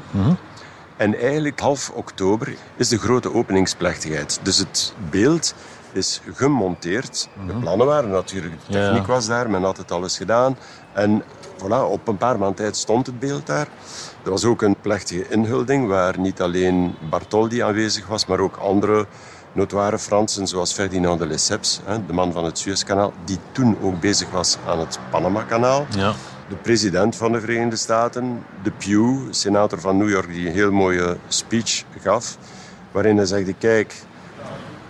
En 0.96 1.18
eigenlijk 1.20 1.60
half 1.60 1.90
oktober 1.94 2.54
is 2.76 2.88
de 2.88 2.98
grote 2.98 3.34
openingsplechtigheid. 3.34 4.40
Dus 4.42 4.58
het 4.58 4.94
beeld 5.10 5.54
is 5.92 6.20
gemonteerd. 6.34 7.28
De 7.46 7.52
plannen 7.52 7.86
waren 7.86 8.10
natuurlijk, 8.10 8.54
de 8.66 8.72
techniek 8.72 9.06
was 9.06 9.26
daar, 9.26 9.50
men 9.50 9.62
had 9.62 9.76
het 9.76 9.90
alles 9.92 10.16
gedaan. 10.16 10.56
En 10.92 11.22
voilà, 11.56 11.90
op 11.90 12.08
een 12.08 12.16
paar 12.16 12.38
maanden 12.38 12.56
tijd 12.56 12.76
stond 12.76 13.06
het 13.06 13.18
beeld 13.18 13.46
daar. 13.46 13.68
Er 14.24 14.30
was 14.30 14.44
ook 14.44 14.62
een 14.62 14.76
plechtige 14.80 15.28
inhulding 15.28 15.86
waar 15.88 16.18
niet 16.18 16.40
alleen 16.40 16.94
Bartholdi 17.10 17.60
aanwezig 17.62 18.06
was, 18.06 18.26
maar 18.26 18.40
ook 18.40 18.56
andere 18.56 19.06
notoire 19.52 19.98
Fransen 19.98 20.46
zoals 20.46 20.72
Ferdinand 20.72 21.18
de 21.18 21.26
Lesseps, 21.26 21.80
de 22.06 22.12
man 22.12 22.32
van 22.32 22.44
het 22.44 22.58
Suezkanaal, 22.58 23.12
die 23.24 23.38
toen 23.52 23.76
ook 23.82 24.00
bezig 24.00 24.30
was 24.30 24.56
aan 24.66 24.78
het 24.78 24.98
Panama-kanaal 25.10 25.86
Ja. 25.96 26.12
de 26.48 26.54
president 26.54 27.16
van 27.16 27.32
de 27.32 27.40
Verenigde 27.40 27.76
Staten, 27.76 28.44
de 28.62 28.70
Pew, 28.70 29.16
senator 29.30 29.80
van 29.80 29.96
New 29.96 30.08
York, 30.08 30.32
die 30.32 30.46
een 30.46 30.52
heel 30.54 30.72
mooie 30.72 31.16
speech 31.28 31.84
gaf, 32.00 32.36
waarin 32.92 33.16
hij 33.16 33.26
zegde, 33.26 33.52
kijk, 33.54 33.94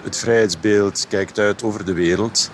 het 0.03 0.17
vrijheidsbeeld 0.17 1.07
kijkt 1.09 1.39
uit 1.39 1.63
over 1.63 1.85
de 1.85 1.93
wereld 1.93 2.51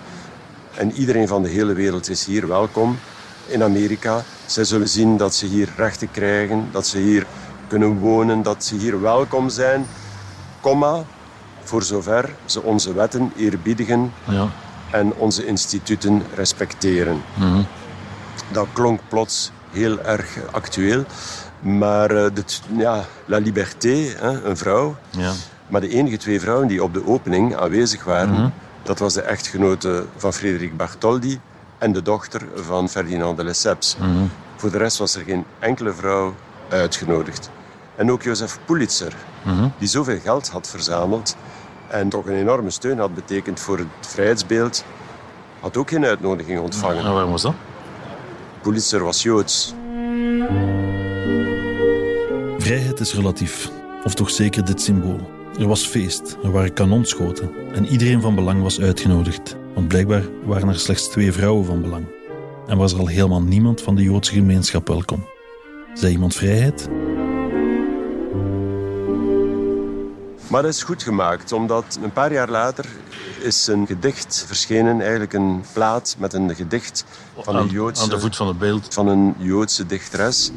en 0.75 0.91
iedereen 0.91 1.27
van 1.27 1.43
de 1.43 1.49
hele 1.49 1.73
wereld 1.73 2.09
is 2.09 2.25
hier 2.25 2.47
welkom 2.47 2.97
in 3.45 3.63
Amerika. 3.63 4.23
Zij 4.45 4.63
zullen 4.63 4.89
zien 4.89 5.17
dat 5.17 5.35
ze 5.35 5.45
hier 5.45 5.69
rechten 5.75 6.11
krijgen, 6.11 6.67
dat 6.71 6.87
ze 6.87 6.97
hier 6.97 7.25
kunnen 7.67 7.97
wonen, 7.97 8.41
dat 8.43 8.63
ze 8.63 8.75
hier 8.75 9.01
welkom 9.01 9.49
zijn, 9.49 9.85
voor 11.63 11.83
zover 11.83 12.29
ze 12.45 12.61
onze 12.61 12.93
wetten 12.93 13.31
eerbiedigen 13.37 14.13
Ja. 14.23 14.47
en 14.91 15.13
onze 15.13 15.45
instituten 15.45 16.23
respecteren. 16.35 17.21
Dat 18.51 18.67
klonk 18.73 18.99
plots 19.07 19.51
heel 19.71 19.99
erg 20.01 20.37
actueel. 20.51 21.03
Maar 21.59 22.11
uh, 22.11 22.25
dit, 22.33 22.61
ja, 22.77 23.05
La 23.25 23.37
Liberté, 23.37 24.13
hè, 24.19 24.43
een 24.43 24.57
vrouw. 24.57 24.95
Ja. 25.09 25.31
Maar 25.67 25.81
de 25.81 25.89
enige 25.89 26.17
twee 26.17 26.39
vrouwen 26.39 26.67
die 26.67 26.83
op 26.83 26.93
de 26.93 27.07
opening 27.07 27.55
aanwezig 27.55 28.03
waren, 28.03 28.29
mm 28.29 28.35
-hmm. 28.35 28.53
dat 28.83 28.99
was 28.99 29.13
de 29.13 29.21
echtgenote 29.21 30.05
van 30.15 30.33
Frederik 30.33 30.77
Bartholdi 30.77 31.39
en 31.77 31.91
de 31.91 32.01
dochter 32.01 32.41
van 32.55 32.89
Ferdinand 32.89 33.37
de 33.37 33.43
Lesseps. 33.43 33.97
Mm 33.99 34.15
-hmm. 34.15 34.29
Voor 34.55 34.71
de 34.71 34.77
rest 34.77 34.97
was 34.97 35.15
er 35.15 35.23
geen 35.23 35.45
enkele 35.59 35.93
vrouw 35.93 36.33
uitgenodigd. 36.69 37.49
En 37.95 38.11
ook 38.11 38.23
Jozef 38.23 38.59
Pulitzer, 38.65 39.13
mm 39.43 39.57
-hmm. 39.57 39.71
die 39.77 39.87
zoveel 39.87 40.19
geld 40.19 40.49
had 40.49 40.67
verzameld 40.67 41.35
en 41.87 42.09
toch 42.09 42.25
een 42.25 42.35
enorme 42.35 42.69
steun 42.69 42.99
had 42.99 43.15
betekend 43.15 43.59
voor 43.59 43.77
het 43.77 43.87
vrijheidsbeeld, 43.99 44.83
had 45.59 45.77
ook 45.77 45.89
geen 45.89 46.05
uitnodiging 46.05 46.59
ontvangen. 46.59 47.05
En 47.05 47.13
waarom 47.13 47.31
was 47.31 47.41
dat? 47.41 47.53
Pulitzer 48.61 49.03
was 49.03 49.23
Joods. 49.23 49.73
Vrijheid 52.57 52.99
is 52.99 53.13
relatief, 53.13 53.71
of 54.03 54.13
toch 54.13 54.29
zeker 54.29 54.65
dit 54.65 54.81
symbool. 54.81 55.36
Er 55.59 55.67
was 55.67 55.85
feest, 55.85 56.37
er 56.43 56.51
waren 56.51 56.73
kanonschoten 56.73 57.51
en 57.73 57.85
iedereen 57.85 58.21
van 58.21 58.35
belang 58.35 58.61
was 58.61 58.79
uitgenodigd, 58.79 59.55
want 59.73 59.87
blijkbaar 59.87 60.23
waren 60.45 60.67
er 60.67 60.79
slechts 60.79 61.09
twee 61.09 61.31
vrouwen 61.31 61.65
van 61.65 61.81
belang. 61.81 62.05
En 62.67 62.77
was 62.77 62.93
er 62.93 62.99
al 62.99 63.07
helemaal 63.07 63.41
niemand 63.41 63.81
van 63.81 63.95
de 63.95 64.03
Joodse 64.03 64.33
gemeenschap 64.33 64.87
welkom. 64.87 65.27
Zei 65.93 66.11
iemand 66.11 66.35
vrijheid? 66.35 66.89
Maar 70.47 70.61
dat 70.61 70.73
is 70.73 70.83
goed 70.83 71.03
gemaakt, 71.03 71.51
omdat 71.51 71.99
een 72.01 72.13
paar 72.13 72.33
jaar 72.33 72.49
later 72.49 72.85
is 73.39 73.67
een 73.67 73.87
gedicht 73.87 74.43
verschenen, 74.47 75.01
eigenlijk 75.01 75.33
een 75.33 75.63
plaat 75.73 76.15
met 76.19 76.33
een 76.33 76.55
gedicht 76.55 77.05
van 77.37 77.55
een 77.55 77.67
Joodse... 77.67 78.03
Aan 78.03 78.09
de 78.09 78.19
voet 78.19 78.35
van 78.35 78.47
het 78.47 78.57
beeld. 78.57 78.93
Van 78.93 79.07
een 79.07 79.35
Joodse 79.37 79.85
dichteres. 79.85 80.51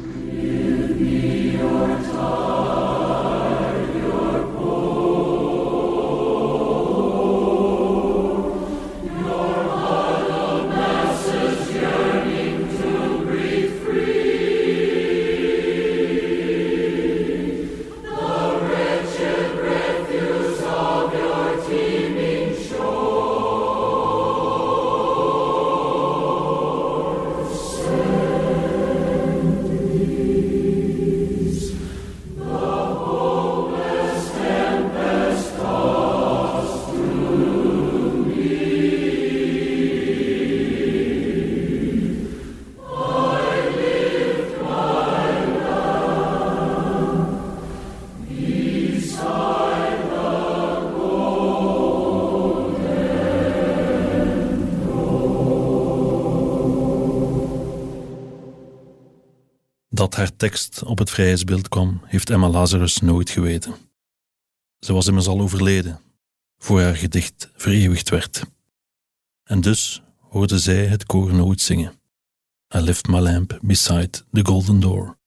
Haar 60.21 60.35
tekst 60.35 60.83
op 60.83 60.97
het 60.97 61.09
vrijheidsbeeld 61.09 61.69
kwam, 61.69 62.01
heeft 62.05 62.29
Emma 62.29 62.49
Lazarus 62.49 62.99
nooit 62.99 63.29
geweten. 63.29 63.75
Ze 64.79 64.93
was 64.93 65.07
immers 65.07 65.27
al 65.27 65.39
overleden, 65.39 65.99
voor 66.57 66.81
haar 66.81 66.95
gedicht 66.95 67.49
vereeuwigd 67.55 68.09
werd. 68.09 68.43
En 69.43 69.61
dus 69.61 70.01
hoorde 70.19 70.59
zij 70.59 70.85
het 70.85 71.05
koor 71.05 71.33
nooit 71.33 71.61
zingen. 71.61 71.93
I 72.75 72.79
left 72.79 73.07
my 73.07 73.19
lamp 73.19 73.59
beside 73.61 74.09
the 74.31 74.45
golden 74.45 74.79
door. 74.79 75.17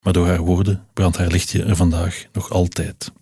Maar 0.00 0.12
door 0.12 0.26
haar 0.26 0.40
woorden 0.40 0.86
brandt 0.92 1.16
haar 1.16 1.30
lichtje 1.30 1.62
er 1.62 1.76
vandaag 1.76 2.26
nog 2.32 2.50
altijd. 2.50 3.12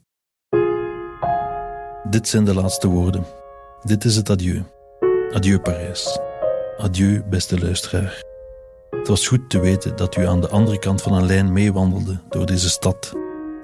Dit 2.11 2.29
zijn 2.29 2.45
de 2.45 2.55
laatste 2.55 2.89
woorden. 2.89 3.27
Dit 3.83 4.05
is 4.05 4.17
het 4.17 4.31
adieu. 4.31 4.65
Adieu 5.33 5.59
Parijs. 5.59 6.19
Adieu, 6.79 7.23
beste 7.23 7.59
luisteraar. 7.59 8.28
Het 8.91 9.09
was 9.09 9.27
goed 9.27 9.51
te 9.51 9.61
weten 9.61 9.97
dat 9.97 10.17
u 10.17 10.27
aan 10.27 10.41
de 10.41 10.49
andere 10.49 10.79
kant 10.79 11.03
van 11.03 11.13
een 11.13 11.27
lijn 11.27 11.53
meewandelde 11.53 12.21
door 12.29 12.47
deze 12.47 12.69
stad, 12.71 13.13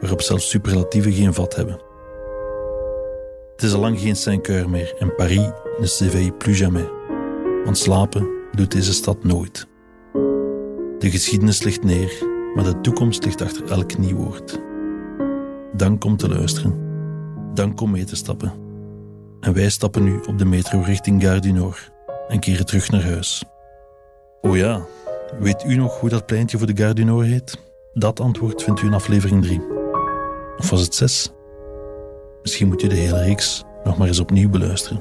waarop 0.00 0.22
zelfs 0.22 0.48
superlatieven 0.48 1.12
geen 1.12 1.34
vat 1.34 1.56
hebben. 1.56 1.80
Het 3.52 3.62
is 3.62 3.72
al 3.72 3.80
lang 3.80 4.00
geen 4.00 4.16
Saint-Cœur 4.16 4.68
meer 4.68 4.94
en 4.98 5.14
Paris 5.14 5.50
ne 5.78 5.86
s'éveille 5.86 6.32
plus 6.32 6.58
jamais. 6.58 6.88
Want 7.64 7.78
slapen 7.78 8.28
doet 8.52 8.72
deze 8.72 8.92
stad 8.92 9.24
nooit. 9.24 9.66
De 10.98 11.10
geschiedenis 11.10 11.62
ligt 11.62 11.84
neer, 11.84 12.12
maar 12.54 12.64
de 12.64 12.80
toekomst 12.80 13.24
ligt 13.24 13.42
achter 13.42 13.70
elk 13.70 13.98
nieuw 13.98 14.16
woord. 14.16 14.60
Dank 15.76 16.04
om 16.04 16.16
te 16.16 16.28
luisteren. 16.28 16.78
Dank 17.54 17.80
om 17.80 17.90
mee 17.90 18.04
te 18.04 18.16
stappen. 18.16 18.52
En 19.40 19.52
wij 19.52 19.70
stappen 19.70 20.04
nu 20.04 20.20
op 20.26 20.38
de 20.38 20.44
metro 20.44 20.80
richting 20.80 21.22
Gare 21.22 21.40
du 21.40 21.52
Nord 21.52 21.92
en 22.28 22.40
keren 22.40 22.66
terug 22.66 22.90
naar 22.90 23.02
huis. 23.02 23.44
Oh 24.40 24.56
ja, 24.56 24.86
weet 25.38 25.64
u 25.64 25.76
nog 25.76 26.00
hoe 26.00 26.08
dat 26.08 26.26
pleintje 26.26 26.58
voor 26.58 26.66
de 26.66 26.76
Gare 26.76 27.24
heet? 27.24 27.58
Dat 27.92 28.20
antwoord 28.20 28.62
vindt 28.62 28.82
u 28.82 28.86
in 28.86 28.94
aflevering 28.94 29.42
3. 29.42 29.60
Of 30.56 30.70
was 30.70 30.80
het 30.80 30.94
6? 30.94 31.32
Misschien 32.42 32.68
moet 32.68 32.82
u 32.82 32.86
de 32.86 32.94
hele 32.94 33.22
reeks 33.22 33.64
nog 33.84 33.98
maar 33.98 34.08
eens 34.08 34.20
opnieuw 34.20 34.50
beluisteren. 34.50 35.00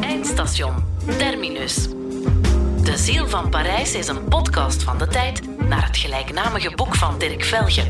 Eindstation 0.00 0.74
Terminus. 1.18 1.88
De 2.82 2.96
Ziel 2.96 3.28
van 3.28 3.50
Parijs 3.50 3.94
is 3.94 4.08
een 4.08 4.24
podcast 4.24 4.82
van 4.82 4.98
de 4.98 5.06
tijd 5.06 5.40
naar 5.68 5.86
het 5.86 5.96
gelijknamige 5.96 6.72
boek 6.74 6.94
van 6.94 7.18
Dirk 7.18 7.44
Velge. 7.44 7.82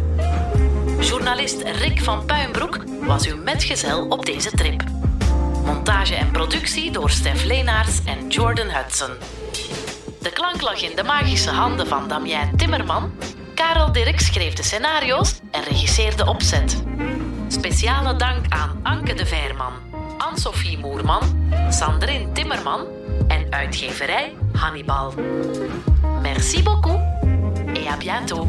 Journalist 1.11 1.63
Rick 1.63 2.03
van 2.03 2.25
Puinbroek 2.25 2.85
was 3.03 3.27
uw 3.27 3.43
metgezel 3.43 4.07
op 4.09 4.27
deze 4.27 4.51
trip. 4.51 4.85
Montage 5.65 6.15
en 6.15 6.31
productie 6.31 6.91
door 6.91 7.11
Stef 7.11 7.45
Leenaerts 7.45 8.05
en 8.05 8.29
Jordan 8.29 8.69
Hudson. 8.69 9.11
De 10.21 10.31
klank 10.33 10.61
lag 10.61 10.83
in 10.83 10.97
de 10.97 11.03
magische 11.03 11.51
handen 11.51 11.87
van 11.87 12.09
Damien 12.09 12.57
Timmerman. 12.57 13.13
Karel 13.55 13.93
Dirk 13.93 14.21
schreef 14.21 14.55
de 14.55 14.63
scenario's 14.63 15.41
en 15.51 15.63
regisseerde 15.63 16.27
opzet. 16.27 16.83
Speciale 17.49 18.17
dank 18.17 18.45
aan 18.49 18.81
Anke 18.83 19.15
de 19.15 19.27
Veerman, 19.27 19.73
Anne-Sophie 20.19 20.79
Moerman, 20.79 21.23
Sandrine 21.71 22.33
Timmerman 22.33 22.87
en 23.29 23.47
uitgeverij 23.51 24.37
Hannibal. 24.53 25.15
Merci 26.23 26.63
beaucoup 26.63 27.01
et 27.75 27.87
à 27.87 27.97
bientôt. 27.97 28.47